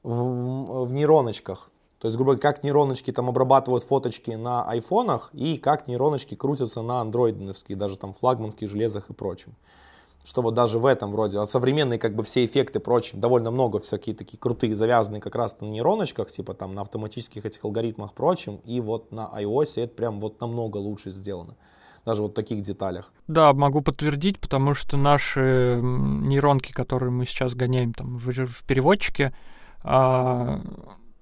в, 0.02 0.86
в 0.86 0.92
нейроночках. 0.92 1.70
То 1.98 2.08
есть, 2.08 2.16
грубо 2.16 2.32
говоря, 2.32 2.42
как 2.42 2.62
нейроночки 2.62 3.12
там 3.12 3.28
обрабатывают 3.28 3.84
фоточки 3.84 4.32
на 4.32 4.64
айфонах 4.64 5.30
и 5.32 5.56
как 5.56 5.88
нейроночки 5.88 6.34
крутятся 6.34 6.82
на 6.82 7.00
андроидовских, 7.00 7.78
даже 7.78 7.96
там 7.96 8.12
флагманских 8.12 8.68
железах 8.68 9.08
и 9.08 9.12
прочем 9.12 9.54
что 10.26 10.42
вот 10.42 10.54
даже 10.54 10.80
в 10.80 10.86
этом 10.86 11.12
вроде, 11.12 11.46
современные 11.46 12.00
как 12.00 12.16
бы 12.16 12.24
все 12.24 12.44
эффекты 12.44 12.80
прочим, 12.80 13.20
довольно 13.20 13.52
много 13.52 13.78
всякие 13.78 14.14
такие 14.14 14.38
крутые, 14.38 14.74
завязанные 14.74 15.20
как 15.20 15.36
раз 15.36 15.60
на 15.60 15.66
нейроночках, 15.66 16.32
типа 16.32 16.52
там 16.52 16.74
на 16.74 16.82
автоматических 16.82 17.46
этих 17.46 17.64
алгоритмах 17.64 18.12
прочим, 18.12 18.56
и 18.64 18.80
вот 18.80 19.12
на 19.12 19.30
iOS 19.32 19.80
это 19.82 19.94
прям 19.94 20.18
вот 20.18 20.40
намного 20.40 20.78
лучше 20.78 21.10
сделано. 21.10 21.54
Даже 22.04 22.22
вот 22.22 22.32
в 22.32 22.34
таких 22.34 22.62
деталях. 22.62 23.12
Да, 23.28 23.52
могу 23.52 23.82
подтвердить, 23.82 24.40
потому 24.40 24.74
что 24.74 24.96
наши 24.96 25.80
нейронки, 25.80 26.72
которые 26.72 27.10
мы 27.10 27.24
сейчас 27.24 27.54
гоняем 27.54 27.92
там 27.94 28.18
в, 28.18 28.30
в 28.30 28.64
переводчике, 28.64 29.32
а, 29.82 30.60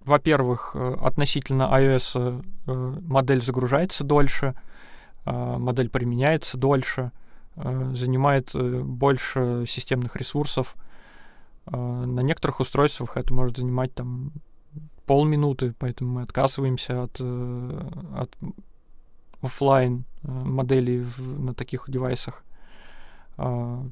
во-первых, 0.05 0.73
э, 0.75 0.97
относительно 1.03 1.71
iOS 1.73 2.43
э, 2.67 2.73
модель 3.03 3.43
загружается 3.43 4.05
дольше, 4.05 4.55
а, 5.25 5.59
модель 5.59 5.91
применяется 5.91 6.59
дольше, 6.59 7.13
занимает 7.57 8.55
э, 8.55 8.81
больше 8.81 9.65
системных 9.67 10.17
ресурсов. 10.17 10.75
Э, 11.67 11.77
на 11.77 12.21
некоторых 12.21 12.61
устройствах 12.61 13.17
это 13.17 13.33
может 13.33 13.57
занимать 13.59 13.95
там 13.95 14.33
полминуты, 15.07 15.75
поэтому 15.79 16.15
мы 16.15 16.23
отказываемся 16.23 17.03
от, 17.03 17.21
от 17.21 18.35
офлайн 19.43 20.05
моделей 20.23 21.07
на 21.19 21.53
таких 21.53 21.91
девайсах. 21.91 22.43
К 23.37 23.91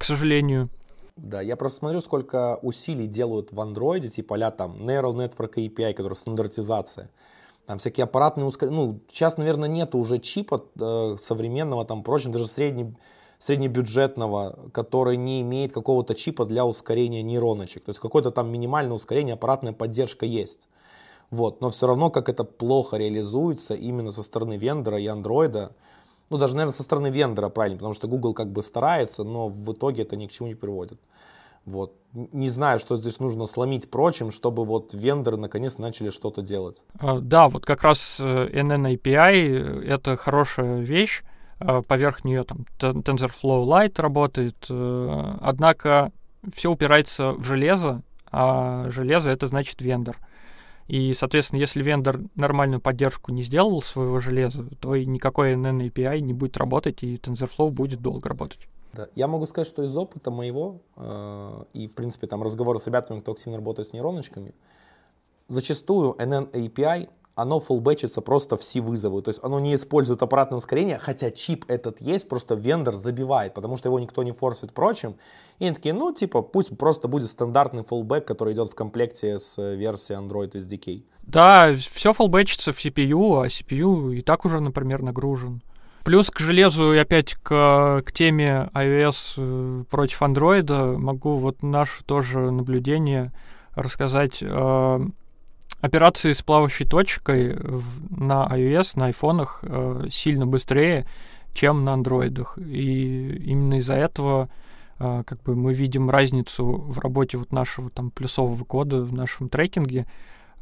сожалению. 0.00 0.70
Да, 1.16 1.42
я 1.42 1.56
просто 1.56 1.80
смотрю, 1.80 2.00
сколько 2.00 2.56
усилий 2.62 3.06
делают 3.06 3.52
в 3.52 3.60
андроиде, 3.60 4.08
типа 4.08 4.36
а 4.46 4.50
там 4.50 4.76
Neural 4.88 5.14
Network 5.14 5.54
API, 5.56 5.92
которая 5.92 6.14
стандартизация 6.14 7.10
там 7.68 7.76
всякие 7.76 8.04
аппаратные 8.04 8.46
ускорения. 8.46 8.78
Ну, 8.78 9.00
сейчас, 9.10 9.36
наверное, 9.36 9.68
нет 9.68 9.94
уже 9.94 10.18
чипа 10.18 10.64
э, 10.80 11.16
современного, 11.20 11.84
там, 11.84 12.02
прочим, 12.02 12.32
даже 12.32 12.46
средне, 12.46 12.94
среднебюджетного, 13.38 14.70
который 14.72 15.18
не 15.18 15.42
имеет 15.42 15.72
какого-то 15.72 16.14
чипа 16.14 16.46
для 16.46 16.64
ускорения 16.64 17.22
нейроночек. 17.22 17.84
То 17.84 17.90
есть 17.90 18.00
какое-то 18.00 18.30
там 18.30 18.50
минимальное 18.50 18.94
ускорение, 18.94 19.34
аппаратная 19.34 19.74
поддержка 19.74 20.24
есть. 20.24 20.66
Вот. 21.30 21.60
Но 21.60 21.68
все 21.68 21.86
равно, 21.86 22.08
как 22.08 22.30
это 22.30 22.42
плохо 22.42 22.96
реализуется 22.96 23.74
именно 23.74 24.12
со 24.12 24.22
стороны 24.22 24.56
вендора 24.56 24.98
и 24.98 25.06
андроида, 25.06 25.72
ну, 26.30 26.38
даже, 26.38 26.54
наверное, 26.56 26.74
со 26.74 26.82
стороны 26.82 27.10
вендора, 27.10 27.50
правильно, 27.50 27.76
потому 27.76 27.92
что 27.92 28.08
Google 28.08 28.32
как 28.32 28.50
бы 28.50 28.62
старается, 28.62 29.24
но 29.24 29.48
в 29.48 29.74
итоге 29.74 30.04
это 30.04 30.16
ни 30.16 30.26
к 30.26 30.32
чему 30.32 30.48
не 30.48 30.54
приводит. 30.54 30.98
Вот. 31.68 31.94
Не 32.14 32.48
знаю, 32.48 32.78
что 32.78 32.96
здесь 32.96 33.20
нужно 33.20 33.44
сломить 33.44 33.90
прочим, 33.90 34.30
чтобы 34.30 34.64
вот 34.64 34.94
вендоры 34.94 35.36
наконец 35.36 35.76
начали 35.76 36.08
что-то 36.08 36.40
делать. 36.40 36.82
А, 36.98 37.20
да, 37.20 37.48
вот 37.48 37.66
как 37.66 37.82
раз 37.82 38.16
э, 38.18 38.48
API— 38.50 39.84
это 39.86 40.16
хорошая 40.16 40.80
вещь, 40.80 41.22
э, 41.60 41.82
поверх 41.86 42.24
нее 42.24 42.44
там 42.44 42.64
TensorFlow 42.80 43.64
Lite 43.64 44.00
работает, 44.00 44.56
э, 44.70 45.34
однако 45.42 46.10
все 46.54 46.72
упирается 46.72 47.32
в 47.32 47.44
железо, 47.44 48.02
а 48.32 48.88
железо 48.88 49.28
это 49.30 49.46
значит 49.46 49.82
вендор. 49.82 50.16
И, 50.86 51.12
соответственно, 51.12 51.60
если 51.60 51.82
вендор 51.82 52.20
нормальную 52.34 52.80
поддержку 52.80 53.30
не 53.30 53.42
сделал 53.42 53.82
своего 53.82 54.20
железа, 54.20 54.64
то 54.80 54.94
и 54.94 55.04
никакой 55.04 55.52
NN 55.52 55.90
API 55.90 56.20
не 56.20 56.32
будет 56.32 56.56
работать, 56.56 57.02
и 57.02 57.16
TensorFlow 57.16 57.70
будет 57.70 58.00
долго 58.00 58.30
работать. 58.30 58.66
Да. 58.98 59.06
Я 59.14 59.28
могу 59.28 59.46
сказать, 59.46 59.68
что 59.68 59.84
из 59.84 59.96
опыта 59.96 60.32
моего 60.32 60.80
э, 60.96 61.62
и, 61.72 61.86
в 61.86 61.92
принципе, 61.92 62.26
там 62.26 62.42
разговоры 62.42 62.80
с 62.80 62.86
ребятами, 62.88 63.20
кто 63.20 63.30
активно 63.30 63.56
работает 63.56 63.86
с 63.86 63.92
нейроночками, 63.92 64.56
зачастую 65.46 66.14
NN 66.14 66.50
API 66.50 67.08
оно 67.36 67.60
фулбэчится 67.60 68.20
просто 68.20 68.56
все 68.56 68.80
вызовы. 68.80 69.22
То 69.22 69.28
есть 69.28 69.38
оно 69.44 69.60
не 69.60 69.72
использует 69.76 70.20
аппаратное 70.20 70.58
ускорение, 70.58 70.98
хотя 70.98 71.30
чип 71.30 71.64
этот 71.68 72.00
есть, 72.00 72.28
просто 72.28 72.56
вендор 72.56 72.96
забивает, 72.96 73.54
потому 73.54 73.76
что 73.76 73.88
его 73.88 74.00
никто 74.00 74.24
не 74.24 74.32
форсит 74.32 74.72
прочим. 74.72 75.14
И 75.60 75.66
они 75.66 75.76
такие, 75.76 75.94
ну, 75.94 76.12
типа, 76.12 76.42
пусть 76.42 76.76
просто 76.76 77.06
будет 77.06 77.30
стандартный 77.30 77.84
фулбэк, 77.84 78.24
который 78.24 78.54
идет 78.54 78.72
в 78.72 78.74
комплекте 78.74 79.38
с 79.38 79.56
версией 79.62 80.18
Android 80.18 80.50
SDK. 80.50 81.04
Да, 81.22 81.72
все 81.76 82.12
фулбэчится 82.12 82.72
в 82.72 82.84
CPU, 82.84 83.40
а 83.40 83.46
CPU 83.46 84.16
и 84.16 84.22
так 84.22 84.44
уже, 84.44 84.58
например, 84.58 85.02
нагружен. 85.02 85.62
Плюс 86.08 86.30
к 86.30 86.38
железу 86.38 86.94
и 86.94 86.96
опять 86.96 87.34
к, 87.34 88.02
к 88.02 88.12
теме 88.12 88.70
iOS 88.72 89.34
э, 89.36 89.84
против 89.90 90.22
Android 90.22 90.96
могу 90.96 91.36
вот 91.36 91.62
наше 91.62 92.02
тоже 92.02 92.50
наблюдение 92.50 93.30
рассказать. 93.74 94.38
Э, 94.40 95.00
операции 95.82 96.32
с 96.32 96.40
плавающей 96.40 96.86
точкой 96.86 97.58
на 98.08 98.48
iOS, 98.50 98.92
на 98.98 99.08
айфонах 99.08 99.58
э, 99.60 100.06
сильно 100.10 100.46
быстрее, 100.46 101.06
чем 101.52 101.84
на 101.84 101.92
андроидах. 101.92 102.56
И 102.56 103.42
именно 103.44 103.74
из-за 103.74 103.92
этого 103.92 104.48
как 104.98 105.42
бы 105.42 105.54
мы 105.54 105.74
видим 105.74 106.08
разницу 106.08 106.64
в 106.64 107.00
работе 107.00 107.36
вот 107.36 107.52
нашего 107.52 107.90
там 107.90 108.10
плюсового 108.10 108.64
кода 108.64 109.02
в 109.02 109.12
нашем 109.12 109.50
трекинге. 109.50 110.06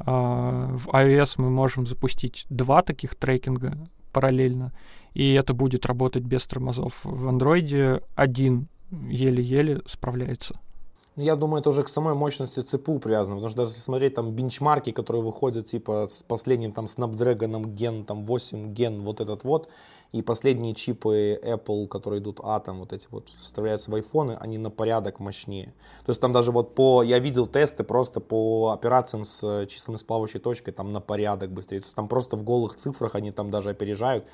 В 0.01 0.89
iOS 0.89 1.35
мы 1.39 1.51
можем 1.51 1.87
запустить 1.87 2.47
два 2.51 2.83
таких 2.83 3.15
трекинга 3.15 3.79
параллельно, 4.17 4.73
и 5.13 5.35
это 5.35 5.53
будет 5.53 5.85
работать 5.85 6.23
без 6.23 6.47
тормозов. 6.47 7.01
В 7.05 7.29
андроиде 7.29 8.01
один 8.15 8.67
еле-еле 9.11 9.83
справляется. 9.87 10.59
Ну, 11.17 11.23
я 11.23 11.37
думаю, 11.37 11.61
это 11.61 11.69
уже 11.69 11.83
к 11.83 11.89
самой 11.89 12.15
мощности 12.15 12.61
ЦПУ 12.61 12.99
привязано, 12.99 13.37
потому 13.37 13.51
что 13.51 13.59
даже 13.59 13.71
если 13.73 13.83
смотреть 13.83 14.15
там 14.15 14.33
бенчмарки, 14.33 14.93
которые 14.93 15.23
выходят 15.23 15.67
типа 15.67 16.09
с 16.11 16.23
последним 16.23 16.73
там 16.73 16.87
Snapdragon 16.87 17.75
Gen 17.75 18.05
там 18.05 18.25
8 18.25 18.73
Gen 18.73 19.03
вот 19.03 19.21
этот 19.21 19.45
вот, 19.45 19.69
и 20.17 20.23
последние 20.23 20.75
чипы 20.75 21.39
Apple, 21.43 21.89
которые 21.89 22.21
идут 22.21 22.41
Atom, 22.41 22.79
вот 22.79 22.93
эти 22.95 23.07
вот 23.11 23.29
вставляются 23.29 23.91
в 23.91 23.95
айфоны, 23.95 24.39
они 24.41 24.57
на 24.57 24.71
порядок 24.71 25.21
мощнее. 25.21 25.75
То 26.07 26.11
есть 26.11 26.21
там 26.21 26.33
даже 26.33 26.53
вот 26.53 26.75
по, 26.75 27.03
я 27.03 27.19
видел 27.19 27.47
тесты 27.47 27.85
просто 27.85 28.21
по 28.21 28.71
операциям 28.71 29.27
с 29.27 29.67
числами 29.67 29.97
с 29.97 30.03
плавающей 30.03 30.41
точкой, 30.41 30.73
там 30.73 30.93
на 30.93 31.01
порядок 31.01 31.51
быстрее. 31.51 31.81
То 31.81 31.85
есть 31.85 31.95
там 31.95 32.09
просто 32.09 32.37
в 32.37 32.45
голых 32.45 32.77
цифрах 32.77 33.15
они 33.15 33.31
там 33.31 33.51
даже 33.51 33.71
опережают. 33.71 34.25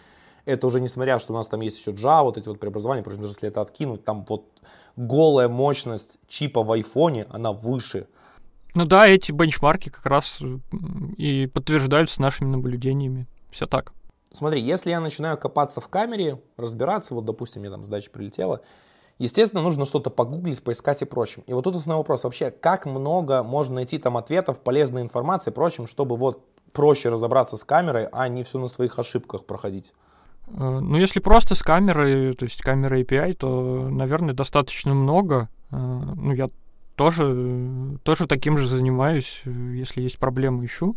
Это 0.45 0.67
уже 0.69 0.81
несмотря, 0.81 1.19
что 1.19 1.33
у 1.33 1.37
нас 1.37 1.49
там 1.49 1.61
есть 1.61 1.81
еще 1.81 1.91
Java, 1.91 2.23
вот 2.23 2.39
эти 2.39 2.49
вот 2.49 2.61
преобразования, 2.61 3.03
просто 3.03 3.21
даже 3.21 3.33
если 3.33 3.49
это 3.49 3.61
откинуть, 3.61 4.05
там 4.05 4.25
вот 4.29 4.45
голая 4.97 5.49
мощность 5.49 6.19
чипа 6.29 6.63
в 6.63 6.71
айфоне, 6.71 7.27
она 7.31 7.53
выше. 7.53 8.07
Ну 8.75 8.85
да, 8.85 9.09
эти 9.09 9.33
бенчмарки 9.33 9.89
как 9.89 10.07
раз 10.07 10.41
и 11.19 11.47
подтверждаются 11.47 12.23
нашими 12.23 12.49
наблюдениями. 12.49 13.27
Все 13.51 13.67
так. 13.67 13.93
Смотри, 14.33 14.63
если 14.63 14.91
я 14.91 15.01
начинаю 15.01 15.37
копаться 15.37 15.81
в 15.81 15.89
камере, 15.89 16.41
разбираться, 16.57 17.15
вот, 17.15 17.27
допустим, 17.27 17.61
мне 17.61 17.71
там 17.71 17.85
задача 17.85 18.11
прилетела, 18.11 18.63
естественно, 19.19 19.63
нужно 19.63 19.85
что-то 19.85 20.09
погуглить, 20.09 20.65
поискать 20.65 21.03
и 21.03 21.05
прочим. 21.05 21.43
И 21.47 21.53
вот 21.53 21.65
тут 21.65 21.77
основной 21.77 22.01
вопрос 22.01 22.25
вообще, 22.25 22.51
как 22.51 22.87
много 22.87 23.43
можно 23.43 23.77
найти 23.77 23.99
там 23.99 24.17
ответов, 24.17 24.61
полезной 24.61 25.03
информации 25.03 25.51
прочим, 25.51 25.87
чтобы 25.87 26.17
вот 26.17 26.45
проще 26.73 27.11
разобраться 27.11 27.59
с 27.59 27.65
камерой, 27.65 28.09
а 28.11 28.27
не 28.29 28.43
все 28.43 28.59
на 28.59 28.69
своих 28.69 28.99
ошибках 28.99 29.45
проходить. 29.45 29.93
Э, 30.49 30.81
ну, 30.81 30.97
если 30.97 31.21
просто 31.21 31.55
с 31.55 31.63
камерой, 31.63 32.33
то 32.33 32.45
есть 32.45 32.63
камера 32.63 32.99
API, 32.99 33.35
то, 33.35 33.89
наверное, 33.91 34.33
достаточно 34.33 34.95
много. 34.95 35.51
Э, 35.71 35.77
ну, 35.77 36.33
я 36.33 36.49
тоже, 36.97 37.99
тоже 38.03 38.27
таким 38.27 38.57
же 38.57 38.67
занимаюсь, 38.67 39.43
если 39.45 40.01
есть 40.01 40.19
проблемы, 40.19 40.65
ищу. 40.65 40.97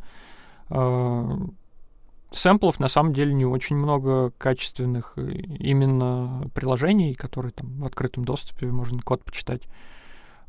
Э, 2.36 2.38
сэмплов 2.38 2.80
на 2.80 2.88
самом 2.88 3.14
деле 3.14 3.34
не 3.34 3.46
очень 3.46 3.76
много 3.76 4.32
качественных 4.38 5.18
именно 5.18 6.50
приложений, 6.54 7.16
которые 7.16 7.52
там 7.52 7.80
в 7.80 7.86
открытом 7.86 8.26
доступе 8.26 8.68
можно 8.68 9.02
код 9.02 9.24
почитать. 9.24 9.64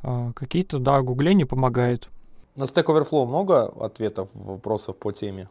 Какие-то, 0.03 0.79
да, 0.79 1.01
гугление 1.01 1.47
помогает. 1.47 2.11
На 2.55 2.65
Stack 2.65 2.85
Overflow 2.85 3.27
много 3.27 3.67
ответов, 3.67 4.29
вопросов 4.35 4.97
по 4.97 5.13
теме? 5.13 5.49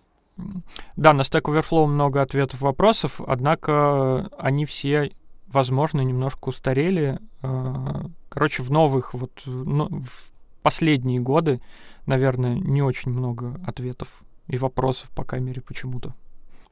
Да, 0.96 1.14
на 1.14 1.22
Stack 1.22 1.44
Overflow 1.44 1.88
много 1.88 2.22
ответов 2.22 2.62
вопросов, 2.62 3.22
однако 3.26 4.30
они 4.38 4.66
все, 4.66 5.12
возможно, 5.48 6.02
немножко 6.02 6.50
устарели. 6.50 7.20
А, 7.42 8.06
короче, 8.30 8.64
в 8.64 8.72
новых, 8.72 9.14
вот 9.14 9.44
ну, 9.46 9.88
в 9.90 10.32
последние 10.62 11.20
годы, 11.20 11.62
наверное, 12.06 12.56
не 12.56 12.82
очень 12.82 13.12
много 13.12 13.60
ответов 13.66 14.24
и 14.48 14.58
вопросов 14.58 15.10
по 15.12 15.24
камере 15.24 15.62
почему-то. 15.62 16.14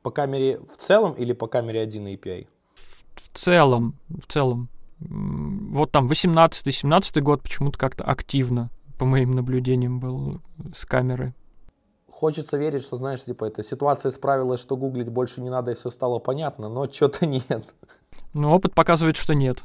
По 0.04 0.12
камере 0.12 0.60
в 0.72 0.78
целом 0.78 1.14
или 1.14 1.34
по 1.34 1.48
камере 1.48 1.82
1 1.82 2.08
API? 2.08 2.48
В 3.16 3.38
целом, 3.38 3.96
в 4.10 4.32
целом. 4.32 4.70
Вот 5.00 5.92
там 5.92 6.08
18-17 6.10 7.22
год 7.22 7.42
почему-то 7.42 7.78
как-то 7.78 8.04
активно, 8.04 8.70
по 9.00 9.06
моим 9.06 9.32
наблюдениям, 9.32 10.00
был 10.00 10.40
с 10.74 10.86
камеры 10.86 11.34
Хочется 12.24 12.58
верить, 12.58 12.84
что, 12.84 12.96
знаешь, 12.96 13.24
типа, 13.26 13.46
эта 13.46 13.64
ситуация 13.64 14.10
справилась, 14.12 14.62
что 14.62 14.78
гуглить 14.78 15.10
больше 15.10 15.42
не 15.42 15.50
надо, 15.50 15.72
и 15.72 15.74
все 15.74 15.90
стало 15.90 16.20
понятно, 16.20 16.70
но 16.70 16.86
что-то 16.86 17.26
нет. 17.50 17.74
Ну, 18.34 18.52
опыт 18.52 18.74
показывает, 18.74 19.18
что 19.18 19.34
нет. 19.34 19.64